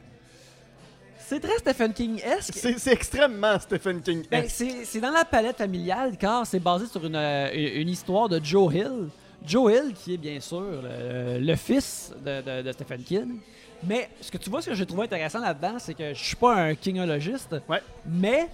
C'est 1.18 1.40
très 1.40 1.58
Stephen 1.58 1.92
King-esque. 1.92 2.54
C'est 2.54 2.78
c'est 2.78 2.92
extrêmement 2.92 3.58
Stephen 3.58 4.00
King. 4.00 4.24
Ben, 4.30 4.44
c'est 4.48 4.84
c'est 4.84 5.00
dans 5.00 5.10
la 5.10 5.24
palette 5.24 5.58
familiale 5.58 6.16
car 6.18 6.46
c'est 6.46 6.60
basé 6.60 6.86
sur 6.86 7.04
une, 7.04 7.16
euh, 7.16 7.50
une 7.52 7.88
histoire 7.88 8.28
de 8.28 8.40
Joe 8.42 8.72
Hill. 8.74 9.08
Joe 9.44 9.72
Hill, 9.72 9.92
qui 9.94 10.14
est 10.14 10.18
bien 10.18 10.38
sûr 10.40 10.60
le, 10.60 11.38
le 11.40 11.56
fils 11.56 12.12
de, 12.24 12.40
de- 12.42 12.62
de 12.62 12.72
Stephen 12.72 13.02
King. 13.02 13.38
Mais 13.84 14.08
ce 14.20 14.30
que 14.30 14.38
tu 14.38 14.50
vois, 14.50 14.62
ce 14.62 14.70
que 14.70 14.74
j'ai 14.74 14.86
trouvé 14.86 15.04
intéressant 15.04 15.40
là-dedans, 15.40 15.78
c'est 15.78 15.94
que 15.94 16.14
je 16.14 16.24
suis 16.24 16.36
pas 16.36 16.54
un 16.54 16.74
kingologiste, 16.74 17.54
Ouais. 17.68 17.82
mais 18.06 18.48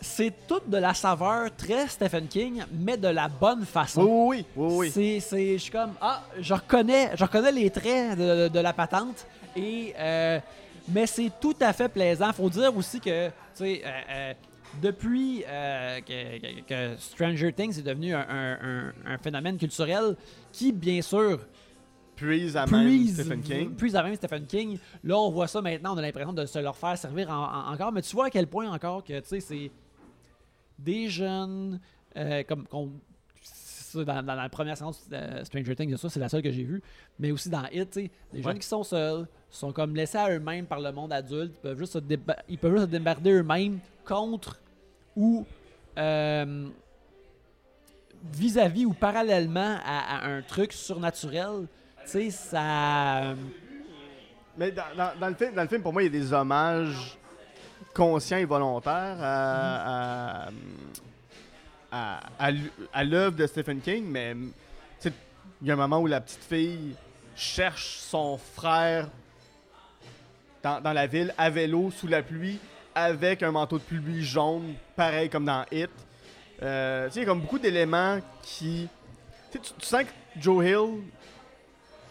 c'est 0.00 0.32
toute 0.46 0.68
de 0.70 0.76
la 0.76 0.94
saveur 0.94 1.54
très 1.56 1.88
Stephen 1.88 2.26
King, 2.28 2.62
mais 2.72 2.96
de 2.96 3.08
la 3.08 3.28
bonne 3.28 3.64
façon. 3.64 4.02
Oui, 4.02 4.44
oui, 4.56 4.66
oui. 4.70 4.92
oui. 4.96 5.20
C'est, 5.20 5.52
je 5.54 5.62
suis 5.62 5.70
comme, 5.72 5.92
ah, 6.00 6.22
je 6.40 6.54
reconnais, 6.54 7.10
je 7.16 7.24
reconnais 7.24 7.52
les 7.52 7.70
traits 7.70 8.18
de, 8.18 8.44
de- 8.44 8.48
de 8.48 8.60
la 8.60 8.72
patente. 8.72 9.26
Et, 9.56 9.94
euh, 9.98 10.38
mais 10.88 11.06
c'est 11.06 11.30
tout 11.40 11.56
à 11.60 11.72
fait 11.72 11.88
plaisant. 11.88 12.32
Faut 12.32 12.48
dire 12.50 12.74
aussi 12.76 13.00
que, 13.00 13.28
tu 13.28 13.32
sais, 13.54 13.82
euh, 13.84 13.88
euh, 14.10 14.34
depuis 14.80 15.42
euh, 15.48 16.00
que, 16.00 16.38
que- 16.38 16.60
que 16.94 16.96
Stranger 17.00 17.52
Things 17.52 17.78
est 17.78 17.82
devenu 17.82 18.14
un, 18.14 18.20
un- 18.28 18.58
un- 18.62 18.92
un 19.14 19.18
phénomène 19.18 19.56
culturel 19.58 20.14
qui, 20.52 20.70
bien 20.72 21.02
sûr, 21.02 21.40
Puis 22.14 22.56
à 22.56 22.66
même 22.66 22.84
puise, 22.86 23.14
Stephen 23.20 23.40
King. 23.42 23.70
puise 23.74 23.96
à 23.96 24.02
même 24.02 24.14
Stephen 24.14 24.44
King. 24.46 24.78
Là, 25.02 25.18
on 25.18 25.30
voit 25.30 25.48
ça 25.48 25.60
maintenant, 25.60 25.94
on 25.94 25.98
a 25.98 26.02
l'impression 26.02 26.32
de 26.32 26.46
se 26.46 26.58
leur 26.58 26.76
faire 26.76 26.96
servir 26.98 27.30
en- 27.30 27.44
en- 27.70 27.72
encore. 27.72 27.90
Mais 27.92 28.02
tu 28.02 28.14
vois 28.14 28.26
à 28.26 28.30
quel 28.30 28.46
point 28.46 28.70
encore 28.70 29.02
que, 29.02 29.18
tu 29.20 29.26
sais, 29.28 29.40
c'est 29.40 29.70
des 30.78 31.08
jeunes, 31.08 31.80
euh, 32.16 32.42
comme 32.44 32.66
ça, 33.42 34.04
dans, 34.04 34.22
dans 34.22 34.34
la 34.34 34.48
première 34.48 34.76
séance 34.76 35.08
de 35.08 35.44
Stranger 35.44 35.74
Things, 35.74 35.96
ça, 35.96 36.08
c'est 36.10 36.20
la 36.20 36.28
seule 36.28 36.42
que 36.42 36.50
j'ai 36.52 36.64
vue. 36.64 36.82
Mais 37.18 37.30
aussi 37.32 37.48
dans 37.48 37.64
It, 37.72 37.94
des 37.94 38.10
Ouais. 38.34 38.42
jeunes 38.42 38.58
qui 38.58 38.66
sont 38.66 38.82
seuls, 38.84 39.26
sont 39.50 39.72
comme 39.72 39.94
laissés 39.96 40.18
à 40.18 40.30
eux-mêmes 40.30 40.66
par 40.66 40.80
le 40.80 40.92
monde 40.92 41.12
adulte, 41.12 41.52
ils 41.56 41.60
peuvent 41.60 41.78
juste 41.78 41.94
se, 41.94 41.98
déba- 41.98 42.36
ils 42.48 42.58
peuvent 42.58 42.72
juste 42.72 42.84
se 42.86 42.90
démerder 42.90 43.30
eux-mêmes 43.32 43.78
contre 44.04 44.60
ou 45.16 45.44
euh, 45.96 46.68
vis-à-vis 48.32 48.84
ou 48.86 48.92
parallèlement 48.92 49.78
à, 49.84 50.18
à 50.18 50.26
un 50.28 50.42
truc 50.42 50.72
surnaturel. 50.72 51.66
Tu 52.04 52.10
sais, 52.10 52.30
ça. 52.30 53.34
Mais 54.56 54.70
dans, 54.72 54.82
dans- 54.96 55.18
dans 55.20 55.28
le 55.28 55.34
film, 55.34 55.54
dans 55.54 55.62
le 55.62 55.68
film, 55.68 55.82
pour 55.82 55.92
moi, 55.92 56.02
il 56.02 56.06
y 56.06 56.08
a 56.16 56.20
des 56.20 56.32
hommages 56.32 57.17
conscients 57.98 58.36
et 58.38 58.44
volontaires 58.44 59.16
à, 59.20 60.48
à, 61.90 62.20
à, 62.92 63.04
l'œuvre 63.04 63.36
de 63.36 63.44
Stephen 63.48 63.80
King, 63.80 64.04
mais 64.08 64.36
il 65.04 65.66
y 65.66 65.70
a 65.72 65.74
un 65.74 65.76
moment 65.76 65.98
où 65.98 66.06
la 66.06 66.20
petite 66.20 66.44
fille 66.44 66.94
cherche 67.34 67.96
son 67.98 68.38
frère 68.54 69.08
dans, 70.62 70.80
dans 70.80 70.92
la 70.92 71.08
ville 71.08 71.34
à 71.36 71.50
vélo 71.50 71.90
sous 71.90 72.06
la 72.06 72.22
pluie 72.22 72.60
avec 72.94 73.42
un 73.42 73.50
manteau 73.50 73.78
de 73.78 73.82
pluie 73.82 74.24
jaune, 74.24 74.74
pareil 74.94 75.28
comme 75.28 75.44
dans 75.44 75.64
Hit. 75.72 75.90
Euh, 76.62 77.08
il 77.14 77.18
y 77.18 77.22
a 77.22 77.26
comme 77.26 77.40
beaucoup 77.40 77.58
d'éléments 77.58 78.18
qui. 78.42 78.88
Tu- 79.50 79.58
tu 79.60 79.86
sens 79.86 80.02
que 80.04 80.40
Joe 80.40 80.64
Hill 80.64 81.02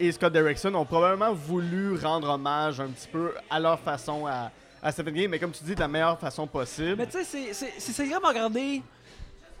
et 0.00 0.12
Scott 0.12 0.32
Derrickson 0.32 0.74
ont 0.74 0.84
probablement 0.84 1.32
voulu 1.32 1.96
rendre 1.96 2.28
hommage 2.30 2.78
un 2.80 2.88
petit 2.88 3.08
peu 3.08 3.32
à 3.48 3.58
leur 3.60 3.78
façon 3.80 4.26
à, 4.26 4.50
à 4.82 4.92
Stephen 4.92 5.14
King, 5.14 5.28
mais 5.28 5.38
comme 5.38 5.50
tu 5.52 5.64
dis, 5.64 5.74
de 5.74 5.80
la 5.80 5.88
meilleure 5.88 6.18
façon 6.18 6.46
possible. 6.46 6.96
Mais 6.96 7.06
tu 7.06 7.22
sais, 7.24 7.52
c'est- 7.52 8.08
comme 8.10 8.24
regarder 8.24 8.82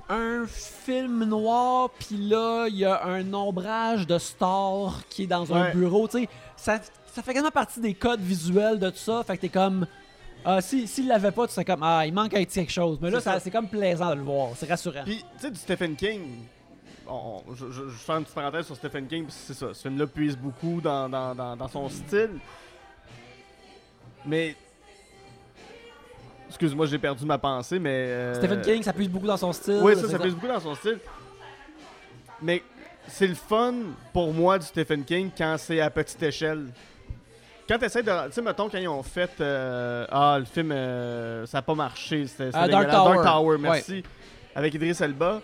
un 0.08 0.46
film 0.46 1.24
noir, 1.24 1.90
puis 1.98 2.16
là, 2.16 2.66
il 2.68 2.76
y 2.76 2.84
a 2.84 3.04
un 3.04 3.32
ombrage 3.34 4.06
de 4.06 4.18
star 4.18 5.02
qui 5.10 5.24
est 5.24 5.26
dans 5.26 5.52
un 5.52 5.70
bureau. 5.72 6.08
Tu 6.08 6.20
sais, 6.22 6.28
ça, 6.56 6.78
ça 7.12 7.22
fait 7.22 7.32
quasiment 7.34 7.50
partie 7.50 7.80
des 7.80 7.94
codes 7.94 8.20
visuels 8.20 8.78
de 8.78 8.90
tout 8.90 8.96
ça. 8.96 9.22
Fait 9.24 9.36
que 9.36 9.42
t'es 9.42 9.48
comme. 9.48 9.86
Ah, 10.44 10.60
si, 10.60 10.86
s'il 10.86 11.08
l'avait 11.08 11.32
pas, 11.32 11.46
tu 11.46 11.52
serais 11.52 11.64
comme. 11.64 11.82
Ah, 11.82 12.06
il 12.06 12.14
manque 12.14 12.32
un 12.34 12.44
petit 12.44 12.60
quelque 12.60 12.72
chose. 12.72 12.98
Mais 13.02 13.10
là, 13.10 13.20
C'est 13.40 13.50
comme 13.50 13.68
plaisant 13.68 14.10
de 14.10 14.14
le 14.14 14.22
voir. 14.22 14.50
C'est 14.56 14.68
rassurant. 14.68 15.02
Puis, 15.04 15.18
tu 15.36 15.40
sais, 15.42 15.50
du 15.50 15.58
Stephen 15.58 15.94
King, 15.96 16.22
on- 17.06 17.42
je, 17.54 17.66
je- 17.70 17.88
je 17.90 17.96
fais 17.96 18.12
une 18.12 18.22
petite 18.22 18.34
parenthèse 18.34 18.64
sur 18.66 18.76
Stephen 18.76 19.06
King, 19.08 19.26
c'est 19.28 19.52
ça. 19.54 19.74
Ce 19.74 19.82
film-là 19.82 20.06
puise 20.06 20.36
beaucoup 20.38 20.80
dans, 20.80 21.08
dans- 21.08 21.34
dans- 21.34 21.56
dans 21.56 21.68
son 21.68 21.88
style. 21.90 22.30
Mais. 24.24 24.56
Excuse-moi, 26.48 26.86
j'ai 26.86 26.98
perdu 26.98 27.24
ma 27.24 27.38
pensée, 27.38 27.78
mais. 27.78 27.90
euh, 28.08 28.34
Stephen 28.34 28.60
King, 28.62 28.82
ça 28.82 28.92
puise 28.92 29.08
beaucoup 29.08 29.26
dans 29.26 29.36
son 29.36 29.52
style. 29.52 29.80
Oui, 29.82 29.94
ça, 29.96 30.08
ça 30.08 30.18
puise 30.18 30.34
beaucoup 30.34 30.48
dans 30.48 30.60
son 30.60 30.74
style. 30.74 30.98
Mais 32.40 32.62
c'est 33.06 33.26
le 33.26 33.34
fun 33.34 33.74
pour 34.12 34.32
moi 34.32 34.58
du 34.58 34.66
Stephen 34.66 35.04
King 35.04 35.30
quand 35.36 35.56
c'est 35.58 35.80
à 35.80 35.90
petite 35.90 36.22
échelle. 36.22 36.66
quand 37.68 37.78
t'essaies 37.78 38.02
de. 38.02 38.26
Tu 38.28 38.32
sais, 38.34 38.42
mettons, 38.42 38.68
quand 38.68 38.78
ils 38.78 38.88
ont 38.88 39.02
fait. 39.02 39.30
euh, 39.40 40.06
ah, 40.10 40.36
le 40.38 40.44
film, 40.46 40.72
euh, 40.72 41.44
ça 41.46 41.58
n'a 41.58 41.62
pas 41.62 41.74
marché. 41.74 42.26
C'était 42.26 42.50
Ah, 42.54 42.66
Dark. 42.68 42.90
Tower. 42.90 43.14
Dark 43.14 43.26
Tower, 43.26 43.58
merci. 43.58 44.02
Avec 44.54 44.74
Idris 44.74 44.96
Elba. 45.00 45.40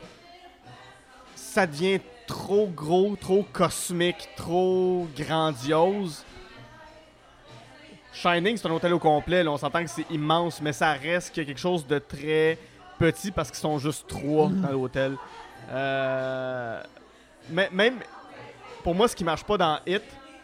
Ça 1.37 1.67
devient 1.67 2.01
trop 2.27 2.67
gros, 2.67 3.15
trop 3.21 3.45
cosmique, 3.53 4.29
trop 4.37 5.07
grandiose. 5.17 6.25
Shining, 8.15 8.57
c'est 8.57 8.67
un 8.69 8.71
hôtel 8.71 8.93
au 8.95 8.99
complet. 8.99 9.43
là, 9.43 9.51
on 9.51 9.57
s'entend 9.59 9.83
que 9.83 9.91
c'est 9.91 10.09
immense, 10.11 10.61
mais 10.63 10.73
ça 10.73 10.93
reste 10.93 11.33
qu'il 11.35 11.43
y 11.43 11.47
a 11.47 11.49
quelque 11.49 11.61
chose 11.61 11.87
de 11.87 11.99
très 11.99 12.59
petit 12.99 13.31
parce 13.33 13.51
qu'ils 13.51 13.59
sont 13.61 13.79
juste 13.79 14.07
trois 14.07 14.49
Mhm. 14.49 14.61
dans 14.61 14.71
l'hôtel. 14.71 15.17
Euh, 15.71 16.81
mais 17.51 17.69
même 17.73 17.95
pour 18.83 18.95
moi, 18.95 19.09
ce 19.09 19.17
qui 19.17 19.25
marche 19.25 19.45
pas 19.45 19.57
dans 19.59 19.79
Hit, 19.87 20.03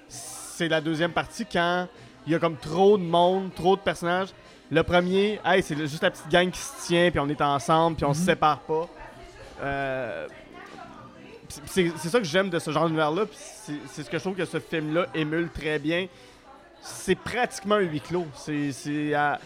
c'est 0.09 0.68
la 0.68 0.81
deuxième 0.81 1.12
partie 1.12 1.47
quand 1.47 1.87
il 2.27 2.33
y 2.33 2.35
a 2.35 2.39
comme 2.39 2.57
trop 2.57 2.99
de 2.99 3.03
monde, 3.03 3.55
trop 3.55 3.77
de 3.77 3.81
personnages. 3.81 4.29
Le 4.71 4.83
premier, 4.83 5.41
hey, 5.45 5.62
c'est 5.62 5.77
juste 5.77 6.03
la 6.03 6.11
petite 6.11 6.29
gang 6.29 6.51
qui 6.51 6.59
se 6.61 6.87
tient, 6.87 7.11
puis 7.11 7.21
on 7.21 7.29
est 7.29 7.41
ensemble, 7.41 7.97
puis 7.97 8.05
on 8.05 8.14
se 8.14 8.21
Mhm. 8.21 8.25
sépare 8.27 8.61
pas. 8.61 8.89
Euh, 9.62 10.27
c'est- 11.66 11.97
ça 11.97 12.18
que 12.18 12.25
j'aime 12.25 12.51
de 12.51 12.59
ce 12.59 12.71
genre 12.71 12.85
d'univers-là, 12.87 13.25
c'est 13.87 14.03
ce 14.03 14.11
que 14.11 14.16
je 14.18 14.23
trouve 14.23 14.35
que 14.37 14.45
ce 14.45 14.59
film-là 14.59 15.07
émule 15.14 15.49
très 15.51 15.79
bien. 15.79 16.07
C'est 16.83 17.14
pratiquement 17.16 17.76
un 17.76 17.81
huis 17.81 18.01
clos. 18.01 18.26
C'est 18.35 18.72
c'est 18.72 19.14
à 19.14 19.39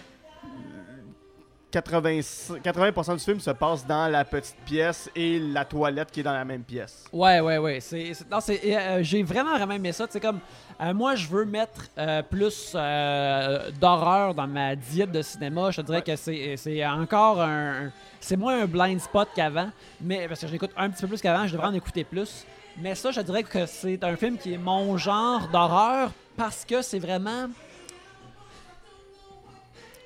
80, 1.72 2.20
80% 2.62 3.14
du 3.16 3.24
film 3.24 3.41
se 3.41 3.51
passe 3.51 3.85
dans 3.85 4.07
la 4.07 4.24
petite 4.24 4.55
pièce 4.64 5.11
et 5.16 5.41
la 5.41 5.64
toilette 5.64 6.09
qui 6.12 6.20
est 6.20 6.22
dans 6.22 6.32
la 6.32 6.45
même 6.45 6.62
pièce. 6.62 7.05
Ouais, 7.12 7.41
ouais, 7.41 7.59
ouais. 7.59 7.80
C'est, 7.80 8.14
c'est- 8.14 8.24
c'est, 8.41 8.76
euh, 8.78 9.03
j'ai 9.03 9.24
vraiment, 9.24 9.57
vraiment 9.57 9.74
aimé 9.74 9.91
ça. 9.91 10.07
Sais, 10.09 10.20
comme, 10.20 10.39
euh, 10.80 10.95
moi, 10.95 11.16
je 11.16 11.26
veux 11.26 11.45
mettre 11.45 11.89
euh, 11.99 12.22
plus 12.22 12.72
euh, 12.76 13.72
d'horreur 13.80 14.35
dans 14.37 14.47
ma 14.47 14.76
diète 14.76 15.11
de 15.11 15.20
cinéma. 15.22 15.72
Je 15.72 15.80
te 15.80 15.87
dirais 15.87 15.99
Ouais. 15.99 16.03
que 16.05 16.14
c'est, 16.14 16.57
c'est 16.57 16.87
encore 16.87 17.41
un. 17.43 17.87
un- 17.87 17.93
C'est 18.20 18.37
moins 18.37 18.62
un 18.62 18.66
blind 18.66 19.01
spot 19.01 19.28
qu'avant, 19.35 19.68
mais 20.01 20.28
parce 20.28 20.41
que 20.41 20.47
je 20.47 20.53
l'écoute 20.53 20.70
un 20.78 20.89
petit 20.91 21.03
peu 21.03 21.09
plus 21.09 21.20
qu'avant, 21.20 21.47
je 21.47 21.53
devrais 21.53 21.66
en 21.68 21.74
écouter 21.74 22.05
plus. 22.05 22.47
Mais 22.78 22.95
ça, 22.95 23.11
je 23.11 23.20
dirais 23.20 23.43
que 23.43 23.66
c'est 23.66 24.03
un 24.05 24.16
film 24.16 24.39
qui 24.39 24.55
est 24.55 24.59
mon 24.59 24.97
genre 24.97 25.47
d'horreur 25.53 26.11
parce 26.37 26.64
que 26.64 26.82
c'est 26.82 26.99
vraiment 26.99 27.49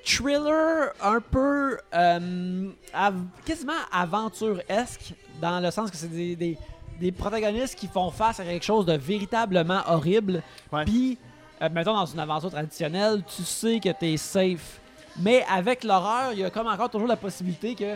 thriller 0.05 0.91
un 1.01 1.19
peu 1.21 1.77
euh, 1.93 2.69
av- 2.93 3.25
quasiment 3.45 3.73
aventure-esque 3.91 5.13
dans 5.41 5.59
le 5.59 5.69
sens 5.71 5.91
que 5.91 5.97
c'est 5.97 6.07
des, 6.07 6.35
des- 6.35 6.57
des 6.99 7.11
protagonistes 7.11 7.75
qui 7.75 7.87
font 7.87 8.11
face 8.11 8.39
à 8.39 8.43
quelque 8.43 8.65
chose 8.65 8.85
de 8.85 8.93
véritablement 8.93 9.81
horrible. 9.87 10.43
Puis, 10.85 11.17
euh, 11.61 11.69
mettons 11.71 11.93
dans 11.93 12.05
une 12.05 12.19
aventure 12.19 12.51
traditionnelle, 12.51 13.23
tu 13.25 13.43
sais 13.43 13.79
que 13.79 13.89
t'es 13.89 14.17
safe. 14.17 14.79
Mais 15.17 15.45
avec 15.49 15.83
l'horreur, 15.85 16.33
il 16.33 16.39
y 16.39 16.43
a 16.43 16.49
comme 16.49 16.67
encore 16.67 16.89
toujours 16.89 17.07
la 17.07 17.15
possibilité 17.15 17.73
que 17.75 17.95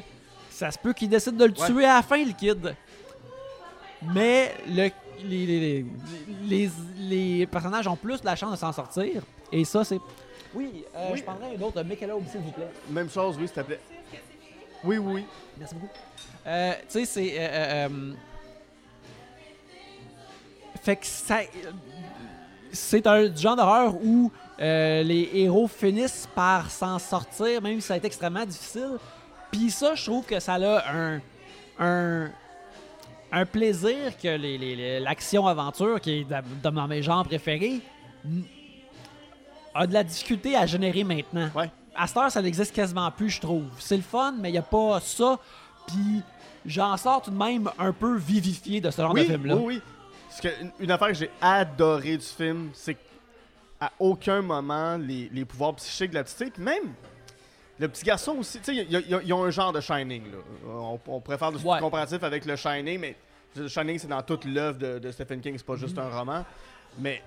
ça 0.49 0.71
se 0.71 0.77
peut 0.77 0.93
qu'ils 0.93 1.09
décident 1.09 1.35
de 1.37 1.45
le 1.45 1.53
Ouais. 1.59 1.67
tuer 1.67 1.85
à 1.85 1.95
la 1.95 2.01
fin, 2.01 2.23
le 2.23 2.31
kid. 2.31 2.75
Mais 4.13 4.53
le, 4.67 4.89
les, 5.23 5.85
les, 6.45 6.69
les, 6.99 7.45
personnages 7.47 7.87
ont 7.87 7.95
plus 7.95 8.23
la 8.23 8.35
chance 8.35 8.51
de 8.51 8.57
s'en 8.57 8.71
sortir. 8.71 9.21
Et 9.51 9.63
ça, 9.65 9.83
c'est. 9.83 9.99
Oui, 10.53 10.83
euh, 10.95 11.09
Oui. 11.11 11.17
je 11.17 11.23
prendrais 11.23 11.55
une 11.55 11.63
autre 11.63 11.81
Michelob, 11.83 12.23
s'il 12.29 12.41
vous 12.41 12.51
plaît. 12.51 12.69
Même 12.89 13.09
chose, 13.09 13.35
oui, 13.39 13.47
s'il 13.47 13.55
te 13.55 13.61
plaît. 13.61 13.79
Oui, 14.83 14.97
oui, 14.97 15.13
oui. 15.15 15.25
Merci 15.57 15.75
beaucoup. 15.75 15.93
Euh, 16.45 16.73
tu 16.81 16.85
sais, 16.89 17.05
c'est. 17.05 17.33
euh, 17.39 17.41
euh, 17.41 17.89
euh, 17.89 18.13
fait 20.81 20.95
que 20.97 21.05
ça. 21.05 21.39
C'est 22.71 23.05
un 23.07 23.33
genre 23.35 23.55
d'horreur 23.55 23.95
où 24.03 24.31
euh, 24.59 25.03
les 25.03 25.29
héros 25.33 25.67
finissent 25.67 26.27
par 26.35 26.69
s'en 26.71 26.97
sortir, 26.99 27.61
même 27.61 27.79
si 27.79 27.87
ça 27.87 27.93
a 27.93 27.97
été 27.97 28.07
extrêmement 28.07 28.45
difficile. 28.45 28.97
Puis 29.51 29.69
ça, 29.69 29.93
je 29.95 30.03
trouve 30.03 30.25
que 30.25 30.39
ça 30.39 30.55
a 30.55 30.91
un. 30.95 31.21
un 31.79 32.31
un 33.33 33.45
plaisir 33.45 34.15
que 34.21 35.03
l'action-aventure, 35.03 35.99
qui 35.99 36.19
est 36.19 36.27
dans 36.61 36.87
mes 36.87 37.01
genres 37.01 37.25
préférés, 37.25 37.81
a 39.73 39.87
de 39.87 39.93
la 39.93 40.03
difficulté 40.03 40.55
à 40.55 40.67
générer 40.67 41.03
maintenant. 41.03 41.49
Ouais. 41.55 41.69
À 41.95 42.05
cette 42.07 42.17
heure, 42.17 42.31
ça 42.31 42.41
n'existe 42.41 42.73
quasiment 42.73 43.09
plus, 43.11 43.31
je 43.31 43.41
trouve. 43.41 43.65
C'est 43.79 43.97
le 43.97 44.03
fun, 44.03 44.35
mais 44.39 44.49
il 44.49 44.53
n'y 44.53 44.57
a 44.59 44.61
pas 44.63 44.99
ça. 44.99 45.39
Puis 45.87 46.21
j'en 46.65 46.95
sors 46.95 47.23
tout 47.23 47.31
de 47.31 47.35
même 47.37 47.69
un 47.79 47.91
peu 47.91 48.17
vivifié 48.17 48.79
de 48.79 48.91
ce 48.91 49.01
genre 49.01 49.13
de 49.13 49.23
film-là. 49.23 49.55
oui, 49.55 49.63
oui. 49.65 49.81
Parce 50.29 50.41
que 50.41 50.61
une, 50.61 50.71
une 50.79 50.91
affaire 50.91 51.09
que 51.09 51.13
j'ai 51.15 51.31
adoré 51.41 52.17
du 52.17 52.25
film, 52.25 52.69
c'est 52.73 52.95
qu'à 52.95 53.91
aucun 53.99 54.41
moment, 54.41 54.97
les, 54.97 55.29
les 55.31 55.45
pouvoirs 55.45 55.75
psychiques 55.75 56.11
de 56.11 56.15
la 56.15 56.23
petite 56.23 56.57
même 56.57 56.93
le 57.79 57.87
petit 57.87 58.03
garçon 58.03 58.33
aussi, 58.39 58.59
tu 58.59 58.75
sais, 58.75 58.87
ils 58.89 59.33
ont 59.33 59.43
un 59.43 59.49
genre 59.51 59.73
de 59.73 59.81
Shining, 59.81 60.23
là. 60.31 60.37
On, 61.07 61.21
faire 61.21 61.51
du 61.51 61.65
Ouais. 61.65 61.79
comparatif 61.79 62.23
avec 62.23 62.45
le 62.45 62.55
Shining, 62.55 62.99
mais 62.99 63.15
le 63.55 63.67
Shining, 63.67 63.97
c'est 63.99 64.07
dans 64.07 64.21
toute 64.21 64.45
l'œuvre 64.45 64.77
de, 64.77 64.99
de 64.99 65.11
Stephen 65.11 65.41
King, 65.41 65.55
c'est 65.57 65.65
pas 65.65 65.75
juste 65.75 65.97
Mhm. 65.97 66.03
un 66.03 66.17
roman. 66.19 66.45
Mais, 66.99 67.21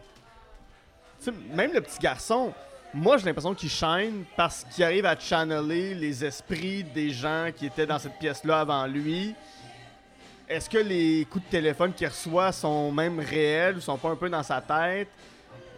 tu 1.18 1.26
sais, 1.26 1.32
même 1.54 1.72
le 1.72 1.80
petit 1.80 1.98
garçon, 1.98 2.52
moi, 2.94 3.18
j'ai 3.18 3.26
l'impression 3.26 3.54
qu'il 3.54 3.68
shine 3.68 4.24
parce 4.36 4.64
qu'il 4.70 4.84
arrive 4.84 5.04
à 5.06 5.18
channeler 5.18 5.94
les 5.94 6.24
esprits 6.24 6.84
des 6.84 7.10
gens 7.10 7.50
qui 7.54 7.66
étaient 7.66 7.86
dans 7.86 7.98
cette 7.98 8.16
pièce-là 8.18 8.60
avant 8.60 8.86
lui. 8.86 9.34
Est-ce 10.48 10.70
que 10.70 10.78
les 10.78 11.26
coups 11.28 11.44
de 11.44 11.50
téléphone 11.50 11.92
qu'il 11.92 12.06
reçoit 12.06 12.52
sont 12.52 12.92
même 12.92 13.18
réels 13.18 13.76
ou 13.78 13.80
sont 13.80 13.98
pas 13.98 14.10
un 14.10 14.16
peu 14.16 14.30
dans 14.30 14.44
sa 14.44 14.60
tête? 14.60 15.08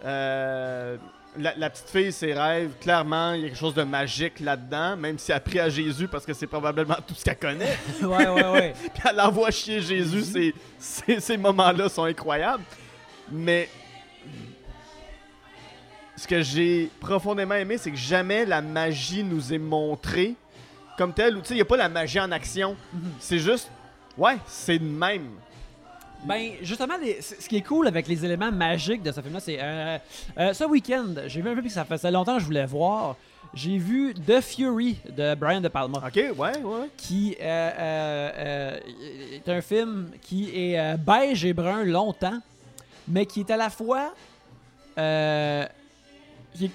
Euh, 0.04 0.96
la, 1.38 1.54
la 1.56 1.70
petite 1.70 1.88
fille, 1.88 2.12
ses 2.12 2.32
rêves, 2.34 2.72
clairement, 2.80 3.32
il 3.32 3.42
y 3.42 3.44
a 3.44 3.48
quelque 3.48 3.58
chose 3.58 3.74
de 3.74 3.82
magique 3.82 4.40
là-dedans, 4.40 4.96
même 4.96 5.18
si 5.18 5.32
elle 5.32 5.40
prie 5.40 5.60
à 5.60 5.68
Jésus 5.68 6.08
parce 6.08 6.26
que 6.26 6.34
c'est 6.34 6.46
probablement 6.46 6.96
tout 7.06 7.14
ce 7.14 7.24
qu'elle 7.24 7.38
connaît. 7.38 7.78
ouais, 8.02 8.28
ouais, 8.28 8.48
ouais. 8.50 8.74
Puis 8.94 9.02
elle 9.08 9.20
envoie 9.20 9.50
chier 9.50 9.80
Jésus, 9.80 10.22
ces, 10.22 10.54
ces, 10.78 11.20
ces 11.20 11.36
moments-là 11.36 11.88
sont 11.88 12.04
incroyables. 12.04 12.64
Mais 13.30 13.68
ce 16.16 16.26
que 16.26 16.42
j'ai 16.42 16.90
profondément 17.00 17.54
aimé, 17.54 17.78
c'est 17.78 17.90
que 17.90 17.96
jamais 17.96 18.44
la 18.44 18.60
magie 18.60 19.22
nous 19.22 19.52
est 19.52 19.58
montrée 19.58 20.34
comme 20.96 21.12
telle. 21.12 21.36
ou 21.36 21.40
Tu 21.40 21.48
sais, 21.48 21.54
il 21.54 21.58
n'y 21.58 21.62
a 21.62 21.66
pas 21.66 21.76
la 21.76 21.88
magie 21.88 22.18
en 22.18 22.32
action. 22.32 22.76
Mhm. 22.92 23.12
C'est 23.20 23.38
juste, 23.38 23.70
ouais, 24.16 24.36
c'est 24.46 24.78
de 24.78 24.84
même. 24.84 25.30
Ben, 26.24 26.52
justement, 26.62 26.96
les- 27.00 27.22
ce 27.22 27.48
qui 27.48 27.56
est 27.56 27.62
cool 27.62 27.86
avec 27.86 28.08
les 28.08 28.24
éléments 28.24 28.50
magiques 28.50 29.02
de 29.02 29.12
ce 29.12 29.20
film-là, 29.20 29.40
c'est. 29.40 29.58
euh, 29.60 29.98
euh, 30.38 30.52
ce 30.52 30.64
week-end, 30.64 31.14
j'ai 31.26 31.40
vu 31.40 31.48
un 31.48 31.54
film 31.54 31.64
que 31.66 31.72
ça 31.72 31.84
faisait 31.84 32.10
longtemps 32.10 32.34
que 32.34 32.40
je 32.40 32.46
voulais 32.46 32.66
voir. 32.66 33.16
J'ai 33.54 33.78
vu 33.78 34.12
The 34.14 34.40
Fury 34.42 34.98
de 35.08 35.34
Brian 35.34 35.60
De 35.60 35.68
Palma. 35.68 36.02
Ok, 36.06 36.16
ouais, 36.16 36.34
ouais. 36.36 36.90
qui 36.96 37.34
euh, 37.40 38.78
est 39.32 39.48
un 39.48 39.60
film 39.62 40.10
qui 40.20 40.50
est 40.54 40.96
beige 40.98 41.44
et 41.44 41.52
brun 41.54 41.84
longtemps, 41.84 42.38
mais 43.06 43.24
qui 43.24 43.40
est 43.40 43.50
à 43.50 43.56
la 43.56 43.70
fois 43.70 44.12
qui, 46.54 46.64
est- 46.66 46.70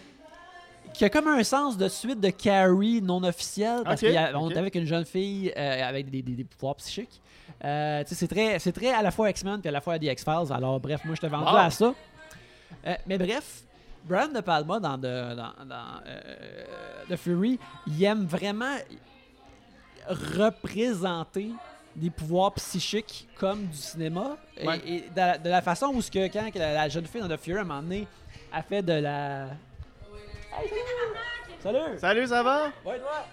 qui 0.93 1.05
a 1.05 1.09
comme 1.09 1.27
un 1.27 1.43
sens 1.43 1.77
de 1.77 1.87
suite 1.89 2.19
de 2.21 2.29
Carrie 2.29 3.01
non 3.01 3.23
officiel 3.23 3.81
parce 3.83 4.01
qu'on 4.01 4.07
ok. 4.45 4.51
est 4.53 4.57
avec 4.57 4.75
une 4.75 4.85
jeune 4.85 5.05
fille 5.05 5.51
euh, 5.57 5.89
avec 5.89 6.09
des, 6.09 6.21
des- 6.21 6.31
des 6.33 6.43
pouvoirs 6.43 6.75
psychiques. 6.75 7.19
Euh, 7.65 8.03
c'est 8.07 8.27
très, 8.27 8.59
très 8.59 8.91
à 8.91 9.01
la 9.01 9.11
fois 9.11 9.29
X-Men 9.29 9.61
et 9.63 9.67
à 9.69 9.71
la 9.71 9.79
fois 9.81 9.97
The 9.97 10.03
X-Files. 10.03 10.51
Alors 10.51 10.79
bref, 10.79 11.01
moi 11.05 11.15
je 11.15 11.21
t'ai 11.21 11.27
vendu 11.29 11.45
Wow. 11.45 11.55
à 11.57 11.69
ça. 11.69 11.93
Euh, 12.85 12.95
mais 13.07 13.17
bref, 13.17 13.61
Brian 14.03 14.27
De 14.27 14.41
Palma 14.41 14.79
dans, 14.79 14.97
de- 14.97 15.33
dans, 15.35 15.65
dans, 15.65 16.01
euh, 16.05 16.65
The 17.09 17.15
Fury, 17.15 17.57
il 17.87 18.03
aime 18.03 18.25
vraiment 18.25 18.75
représenter 20.07 21.51
des 21.95 22.09
pouvoirs 22.09 22.51
psychiques 22.53 23.27
comme 23.39 23.65
du 23.67 23.77
cinéma. 23.77 24.35
Et- 24.57 24.67
Ouais. 24.67 24.81
Et, 24.85 25.01
de, 25.01 25.15
la, 25.15 25.37
de 25.37 25.49
la 25.49 25.61
façon 25.61 25.87
où 25.93 26.01
ce 26.01 26.09
que, 26.11 26.27
quand 26.27 26.49
la, 26.55 26.73
la 26.73 26.89
jeune 26.89 27.05
fille 27.05 27.21
dans 27.21 27.29
The 27.29 27.37
Fury, 27.39 27.59
à 27.59 27.61
un 27.61 27.63
moment 27.63 27.81
donné, 27.81 28.07
a 28.51 28.61
fait 28.61 28.81
de 28.81 28.93
la... 28.93 29.47
Salut! 31.61 31.97
Salut, 31.97 32.27
ça 32.27 32.43
va? 32.43 32.65
Ouais, 32.85 32.99
toi! 32.99 33.25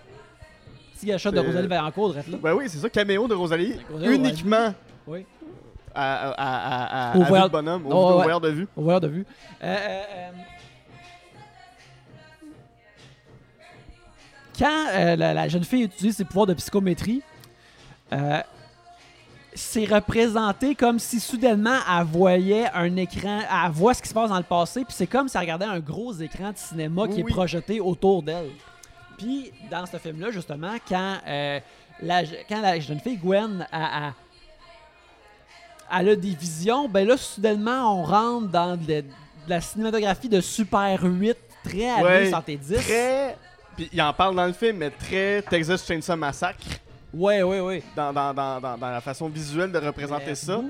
Petit 1.01 1.07
gâchette 1.07 1.33
de 1.35 1.41
Rosalie 1.41 1.67
Vaillancourt, 1.67 2.13
là. 2.15 2.21
Ben 2.43 2.53
oui, 2.55 2.65
c'est 2.69 2.77
ça, 2.79 2.91
caméo 2.91 3.27
de 3.27 3.35
Rosalie. 3.35 3.75
Rosalie, 3.91 4.17
uniquement 4.17 4.75
Oui. 5.07 5.25
à, 5.95 6.29
à, 6.29 6.33
à, 6.33 7.13
à, 7.13 7.17
Au 7.17 7.23
à 7.23 7.25
voyeur- 7.25 7.49
bonhomme, 7.51 7.87
au, 7.87 7.91
Oh, 7.91 7.95
au 7.95 8.09
ouais. 8.17 8.23
voyeur 8.25 8.41
de 8.43 8.49
vue. 8.51 8.69
Au 8.77 8.83
voyeur 8.83 9.01
de 9.01 9.09
vue. 9.09 9.25
Euh, 9.63 9.77
euh, 9.77 10.03
euh, 10.15 10.31
Quand 14.59 14.87
euh, 14.93 15.17
la, 15.17 15.33
la 15.33 15.49
jeune 15.49 15.65
fille 15.65 15.85
utilise 15.85 16.17
ses 16.17 16.25
pouvoirs 16.25 16.47
de 16.47 16.55
psychométrie, 16.55 17.23
c'est 19.55 19.85
représenté 19.87 20.75
comme 20.75 20.99
si 20.99 21.19
soudainement 21.19 21.79
elle 21.99 22.05
voyait 22.05 22.67
un 22.75 22.95
écran, 22.97 23.41
elle 23.41 23.71
voit 23.71 23.95
ce 23.95 24.03
qui 24.03 24.09
se 24.09 24.15
passe 24.15 24.29
dans 24.31 24.37
le 24.37 24.43
passé, 24.43 24.85
puis 24.85 24.93
c'est 24.95 25.07
comme 25.07 25.29
si 25.29 25.37
elle 25.37 25.43
regardait 25.43 25.65
un 25.65 25.81
gros 25.81 26.13
écran 26.13 26.51
de 26.53 26.57
cinéma 26.59 27.09
qui 27.09 27.15
Oui, 27.15 27.21
est 27.21 27.33
projeté 27.33 27.81
autour 27.81 28.23
d'elle. 28.23 28.51
Puis 29.21 29.53
dans 29.71 29.85
ce 29.87 29.99
film-là, 29.99 30.31
justement, 30.31 30.75
quand, 30.89 31.19
euh, 31.27 31.61
la, 32.03 32.23
quand 32.49 32.61
la 32.63 32.81
jeune 32.81 33.01
fille 33.01 33.19
Gwen 33.19 33.67
a, 33.71 34.09
a- 34.09 34.13
elle 36.01 36.09
a 36.11 36.17
des 36.17 36.35
visions, 36.35 36.89
ben 36.89 37.07
là, 37.07 37.17
soudainement, 37.17 38.01
on 38.01 38.03
rentre 38.05 38.49
dans, 38.49 38.77
de 38.77 39.05
la 39.49 39.61
cinématographie 39.61 40.29
de 40.29 40.41
Super 40.41 41.01
8, 41.03 41.37
très 41.65 41.91
années 41.91 42.03
Ouais, 42.05 42.29
70. 42.31 42.73
Très. 42.77 43.37
Puis 43.77 43.89
il 43.93 44.01
en 44.01 44.13
parle 44.13 44.37
dans 44.37 44.47
le 44.47 44.53
film, 44.53 44.79
mais 44.79 44.91
très 44.91 45.43
Texas 45.43 45.87
Chainsaw 45.87 46.17
Massacre 46.17 46.59
Ouais, 47.13 47.43
ouais, 47.43 47.61
ouais. 47.61 47.83
dans, 47.97 48.13
dans, 48.13 48.33
dans, 48.33 48.61
dans, 48.61 48.79
dans 48.79 48.91
la 48.91 49.01
façon 49.01 49.29
visuelle 49.29 49.73
de 49.73 49.79
représenter 49.79 50.35
ça. 50.37 50.61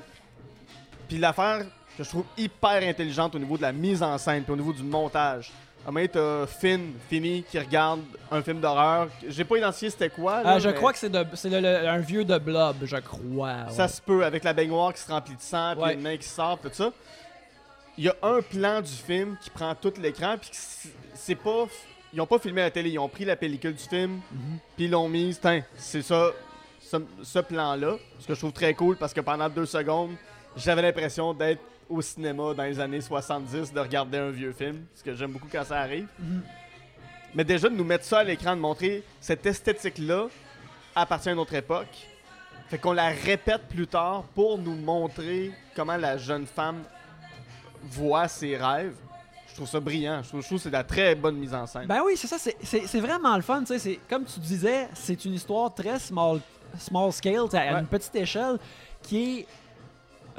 Puis 1.09 1.18
l'affaire 1.18 1.64
que 1.98 2.03
je 2.05 2.09
trouve 2.09 2.24
hyper 2.38 2.82
intelligente 2.82 3.34
au 3.34 3.38
niveau 3.38 3.57
de 3.59 3.62
la 3.62 3.72
mise 3.72 4.03
en 4.03 4.16
scène, 4.16 4.42
puis 4.42 4.53
au 4.53 4.57
niveau 4.57 4.72
du 4.72 4.82
montage. 4.82 5.53
Un 5.87 5.93
moment, 5.93 6.07
t'as 6.12 6.47
Finn, 6.47 6.93
Finny, 7.09 7.43
qui 7.51 7.59
regarde 7.59 8.01
un 8.31 8.43
film 8.43 8.61
d'horreur. 8.61 9.09
J'ai 9.26 9.45
pas 9.45 9.57
identifié 9.57 9.89
c'était 9.91 10.11
quoi. 10.11 10.43
là, 10.43 10.53
Ah, 10.55 10.59
je 10.59 10.68
mais 10.68 10.74
crois 10.74 10.93
que 10.93 10.99
c'est 10.99 11.09
de- 11.11 11.24
c'est 11.35 11.49
le- 11.49 11.61
le- 11.61 11.89
un 11.89 11.99
vieux 11.99 12.24
de 12.24 12.37
Blob, 12.39 12.76
je 12.83 12.97
crois. 12.99 13.68
Ça 13.70 13.89
se 13.89 14.01
peut, 14.01 14.24
avec 14.24 14.45
la 14.45 14.53
baignoire 14.53 14.93
qui 14.93 15.01
se 15.01 15.11
remplit 15.11 15.35
de 15.37 15.41
sang, 15.41 15.72
puis 15.74 15.83
Ouais. 15.85 15.95
une 15.95 16.03
main 16.03 16.16
qui 16.18 16.28
sort, 16.28 16.59
tout 16.59 16.68
ça. 16.72 16.93
Il 17.97 18.05
y 18.05 18.09
a 18.09 18.14
un 18.22 18.41
plan 18.43 18.81
du 18.83 18.93
film 18.93 19.37
qui 19.43 19.49
prend 19.51 19.74
tout 19.74 19.93
l'écran, 20.01 20.37
puis 20.41 20.51
c'est- 21.14 21.35
pas. 21.35 21.64
Ils 22.12 22.20
ont 22.20 22.26
pas 22.26 22.39
filmé 22.39 22.61
à 22.61 22.64
la 22.64 22.70
télé, 22.70 22.91
ils 22.91 22.99
ont 22.99 23.09
pris 23.09 23.24
la 23.24 23.37
pellicule 23.37 23.74
du 23.74 23.83
film, 23.85 24.20
Mhm. 24.33 24.59
puis 24.76 24.85
ils 24.87 24.91
l'ont 24.91 25.09
mise. 25.09 25.39
Tiens, 25.41 25.62
c'est 25.76 26.03
ça, 26.03 26.31
ce, 26.81 26.97
ce 27.22 27.39
plan-là. 27.39 27.97
Ce 28.18 28.26
que 28.26 28.35
je 28.35 28.39
trouve 28.39 28.53
très 28.53 28.74
cool 28.74 28.97
parce 28.97 29.14
que 29.14 29.20
pendant 29.20 29.49
deux 29.49 29.66
secondes, 29.66 30.11
j'avais 30.57 30.83
l'impression 30.83 31.33
d'être 31.35 31.61
au 31.91 32.01
cinéma 32.01 32.55
dans 32.55 32.62
les 32.62 32.78
années 32.80 33.01
70, 33.01 33.72
de 33.72 33.80
regarder 33.80 34.18
un 34.18 34.30
vieux 34.30 34.53
film, 34.53 34.84
ce 34.95 35.03
que 35.03 35.14
j'aime 35.14 35.32
beaucoup 35.32 35.49
quand 35.51 35.64
ça 35.64 35.80
arrive. 35.80 36.07
Mhm. 36.18 36.43
Mais 37.34 37.45
déjà 37.45 37.68
de 37.68 37.74
nous 37.74 37.84
mettre 37.84 38.05
ça 38.05 38.20
à 38.20 38.24
l'écran, 38.24 38.57
de 38.57 38.61
montrer 38.61 39.03
cette 39.20 39.45
esthétique-là 39.45 40.26
appartient 40.95 41.28
à 41.28 41.32
une 41.32 41.38
autre 41.38 41.55
époque. 41.55 41.88
Fait 42.68 42.78
qu'on 42.78 42.93
la 42.93 43.09
répète 43.09 43.62
plus 43.68 43.86
tard 43.86 44.22
pour 44.34 44.57
nous 44.59 44.74
montrer 44.76 45.53
comment 45.74 45.97
la 45.97 46.16
jeune 46.16 46.47
femme 46.47 46.82
voit 47.82 48.28
ses 48.28 48.57
rêves. 48.57 48.95
Je 49.49 49.55
trouve 49.55 49.68
ça 49.68 49.80
brillant. 49.80 50.22
Je 50.22 50.28
trouve, 50.28 50.41
je 50.43 50.47
trouve 50.47 50.59
que 50.59 50.62
c'est 50.62 50.68
de 50.70 50.74
la 50.74 50.84
très 50.84 51.14
bonne 51.14 51.36
mise 51.36 51.55
en 51.55 51.66
scène. 51.66 51.86
Ben 51.86 52.01
oui, 52.05 52.12
c'est 52.16 52.28
ça, 52.28 52.36
c'est- 52.38 53.01
vraiment 53.01 53.34
le 53.36 53.43
fun, 53.43 53.64
c'est 53.66 53.99
comme 54.09 54.24
tu 54.24 54.38
disais, 54.41 54.88
c'est 54.95 55.24
une 55.24 55.34
histoire 55.34 55.74
très 55.74 55.99
small, 55.99 56.41
small 56.78 57.12
scale, 57.12 57.47
à 57.53 57.57
Ouais. 57.74 57.80
une 57.80 57.86
petite 57.86 58.14
échelle, 58.14 58.59
qui 59.03 59.41
est 59.41 59.47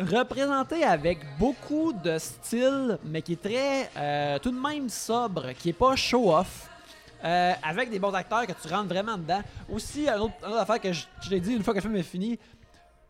représentée 0.03 0.83
avec 0.83 1.19
beaucoup 1.37 1.93
de 1.93 2.17
style, 2.17 2.97
mais 3.05 3.21
qui 3.21 3.33
est 3.33 3.41
très, 3.41 3.89
euh, 3.97 4.39
tout 4.39 4.51
de 4.51 4.59
même 4.59 4.89
sobre, 4.89 5.53
qui 5.53 5.69
est 5.69 5.73
pas 5.73 5.95
show-off, 5.95 6.69
euh, 7.23 7.53
avec 7.63 7.89
des 7.89 7.99
bons 7.99 8.13
acteurs 8.13 8.45
que 8.47 8.53
tu 8.53 8.73
rentres 8.73 8.89
vraiment 8.89 9.17
dedans. 9.17 9.41
Aussi, 9.69 10.07
une 10.07 10.19
autre, 10.19 10.33
une 10.43 10.51
autre 10.51 10.61
affaire 10.61 10.81
que 10.81 10.91
je, 10.91 11.05
je 11.21 11.29
l'ai 11.29 11.39
dit 11.39 11.53
une 11.53 11.63
fois 11.63 11.73
que 11.73 11.79
le 11.79 11.83
film 11.83 11.95
est 11.95 12.03
fini, 12.03 12.39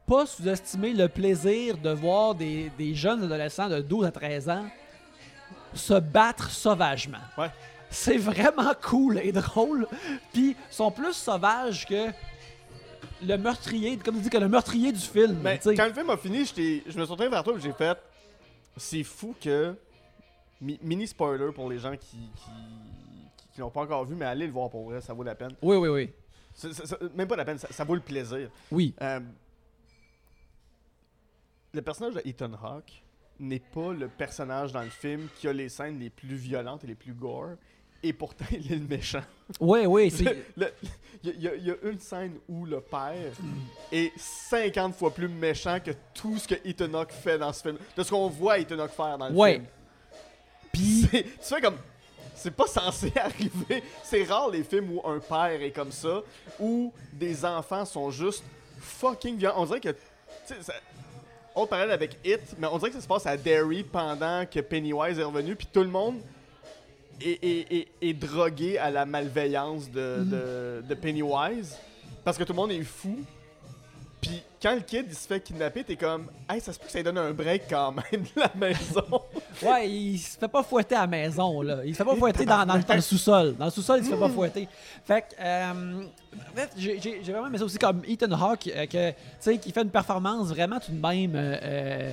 pas 0.05 0.25
sous-estimer 0.25 0.93
le 0.93 1.07
plaisir 1.07 1.77
de 1.77 1.91
voir 1.91 2.35
des, 2.35 2.71
des 2.77 2.93
jeunes 2.93 3.23
adolescents 3.23 3.69
de 3.69 3.79
12 3.79 4.05
à 4.05 4.11
13 4.11 4.49
ans 4.49 4.65
se 5.73 5.93
battre 5.93 6.49
sauvagement. 6.49 7.17
Ouais. 7.37 7.51
C'est 7.89 8.17
vraiment 8.17 8.73
cool 8.81 9.19
et 9.19 9.31
drôle. 9.31 9.87
Puis 10.33 10.55
ils 10.69 10.73
sont 10.75 10.91
plus 10.91 11.13
sauvages 11.13 11.85
que 11.85 12.07
le 13.23 13.37
meurtrier, 13.37 13.97
comme 13.97 14.15
tu 14.15 14.21
dis, 14.21 14.29
que 14.29 14.37
le 14.37 14.49
meurtrier 14.49 14.91
du 14.91 14.99
film. 14.99 15.39
Mais 15.43 15.59
quand 15.59 15.87
le 15.87 15.93
film 15.93 16.09
a 16.09 16.17
fini, 16.17 16.45
je 16.45 16.61
me 16.87 16.91
suis 16.91 17.01
retourné 17.01 17.29
vers 17.29 17.43
toi 17.43 17.53
et 17.57 17.59
j'ai 17.61 17.73
fait. 17.73 17.97
C'est 18.77 19.03
fou 19.03 19.35
que. 19.39 19.75
mi- 20.61 20.79
mini 20.81 21.07
spoiler 21.07 21.51
pour 21.53 21.69
les 21.69 21.79
gens 21.79 21.95
qui, 21.97 22.17
qui, 23.53 23.59
l'ont 23.59 23.69
pas 23.69 23.81
encore 23.81 24.05
vu, 24.05 24.15
mais 24.15 24.25
allez 24.25 24.47
le 24.47 24.51
voir 24.53 24.69
pour 24.69 24.85
vrai, 24.89 25.01
ça 25.01 25.13
vaut 25.13 25.23
la 25.23 25.35
peine. 25.35 25.51
Oui, 25.61 25.75
oui, 25.77 25.89
oui. 25.89 26.09
Même 27.15 27.27
pas 27.27 27.35
la 27.35 27.45
peine, 27.45 27.57
ça, 27.57 27.67
ça 27.71 27.83
vaut 27.83 27.95
le 27.95 28.01
plaisir. 28.01 28.49
Oui. 28.71 28.93
Euh, 29.01 29.19
le 31.73 31.81
personnage 31.81 32.15
de 32.15 32.21
Ethan 32.25 32.51
Hawke 32.61 33.03
n'est 33.39 33.59
pas 33.59 33.93
le 33.93 34.07
personnage 34.07 34.71
dans 34.71 34.81
le 34.81 34.89
film 34.89 35.27
qui 35.37 35.47
a 35.47 35.53
les 35.53 35.69
scènes 35.69 35.99
les 35.99 36.09
plus 36.09 36.35
violentes 36.35 36.83
et 36.83 36.87
les 36.87 36.95
plus 36.95 37.13
gore, 37.13 37.51
et 38.03 38.13
pourtant 38.13 38.45
il 38.51 38.71
est 38.71 38.75
le 38.75 38.87
méchant. 38.87 39.21
Oui, 39.59 39.85
oui. 39.85 40.13
Il 41.23 41.39
y, 41.39 41.47
a- 41.47 41.55
y 41.55 41.73
une 41.83 41.99
scène 41.99 42.33
où 42.49 42.65
le 42.65 42.79
père 42.81 43.13
est 43.91 44.11
50 44.17 44.95
fois 44.95 45.13
plus 45.13 45.27
méchant 45.27 45.79
que 45.79 45.91
tout 46.15 46.37
ce 46.39 46.47
que 46.47 46.55
Ethan 46.67 46.93
Hawke 46.95 47.11
fait 47.11 47.37
dans 47.37 47.53
ce 47.53 47.61
film. 47.61 47.77
De 47.95 48.01
ce 48.03 48.09
qu'on 48.09 48.27
voit 48.27 48.57
Ethan 48.57 48.79
Hawke 48.79 48.91
faire 48.91 49.17
dans 49.19 49.29
le 49.29 49.35
Ouais. 49.35 49.53
film. 49.53 49.65
Puis, 50.71 51.07
Tu 51.11 51.23
fais 51.41 51.61
comme. 51.61 51.77
C'est 52.33 52.51
pas 52.55 52.65
censé 52.65 53.11
arriver. 53.17 53.83
C'est 54.03 54.23
rare 54.23 54.49
les 54.49 54.63
films 54.63 54.93
où 54.97 55.07
un 55.07 55.19
père 55.19 55.61
est 55.61 55.69
comme 55.71 55.91
ça, 55.91 56.21
où 56.59 56.91
des 57.13 57.45
enfants 57.45 57.85
sont 57.85 58.09
juste 58.09 58.43
fucking 58.79 59.37
violents. 59.37 59.61
On 59.61 59.65
dirait 59.65 59.79
que. 59.81 59.95
ça- 60.61 60.73
On 61.53 61.67
parallèle 61.67 61.91
avec 61.91 62.17
It, 62.25 62.39
mais 62.57 62.65
on 62.67 62.77
dirait 62.77 62.89
que 62.89 62.95
ça 62.95 63.01
se 63.01 63.07
passe 63.07 63.25
à 63.27 63.35
Derry 63.37 63.83
pendant 63.83 64.45
que 64.45 64.59
Pennywise 64.61 65.19
est 65.19 65.23
revenu, 65.23 65.55
puis 65.55 65.67
tout 65.71 65.81
le 65.81 65.89
monde 65.89 66.19
est, 67.19 67.43
est- 67.43 67.73
est- 67.73 67.87
est 68.01 68.13
drogué 68.13 68.77
à 68.77 68.89
la 68.91 69.05
malveillance 69.05 69.89
de, 69.91 70.23
de- 70.23 70.83
de 70.87 70.93
Pennywise, 70.95 71.75
parce 72.23 72.37
que 72.37 72.43
tout 72.43 72.53
le 72.53 72.57
monde 72.57 72.71
est 72.71 72.83
fou. 72.83 73.17
Puis 74.21 74.43
quand 74.61 74.75
le 74.75 74.81
kid 74.81 75.05
il 75.09 75.15
se 75.15 75.25
fait 75.27 75.39
kidnapper, 75.41 75.83
t'es 75.83 75.95
comme, 75.95 76.27
hey, 76.47 76.61
ça 76.61 76.71
se 76.71 76.77
peut 76.77 76.85
que 76.85 76.91
ça 76.91 76.99
lui 76.99 77.03
donne 77.03 77.17
un 77.17 77.31
break 77.31 77.63
quand 77.67 77.91
même 77.91 78.21
de 78.21 78.29
la 78.39 78.51
maison. 78.55 79.03
ouais, 79.63 79.89
il 79.89 80.19
se 80.19 80.37
fait 80.37 80.47
pas 80.47 80.61
fouetter 80.61 80.93
à 80.93 81.01
la 81.01 81.07
maison, 81.07 81.61
là. 81.63 81.79
Il 81.83 81.93
se 81.93 81.97
fait 81.97 82.05
pas 82.05 82.15
fouetter 82.15 82.45
dans, 82.45 82.63
dans 82.67 82.75
le- 82.77 82.83
dans 82.83 82.93
le 82.93 83.01
sous-sol. 83.01 83.55
Dans 83.57 83.65
le 83.65 83.71
sous-sol, 83.71 83.99
il 83.99 84.05
se 84.05 84.11
fait 84.11 84.19
pas 84.19 84.29
fouetter. 84.29 84.67
Fait 85.05 85.21
que, 85.21 85.27
euh, 85.39 86.03
en 86.35 86.55
fait, 86.55 86.69
j'ai 86.77 87.19
vraiment 87.31 87.47
aimé 87.47 87.57
ça 87.57 87.63
aussi 87.65 87.79
comme 87.79 88.03
Ethan 88.07 88.31
Hawke, 88.33 88.67
euh, 88.67 88.85
que, 88.85 89.09
tu 89.09 89.15
sais, 89.39 89.57
qui 89.57 89.71
fait 89.71 89.81
une 89.81 89.89
performance 89.89 90.49
vraiment 90.49 90.79
tout 90.79 90.91
de 90.91 91.01
même. 91.01 91.33
euh, 91.35 91.57
euh, 91.63 92.11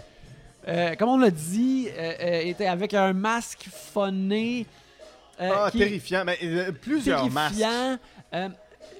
euh, 0.69 0.95
comme 0.97 1.11
on 1.11 1.19
l'a 1.19 1.31
dit, 1.31 1.89
euh, 1.91 2.13
euh, 2.23 2.41
était 2.41 2.67
avec 2.67 2.95
un 2.95 3.13
masque 3.13 3.69
phoné. 3.71 4.67
Euh, 5.41 5.51
ah, 5.55 5.71
qui- 5.71 5.79
terrifiant. 5.79 6.25
Mais 6.25 6.39
euh, 6.43 6.73
plusieurs 6.73 7.21
terrifiant. 7.31 7.99
Euh, 8.35 8.49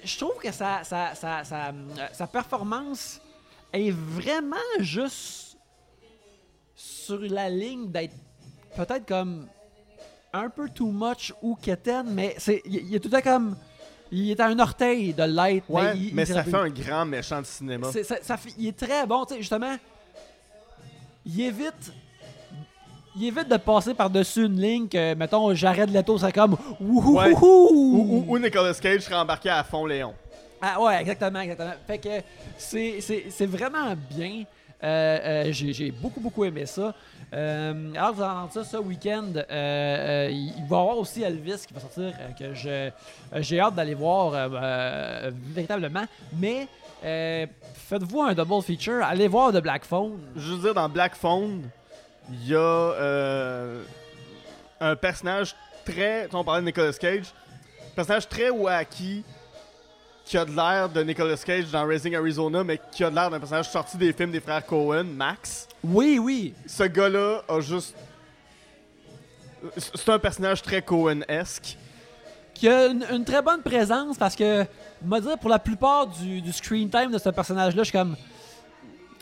je 0.03 0.17
trouve 0.17 0.37
que 0.41 0.51
sa, 0.51 0.83
sa, 0.83 1.13
sa, 1.15 1.43
sa, 1.43 2.27
performance 2.27 3.19
est 3.73 3.91
vraiment 3.91 4.55
juste 4.79 5.57
sur 6.75 7.19
la 7.19 7.49
ligne 7.49 7.91
d'être 7.91 8.15
peut-être 8.75 9.05
comme 9.05 9.47
un 10.31 10.49
peu 10.49 10.69
too 10.69 10.91
much 10.91 11.33
ou 11.41 11.55
quétaine, 11.55 12.07
mais 12.11 12.35
c'est 12.37 12.61
il 12.65 12.95
est 12.95 12.99
tout 12.99 13.13
à 13.13 13.21
comme 13.21 13.57
il 14.11 14.31
est 14.31 14.39
à 14.39 14.47
un 14.47 14.59
orteil 14.59 15.13
de 15.13 15.23
l'être. 15.23 15.69
Ouais, 15.69 15.97
il- 15.97 16.15
mais 16.15 16.23
il- 16.23 16.27
ça 16.33 16.43
fait 16.43 16.55
un 16.55 16.69
grand 16.69 17.05
méchant 17.05 17.41
de 17.41 17.45
cinéma. 17.45 17.91
ça, 17.91 18.37
il 18.57 18.67
est 18.67 18.77
très 18.77 19.05
bon, 19.05 19.25
tu 19.25 19.33
sais, 19.33 19.39
justement. 19.41 19.75
Il 21.25 21.41
évite. 21.41 21.91
Il 23.15 23.25
évite 23.25 23.49
de 23.49 23.57
passer 23.57 23.93
par-dessus 23.93 24.45
une 24.45 24.59
ligne 24.61 24.87
que, 24.87 25.13
mettons, 25.15 25.53
j'arrête 25.55 25.91
l'auto, 25.91 26.17
c'est 26.17 26.31
comme. 26.31 26.55
Wouhou! 26.79 27.17
Ouais. 27.17 27.33
Ou, 27.33 28.25
ou- 28.27 28.35
ou 28.35 28.39
Nicolas 28.39 28.73
Cage 28.75 29.01
serait 29.01 29.15
embarqué 29.15 29.49
à 29.49 29.63
fond 29.63 29.85
Léon. 29.85 30.13
Ah 30.61 30.79
ouais, 30.81 31.01
exactement, 31.01 31.39
exactement. 31.39 31.73
Fait 31.87 31.97
que 31.97 32.09
c'est, 32.57 33.45
vraiment 33.45 33.93
bien. 34.09 34.43
Euh, 34.81 35.45
euh, 35.47 35.51
j'ai, 35.51 35.91
beaucoup, 35.91 36.19
beaucoup 36.21 36.45
aimé 36.45 36.65
ça. 36.65 36.93
Euh, 37.33 37.93
alors, 37.95 38.13
vous 38.13 38.23
entendez 38.23 38.53
ça 38.53 38.63
ce 38.63 38.77
week-end. 38.77 39.25
euh, 39.35 39.43
euh, 39.49 40.29
il 40.31 40.53
va 40.67 40.77
y 40.77 40.79
avoir 40.79 40.97
aussi 40.97 41.21
Elvis 41.21 41.65
qui 41.67 41.73
va 41.73 41.79
sortir, 41.81 42.13
euh, 42.19 42.91
que 43.33 43.41
j'ai 43.41 43.59
hâte 43.59 43.75
d'aller 43.75 43.93
voir 43.93 44.31
véritablement. 45.53 46.03
Mais 46.37 46.67
faites-vous 47.01 48.21
un 48.21 48.33
double 48.33 48.61
feature. 48.61 49.03
Allez 49.03 49.27
voir 49.27 49.51
The 49.51 49.61
Black 49.61 49.83
Phone. 49.85 50.19
Je 50.35 50.53
veux 50.53 50.61
dire, 50.61 50.73
dans 50.73 50.87
Black 50.89 51.15
Phone, 51.15 51.63
il 52.31 52.47
y 52.47 52.55
a 52.55 52.59
euh, 52.59 53.83
un 54.79 54.95
personnage 54.95 55.55
très. 55.85 56.27
On 56.33 56.43
parlait 56.43 56.61
de 56.61 56.67
Nicolas 56.67 56.93
Cage. 56.93 57.33
Un 57.91 57.95
personnage 57.95 58.29
très 58.29 58.49
wacky 58.49 59.23
qui 60.25 60.37
a 60.37 60.45
de 60.45 60.55
l'air 60.55 60.89
de 60.89 61.01
Nicolas 61.01 61.37
Cage 61.37 61.71
dans 61.71 61.85
Raising 61.87 62.15
Arizona, 62.15 62.63
mais 62.63 62.79
qui 62.91 63.03
a 63.03 63.09
de 63.09 63.15
l'air 63.15 63.31
d'un 63.31 63.39
personnage 63.39 63.69
sorti 63.69 63.97
des 63.97 64.13
films 64.13 64.31
des 64.31 64.39
frères 64.39 64.63
Cohen, 64.63 65.05
Max. 65.05 65.67
Oui, 65.83 66.19
oui. 66.19 66.53
Ce 66.67 66.83
gars-là 66.83 67.41
a 67.47 67.59
juste. 67.61 67.95
C'est 69.77 70.09
un 70.09 70.19
personnage 70.19 70.61
très 70.61 70.81
Cohen-esque. 70.81 71.77
Qui 72.53 72.69
a 72.69 72.87
une, 72.87 73.05
une 73.11 73.25
très 73.25 73.41
bonne 73.41 73.61
présence 73.61 74.17
parce 74.17 74.35
que, 74.35 74.65
me 75.03 75.19
dire, 75.19 75.37
pour 75.39 75.49
la 75.49 75.59
plupart 75.59 76.07
du, 76.07 76.41
du 76.41 76.53
screen 76.53 76.89
time 76.89 77.11
de 77.11 77.17
ce 77.17 77.29
personnage-là, 77.29 77.83
je 77.83 77.89
suis 77.89 77.97
comme. 77.97 78.15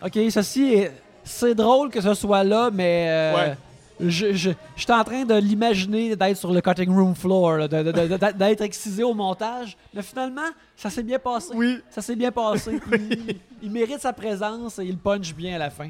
Ok, 0.04 0.20
ceci 0.30 0.74
est. 0.74 0.92
C'est 1.28 1.54
drôle 1.56 1.90
que 1.92 2.02
ce 2.02 2.14
soit 2.14 2.44
là, 2.44 2.70
mais. 2.74 3.06
euh, 3.10 3.36
Ouais. 3.36 3.58
Je, 4.00 4.32
je, 4.34 4.52
je 4.76 4.84
suis 4.84 4.92
en 4.94 5.04
train 5.04 5.26
de 5.26 5.34
l'imaginer 5.34 6.16
d'être 6.16 6.38
sur 6.38 6.54
le 6.54 6.62
cutting 6.62 6.88
room 6.96 7.16
floor, 7.16 7.68
d'être 7.68 8.62
excisé 8.62 9.02
au 9.04 9.16
montage. 9.16 9.76
Mais 9.92 10.04
finalement, 10.04 10.46
ça 10.76 10.92
s'est 10.92 11.02
bien 11.02 11.18
passé. 11.18 11.50
Oui. 11.56 11.80
Ça 11.90 12.04
s'est 12.04 12.16
bien 12.16 12.32
passé. 12.32 12.80
il, 12.92 13.40
il 13.64 13.72
mérite 13.72 14.00
sa 14.00 14.14
présence 14.14 14.78
et 14.78 14.84
il 14.86 15.00
punch 15.00 15.34
bien 15.34 15.56
à 15.56 15.58
la 15.58 15.72
fin. 15.72 15.90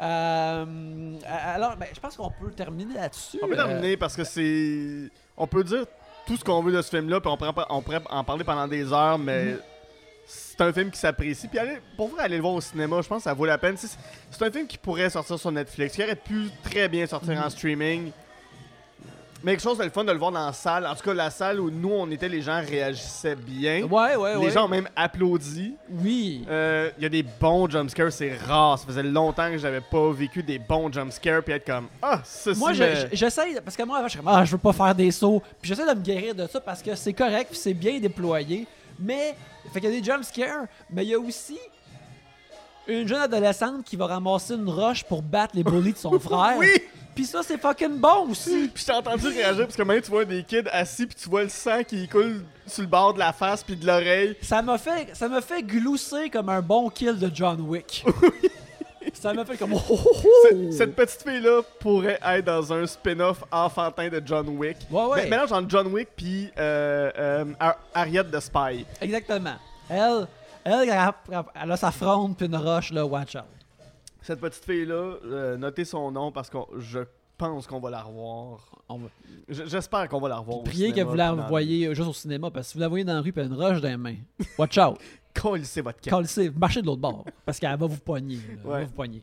Euh, 0.00 0.64
alors, 1.54 1.76
ben, 1.76 1.86
je 1.94 2.00
pense 2.00 2.16
qu'on 2.16 2.30
peut 2.30 2.50
terminer 2.50 2.94
là-dessus. 2.94 3.38
On 3.42 3.46
peut 3.46 3.52
Euh, 3.52 3.56
terminer 3.66 3.96
parce 3.96 4.16
que 4.16 4.24
c'est. 4.24 5.10
On 5.36 5.46
peut 5.46 5.62
dire 5.64 5.84
tout 6.26 6.36
ce 6.36 6.44
qu'on 6.44 6.62
veut 6.62 6.72
de 6.72 6.82
ce 6.82 6.90
film-là, 6.90 7.20
puis 7.20 7.30
on 7.30 7.36
pourrait, 7.36 7.52
on 7.70 7.82
pourrait 7.82 8.02
en 8.10 8.24
parler 8.24 8.44
pendant 8.44 8.66
des 8.66 8.92
heures, 8.92 9.18
mais 9.18 9.56
c'est 10.30 10.60
un 10.60 10.72
film 10.72 10.90
qui 10.90 10.98
s'apprécie. 10.98 11.48
Puis 11.48 11.58
pour 11.96 12.08
vrai, 12.08 12.24
aller 12.24 12.36
le 12.36 12.42
voir 12.42 12.54
au 12.54 12.60
cinéma, 12.60 13.00
je 13.02 13.08
pense 13.08 13.18
que 13.18 13.24
ça 13.24 13.32
vaut 13.34 13.46
la 13.46 13.56
peine. 13.58 13.76
C'est 13.78 14.42
un 14.44 14.50
film 14.50 14.66
qui 14.66 14.76
pourrait 14.76 15.08
sortir 15.08 15.38
sur 15.38 15.50
Netflix, 15.50 15.94
qui 15.96 16.02
aurait 16.04 16.14
pu 16.16 16.48
très 16.62 16.86
bien 16.88 17.06
sortir 17.06 17.42
en 17.44 17.48
streaming. 17.48 18.10
Mais 19.44 19.52
quelque 19.52 19.62
chose 19.62 19.78
de 19.78 19.84
le 19.84 19.90
fun 19.90 20.02
de 20.02 20.10
le 20.10 20.18
voir 20.18 20.32
dans 20.32 20.44
la 20.46 20.52
salle. 20.52 20.84
En 20.84 20.96
tout 20.96 21.02
cas, 21.04 21.14
la 21.14 21.30
salle 21.30 21.60
où 21.60 21.70
nous, 21.70 21.92
on 21.92 22.10
était, 22.10 22.28
les 22.28 22.42
gens 22.42 22.60
réagissaient 22.60 23.36
bien. 23.36 23.84
Ouais, 23.84 24.16
ouais, 24.16 24.34
ouais. 24.34 24.44
Les 24.44 24.50
gens 24.50 24.64
ont 24.64 24.68
même 24.68 24.88
applaudi. 24.96 25.74
Oui. 25.88 26.44
Euh, 26.50 26.90
Il 26.98 27.04
y 27.04 27.06
a 27.06 27.08
des 27.08 27.22
bons 27.22 27.70
jumpscares, 27.70 28.10
c'est 28.10 28.36
rare. 28.36 28.80
Ça 28.80 28.84
faisait 28.86 29.04
longtemps 29.04 29.48
que 29.48 29.58
j'avais 29.58 29.80
pas 29.80 30.10
vécu 30.10 30.42
des 30.42 30.58
bons 30.58 30.92
jumpscares 30.92 31.44
puis 31.44 31.54
être 31.54 31.64
comme 31.64 31.86
Ah, 32.02 32.20
ça 32.24 32.50
Moi, 32.56 32.72
je- 32.72 32.82
mais- 32.82 32.96
je- 32.96 33.06
j'essaye, 33.16 33.60
parce 33.64 33.76
que 33.76 33.84
moi, 33.84 33.98
avant, 33.98 34.08
je 34.08 34.10
suis 34.10 34.18
comme, 34.18 34.28
ah, 34.28 34.44
je 34.44 34.50
veux 34.50 34.58
pas 34.58 34.72
faire 34.72 34.92
des 34.94 35.12
sauts. 35.12 35.40
Puis 35.62 35.68
j'essaie 35.68 35.86
de 35.88 35.96
me 35.96 36.02
guérir 36.04 36.34
de 36.34 36.44
ça 36.48 36.60
parce 36.60 36.82
que 36.82 36.96
c'est 36.96 37.12
correct, 37.12 37.46
puis 37.50 37.58
c'est 37.60 37.74
bien 37.74 38.00
déployé. 38.00 38.66
Mais, 38.98 39.36
fait 39.68 39.80
qu'il 39.80 39.90
y 39.90 39.96
a 39.96 40.00
des 40.00 40.04
jump 40.04 40.24
scares, 40.24 40.66
mais 40.90 41.04
il 41.04 41.08
y 41.10 41.14
a 41.14 41.18
aussi 41.18 41.58
une 42.86 43.06
jeune 43.06 43.20
adolescente 43.20 43.84
qui 43.84 43.96
va 43.96 44.06
ramasser 44.06 44.54
une 44.54 44.68
roche 44.68 45.04
pour 45.04 45.22
battre 45.22 45.54
les 45.54 45.62
bullies 45.62 45.92
de 45.92 45.98
son 45.98 46.18
frère. 46.20 46.56
Oui! 46.58 46.68
Puis 47.14 47.26
ça, 47.26 47.42
c'est 47.42 47.58
fucking 47.58 47.98
bon 47.98 48.30
aussi. 48.30 48.68
Puis 48.74 48.82
je 48.82 48.86
t'ai 48.86 48.92
entendu 48.92 49.26
réagir 49.26 49.64
parce 49.64 49.76
que 49.76 49.82
maintenant 49.82 50.02
tu 50.04 50.10
vois 50.10 50.24
des 50.24 50.44
kids 50.44 50.68
assis 50.70 51.04
puis 51.04 51.16
tu 51.20 51.28
vois 51.28 51.42
le 51.42 51.48
sang 51.48 51.82
qui 51.82 52.06
coule 52.06 52.44
sur 52.64 52.82
le 52.82 52.88
bord 52.88 53.12
de 53.12 53.18
la 53.18 53.32
face 53.32 53.64
puis 53.64 53.74
de 53.76 53.84
l'oreille. 53.84 54.36
Ça 54.40 54.62
m'a 54.62 54.78
fait, 54.78 55.08
ça 55.14 55.28
m'a 55.28 55.40
fait 55.40 55.62
glousser 55.62 56.30
comme 56.30 56.48
un 56.48 56.62
bon 56.62 56.88
kill 56.90 57.18
de 57.18 57.28
John 57.34 57.60
Wick. 57.62 58.04
ça 59.14 59.32
m'a 59.34 59.44
fait 59.44 59.56
comme, 59.56 59.72
oh, 59.74 59.80
oh, 59.90 59.98
oh. 60.06 60.28
Cette, 60.48 60.72
cette 60.72 60.94
petite 60.96 61.22
fille-là 61.22 61.62
pourrait 61.80 62.18
être 62.22 62.44
dans 62.44 62.72
un 62.72 62.86
spin-off 62.86 63.42
enfantin 63.50 64.08
de 64.08 64.22
John 64.24 64.48
Wick. 64.50 64.76
Ouais, 64.90 65.04
ouais. 65.04 65.24
Mais- 65.24 65.30
Mélange 65.30 65.52
entre 65.52 65.68
John 65.70 65.86
Wick 65.88 66.08
puis 66.16 66.50
euh, 66.58 67.10
euh, 67.18 67.44
Harriet 67.94 68.24
the 68.24 68.40
Spy. 68.40 68.84
Exactement. 69.00 69.54
Elle, 69.88 70.26
elle, 70.64 70.74
elle 70.84 70.90
a, 70.90 71.14
elle 71.62 71.72
a 71.72 71.76
sa 71.76 71.90
fronde 71.90 72.36
puis 72.36 72.46
une 72.46 72.56
roche, 72.56 72.92
là, 72.92 73.04
watch 73.06 73.36
out. 73.36 73.44
Cette 74.22 74.40
petite 74.40 74.64
fille-là, 74.64 75.14
euh, 75.24 75.56
notez 75.56 75.84
son 75.84 76.10
nom 76.10 76.30
parce 76.32 76.50
que 76.50 76.58
je 76.78 76.98
pense 77.38 77.66
qu'on 77.66 77.78
va 77.80 77.88
la 77.90 78.02
revoir. 78.02 78.58
On 78.88 78.98
va 78.98 79.06
J- 79.48 79.62
J'espère 79.66 80.08
qu'on 80.08 80.18
va 80.20 80.28
la 80.28 80.38
revoir. 80.38 80.58
au 80.58 80.62
prier 80.62 80.92
que 80.92 81.00
vous 81.02 81.14
la 81.14 81.28
puis 81.32 81.36
dans- 81.40 81.46
voyez 81.48 81.94
juste 81.94 82.08
au 82.08 82.12
cinéma, 82.12 82.50
parce 82.50 82.66
que 82.66 82.72
si 82.72 82.78
vous 82.78 82.82
la 82.82 82.88
voyez 82.88 83.04
dans 83.04 83.14
la 83.14 83.20
rue 83.20 83.32
puis 83.32 83.40
elle 83.40 83.50
a 83.52 83.54
une 83.54 83.60
roche 83.62 83.80
dans 83.80 83.88
les 83.88 83.96
mains, 83.96 84.16
watch 84.58 84.76
out. 84.76 84.98
Colissez 85.40 85.80
votre 85.80 86.00
carte. 86.00 86.16
Calissez, 86.16 86.50
marchez 86.50 86.80
de 86.82 86.86
l'autre 86.86 87.00
bord, 87.00 87.24
parce 87.44 87.58
qu'elle 87.58 87.70
va 87.76 87.86
vous 87.86 87.96
pogner. 87.98 88.36
là, 88.36 88.42
Elle 88.64 88.70
va 88.70 88.84
vous 88.84 88.92
pogner. 88.92 89.22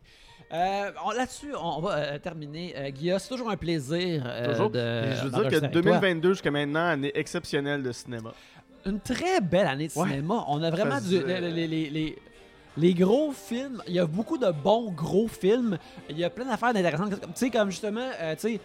Euh, 0.53 0.91
Là-dessus, 1.18 1.53
on 1.59 1.82
va 1.82 1.95
euh, 1.97 2.20
terminer. 2.20 2.74
Euh, 2.78 2.89
Guilla, 2.91 3.18
c'est 3.20 3.30
toujours 3.30 3.49
un 3.49 3.57
plaisir 3.57 4.24
euh, 4.26 4.51
Toujours. 4.51 4.70
de 4.70 4.80
je 4.80 5.24
veux 5.24 5.30
dire 5.32 5.49
que 5.49 5.55
avec 5.55 5.72
toi. 5.72 5.82
2022 5.82 6.34
jusqu'à 6.34 6.51
maintenant, 6.51 6.86
année 6.88 7.11
exceptionnelle 7.16 7.82
de 7.82 7.91
cinéma. 7.91 8.32
Une 8.86 8.99
très 8.99 9.41
belle 9.41 9.66
année 9.68 9.88
de 9.88 9.93
Ouais. 9.99 10.07
cinéma. 10.09 10.45
On 10.47 10.61
a 10.61 10.70
vraiment 10.70 11.01
du- 11.01 11.26
les, 11.26 11.41
les- 11.41 11.68
les- 11.68 11.89
les- 11.89 12.16
les 12.78 12.93
gros 12.93 13.32
films. 13.32 13.82
Il 13.88 13.93
y 13.93 13.99
a 13.99 14.05
beaucoup 14.05 14.38
de 14.38 14.51
bons 14.51 14.91
gros 14.91 15.28
films. 15.28 15.78
Il 16.09 16.20
y 16.20 16.24
a 16.24 16.30
plein 16.30 16.45
d'affaires 16.45 16.70
intéressantes. 16.70 17.20
Tu 17.20 17.28
sais, 17.34 17.49
comme 17.49 17.72
justement, 17.72 18.07
euh, 18.22 18.36
tu 18.36 18.41
sais, 18.41 18.59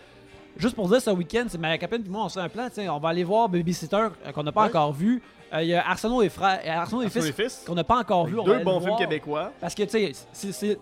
juste 0.58 0.74
pour 0.74 0.88
dire 0.90 1.00
ce 1.00 1.10
week-end, 1.10 1.46
c'est 1.48 1.56
ma 1.58 1.78
copine 1.78 2.02
et 2.04 2.08
moi, 2.10 2.24
on 2.24 2.28
se 2.28 2.34
fait 2.38 2.44
un 2.44 2.48
plan. 2.50 2.68
tu 2.68 2.74
sais, 2.74 2.88
On 2.90 2.98
va 2.98 3.08
aller 3.08 3.24
voir 3.24 3.48
Babysitter 3.48 4.08
qu'on 4.34 4.42
n'a 4.42 4.52
pas 4.52 4.62
Ouais. 4.64 4.68
encore 4.68 4.92
vu. 4.92 5.22
Euh, 5.52 5.62
Il 5.62 5.68
y 5.68 5.74
a 5.74 5.86
Arsenault 5.88 6.22
et 6.22 6.28
frères, 6.28 6.60
euh, 6.64 6.70
Arsenault 6.70 7.02
et 7.02 7.06
Arsenault 7.06 7.32
fils 7.32 7.62
qu'on 7.66 7.74
n'a 7.74 7.84
pas 7.84 7.98
encore 7.98 8.26
vu. 8.26 8.38
on 8.38 8.44
Deux 8.44 8.60
bons 8.60 8.80
films 8.80 8.96
québécois. 8.96 9.52
Parce 9.60 9.74
que, 9.74 9.82
tu 9.82 9.90
sais, 9.90 10.12
c'est- 10.52 10.78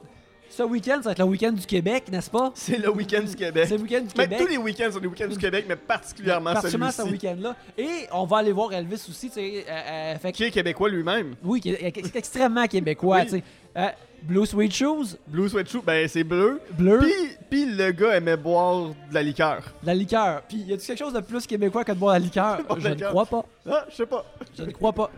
ce 0.51 0.63
week-end, 0.63 0.97
ça 0.97 1.11
va 1.11 1.13
être 1.13 1.19
le 1.19 1.25
week-end 1.27 1.53
du 1.53 1.67
Québec, 1.67 2.05
n'est-ce 2.11 2.31
pas? 2.31 2.51
C'est 2.55 2.79
le 2.79 2.91
week-end 2.91 3.21
du 3.23 3.35
Québec. 3.35 3.67
C'est 3.69 3.77
le 3.77 3.83
week-end 3.83 4.01
du 4.01 4.09
Mais 4.17 4.25
Québec. 4.25 4.39
tous 4.41 4.47
les 4.47 4.57
week-ends 4.57 4.91
sont 4.93 4.99
des 4.99 5.07
week-ends 5.07 5.29
du 5.29 5.37
Québec, 5.37 5.67
mais 5.69 5.77
particulièrement 5.77 6.55
particulièrement 6.55 6.91
ce 6.91 7.03
celui-ci. 7.03 7.27
week-end-là. 7.27 7.55
Et 7.77 8.07
on 8.13 8.25
va 8.25 8.39
aller 8.39 8.53
voir 8.53 8.73
Elvis 8.73 8.95
aussi, 9.09 9.29
tu 9.29 9.35
sais. 9.35 9.65
euh, 9.69 9.73
euh, 9.73 10.19
fait 10.19 10.33
Qui 10.33 10.45
est 10.45 10.51
québécois 10.51 10.89
lui-même. 10.89 11.35
oui, 11.45 11.61
qui 11.61 11.71
est, 11.71 11.93
qui 11.93 12.01
est 12.01 12.17
extrêmement 12.17 12.67
québécois, 12.67 13.19
Oui. 13.19 13.25
tu 13.25 13.31
sais. 13.31 13.43
Euh, 13.77 13.89
Blue 14.23 14.45
Sweet 14.47 14.73
Shoes, 14.75 15.17
Blue 15.27 15.49
Sweatshirt, 15.49 15.85
ben 15.85 16.07
c'est 16.09 16.25
bleu. 16.25 16.61
bleu, 16.77 16.99
Puis, 17.01 17.13
puis 17.51 17.67
le 17.67 17.93
gars 17.93 18.17
aimait 18.17 18.37
boire 18.37 18.89
de 18.89 19.15
la 19.15 19.23
liqueur. 19.23 19.63
la 19.83 19.95
liqueur. 19.95 20.43
Puis 20.49 20.59
y 20.59 20.73
a-tu 20.73 20.87
quelque 20.87 20.99
chose 20.99 21.13
de 21.15 21.21
plus 21.21 21.47
québécois 21.47 21.85
que 21.85 21.93
de 21.93 21.99
boire 21.99 22.13
la 22.15 22.19
liqueur? 22.19 22.59
De 22.75 22.81
Je 22.81 22.89
ne 22.89 22.95
crois 23.09 23.27
pas. 23.27 23.45
Ah, 23.71 23.85
je 23.91 23.95
sais 23.97 24.07
pas. 24.07 24.25
Je 24.57 24.65
ne 24.65 24.71
crois 24.73 24.93
pas. 24.93 25.11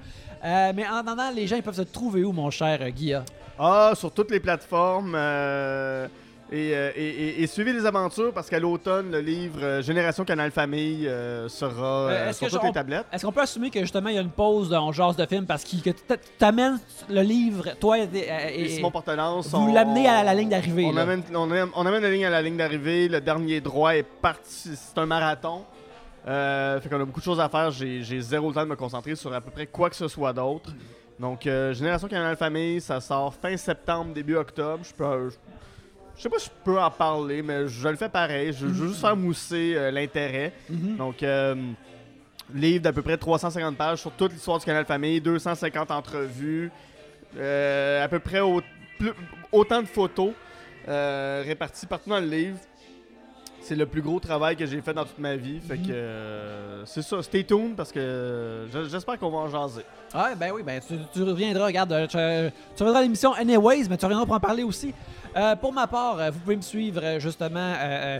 Euh, 0.44 0.72
mais 0.74 0.86
en 0.86 0.96
attendant, 0.96 1.30
les 1.30 1.46
gens 1.46 1.56
ils 1.56 1.62
peuvent 1.62 1.74
se 1.74 1.82
trouver 1.82 2.22
où, 2.24 2.32
mon 2.32 2.50
cher 2.50 2.88
Guilla 2.90 3.24
Ah, 3.58 3.92
sur 3.94 4.12
toutes 4.12 4.30
les 4.30 4.40
plateformes. 4.40 5.14
euh, 5.16 6.06
et, 6.52 6.74
euh, 6.74 6.90
et- 6.96 7.08
et- 7.08 7.42
et 7.42 7.46
suivez 7.46 7.72
les 7.72 7.86
aventures 7.86 8.32
parce 8.32 8.48
qu'à 8.50 8.58
l'automne, 8.58 9.10
le 9.12 9.20
livre 9.20 9.60
euh, 9.62 9.82
Génération 9.82 10.24
Canal 10.24 10.50
Famille 10.50 11.06
euh, 11.06 11.48
sera 11.48 12.32
sur 12.32 12.46
que 12.48 12.52
toutes 12.52 12.62
les 12.64 12.72
tablettes. 12.72 13.06
Est-ce 13.12 13.24
qu'on 13.24 13.32
peut 13.32 13.40
assumer 13.42 13.70
que 13.70 13.80
justement 13.80 14.08
il 14.08 14.16
y 14.16 14.18
a 14.18 14.22
une 14.22 14.30
pause 14.30 14.68
dans 14.68 14.90
genre 14.92 15.14
de 15.14 15.24
film 15.26 15.46
parce 15.46 15.62
qu'il- 15.64 15.82
que 15.82 15.90
t'a- 15.90 16.16
t'amènes 16.38 16.78
le 17.08 17.20
livre, 17.22 17.68
toi 17.78 17.98
et, 17.98 18.68
Simon 18.68 18.90
Portelance. 18.90 19.48
vous 19.48 19.72
l'amenez 19.72 20.08
à 20.08 20.24
la 20.24 20.34
ligne 20.34 20.48
d'arrivée. 20.48 20.86
On 20.92 20.96
amène, 20.96 21.22
on, 21.34 21.44
amène, 21.50 21.68
on 21.74 21.86
amène 21.86 22.02
la 22.02 22.10
ligne 22.10 22.24
à 22.26 22.30
la 22.30 22.42
ligne 22.42 22.56
d'arrivée. 22.56 23.08
Le 23.08 23.20
dernier 23.20 23.60
droit 23.60 23.94
est 23.94 24.02
parti. 24.02 24.70
C'est 24.74 24.98
un 24.98 25.06
marathon. 25.06 25.64
Fait 26.24 26.88
qu'on 26.90 27.00
a 27.00 27.04
beaucoup 27.04 27.20
de 27.20 27.24
choses 27.24 27.40
à 27.40 27.48
faire. 27.48 27.70
J'ai 27.70 28.02
j'ai 28.02 28.20
zéro 28.20 28.52
temps 28.52 28.62
de 28.64 28.68
me 28.70 28.76
concentrer 28.76 29.14
sur 29.14 29.32
à 29.32 29.40
peu 29.40 29.50
près 29.50 29.66
quoi 29.66 29.88
que 29.88 29.96
ce 29.96 30.08
soit 30.08 30.32
d'autre. 30.32 30.72
Donc, 31.18 31.46
euh, 31.46 31.74
Génération 31.74 32.08
Canal 32.08 32.34
Famille, 32.36 32.80
ça 32.80 32.98
sort 33.00 33.34
fin 33.34 33.54
septembre, 33.56 34.14
début 34.14 34.36
octobre. 34.36 34.80
Je 34.82 34.92
peux. 34.94 35.30
je- 35.30 35.36
je 36.20 36.24
sais 36.24 36.28
pas 36.28 36.38
si 36.38 36.50
je 36.50 36.64
peux 36.64 36.78
en 36.78 36.90
parler, 36.90 37.40
mais 37.40 37.66
je 37.66 37.88
le 37.88 37.96
fais 37.96 38.10
pareil. 38.10 38.52
Je, 38.52 38.58
je 38.58 38.64
veux 38.66 38.88
juste 38.88 39.00
faire 39.00 39.16
mousser 39.16 39.72
euh, 39.74 39.90
l'intérêt. 39.90 40.52
Mhm. 40.68 40.96
Donc, 40.98 41.22
euh, 41.22 41.54
livre 42.54 42.82
d'à 42.82 42.92
peu 42.92 43.00
près 43.00 43.16
350 43.16 43.76
pages 43.76 44.00
sur 44.00 44.10
toute 44.12 44.32
l'histoire 44.32 44.58
du 44.58 44.66
Canal 44.66 44.84
Famille, 44.84 45.20
250 45.20 45.90
entrevues, 45.90 46.70
euh, 47.38 48.04
à 48.04 48.08
peu 48.08 48.18
près 48.18 48.40
au- 48.40 48.60
plus- 48.98 49.12
autant 49.50 49.80
de 49.80 49.86
photos 49.86 50.32
réparties 50.86 51.86
partout 51.86 52.10
dans 52.10 52.20
le 52.20 52.26
livre. 52.26 52.58
C'est 53.62 53.76
le 53.76 53.86
plus 53.86 54.02
gros 54.02 54.18
travail 54.18 54.56
que 54.56 54.66
j'ai 54.66 54.80
fait 54.80 54.94
dans 54.94 55.04
toute 55.04 55.18
ma 55.18 55.36
vie. 55.36 55.60
Fait 55.60 55.76
Mhm. 55.76 55.86
que 55.86 55.92
euh, 55.92 56.84
c'est 56.86 57.02
ça. 57.02 57.22
Stay 57.22 57.44
tuned 57.44 57.76
parce 57.76 57.92
que 57.92 58.66
je- 58.72 58.88
j'espère 58.88 59.18
qu'on 59.18 59.30
va 59.30 59.38
en 59.38 59.48
jaser. 59.48 59.82
Ouais, 60.14 60.34
ben 60.36 60.50
oui, 60.52 60.62
ben 60.64 60.80
tu, 60.86 60.94
tu 61.12 61.22
reviendras, 61.22 61.66
regarde, 61.66 61.92
euh, 61.92 62.06
tu, 62.06 62.52
tu 62.76 62.82
reviendras 62.82 63.00
à 63.00 63.02
l'émission 63.02 63.32
Anyways, 63.34 63.86
mais 63.88 63.96
tu 63.96 64.04
reviendras 64.06 64.26
pour 64.26 64.34
en 64.34 64.40
parler 64.40 64.62
aussi. 64.64 64.92
Euh, 65.36 65.54
pour 65.56 65.72
ma 65.72 65.86
part, 65.86 66.18
euh, 66.18 66.30
vous 66.30 66.40
pouvez 66.40 66.56
me 66.56 66.62
suivre 66.62 67.00
euh, 67.04 67.20
justement 67.20 67.74
euh, 67.78 68.18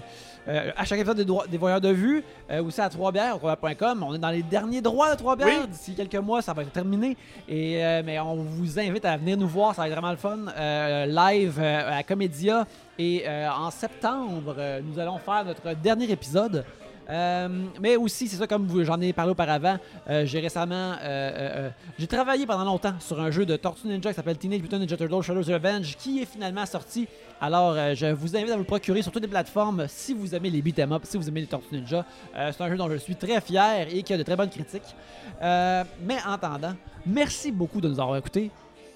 euh, 0.50 0.72
à 0.76 0.84
chaque 0.84 0.98
épisode 0.98 1.48
des, 1.48 1.58
voyeurs 1.58 1.80
de 1.80 1.90
vue, 1.90 2.24
euh, 2.50 2.62
aussi 2.62 2.80
à 2.80 2.88
3bières, 2.88 3.36
au 3.36 4.04
On 4.04 4.14
est 4.14 4.18
dans 4.18 4.30
les 4.30 4.42
derniers 4.42 4.80
droits 4.80 5.14
de 5.14 5.22
3bières. 5.22 5.46
Oui. 5.46 5.68
D'ici 5.68 5.94
quelques 5.94 6.16
mois, 6.16 6.42
ça 6.42 6.52
va 6.52 6.62
être 6.62 6.72
terminé. 6.72 7.16
Et, 7.48 7.84
euh, 7.84 8.02
mais 8.04 8.18
on 8.18 8.36
vous 8.36 8.78
invite 8.78 9.04
à 9.04 9.16
venir 9.16 9.36
nous 9.36 9.46
voir, 9.46 9.74
ça 9.74 9.82
va 9.82 9.88
être 9.88 9.94
vraiment 9.94 10.10
le 10.10 10.16
fun. 10.16 10.38
Euh, 10.56 11.06
live 11.06 11.60
à 11.60 12.02
Comédia. 12.02 12.66
Et 12.98 13.24
en 13.26 13.70
septembre, 13.70 14.54
nous 14.84 14.98
allons 14.98 15.16
faire 15.16 15.46
notre 15.46 15.74
dernier 15.74 16.10
épisode. 16.10 16.66
Euh, 17.10 17.48
mais 17.80 17.96
aussi, 17.96 18.28
c'est 18.28 18.36
ça, 18.36 18.46
comme 18.46 18.84
j'en 18.84 19.00
ai 19.00 19.12
parlé 19.12 19.32
auparavant, 19.32 19.78
euh, 20.08 20.24
j'ai 20.26 20.40
récemment, 20.40 20.94
euh, 21.02 21.70
j'ai 21.98 22.06
travaillé 22.06 22.46
pendant 22.46 22.64
longtemps 22.64 22.94
sur 23.00 23.20
un 23.20 23.30
jeu 23.30 23.44
de 23.44 23.56
Tortue 23.56 23.88
Ninja 23.88 24.10
qui 24.10 24.16
s'appelle 24.16 24.38
Teenage 24.38 24.60
Mutant 24.60 24.78
Ninja 24.78 24.96
Turtles 24.96 25.22
Shredder's 25.22 25.48
Revenge, 25.48 25.96
qui 25.96 26.22
est 26.22 26.26
finalement 26.26 26.64
sorti. 26.66 27.08
Alors, 27.40 27.74
je 27.94 28.12
vous 28.12 28.36
invite 28.36 28.50
à 28.50 28.52
vous 28.52 28.60
le 28.60 28.64
procurer 28.64 29.02
sur 29.02 29.10
toutes 29.10 29.22
les 29.22 29.28
plateformes 29.28 29.86
si 29.88 30.12
vous 30.12 30.34
aimez 30.34 30.50
les 30.50 30.60
beat'em 30.60 30.92
up, 30.92 31.02
si 31.04 31.16
vous 31.16 31.26
aimez 31.28 31.40
les 31.40 31.46
Tortues 31.46 31.74
Ninja. 31.74 32.04
C'est 32.34 32.60
un 32.60 32.68
jeu 32.68 32.76
dont 32.76 32.90
je 32.90 32.96
suis 32.96 33.16
très 33.16 33.40
fier 33.40 33.88
et 33.90 34.02
qui 34.02 34.12
a 34.12 34.18
de 34.18 34.22
très 34.22 34.36
bonnes 34.36 34.50
critiques. 34.50 34.94
Mais 35.40 36.18
en 36.26 36.32
attendant, 36.32 36.74
merci 37.06 37.50
beaucoup 37.50 37.80
de 37.80 37.88
nous 37.88 37.98
avoir 37.98 38.18
écoutés. 38.18 38.50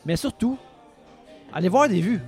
Mais 0.04 0.16
surtout, 0.16 0.58
allez 1.54 1.70
voir 1.70 1.88
des 1.88 2.02
vues. 2.02 2.20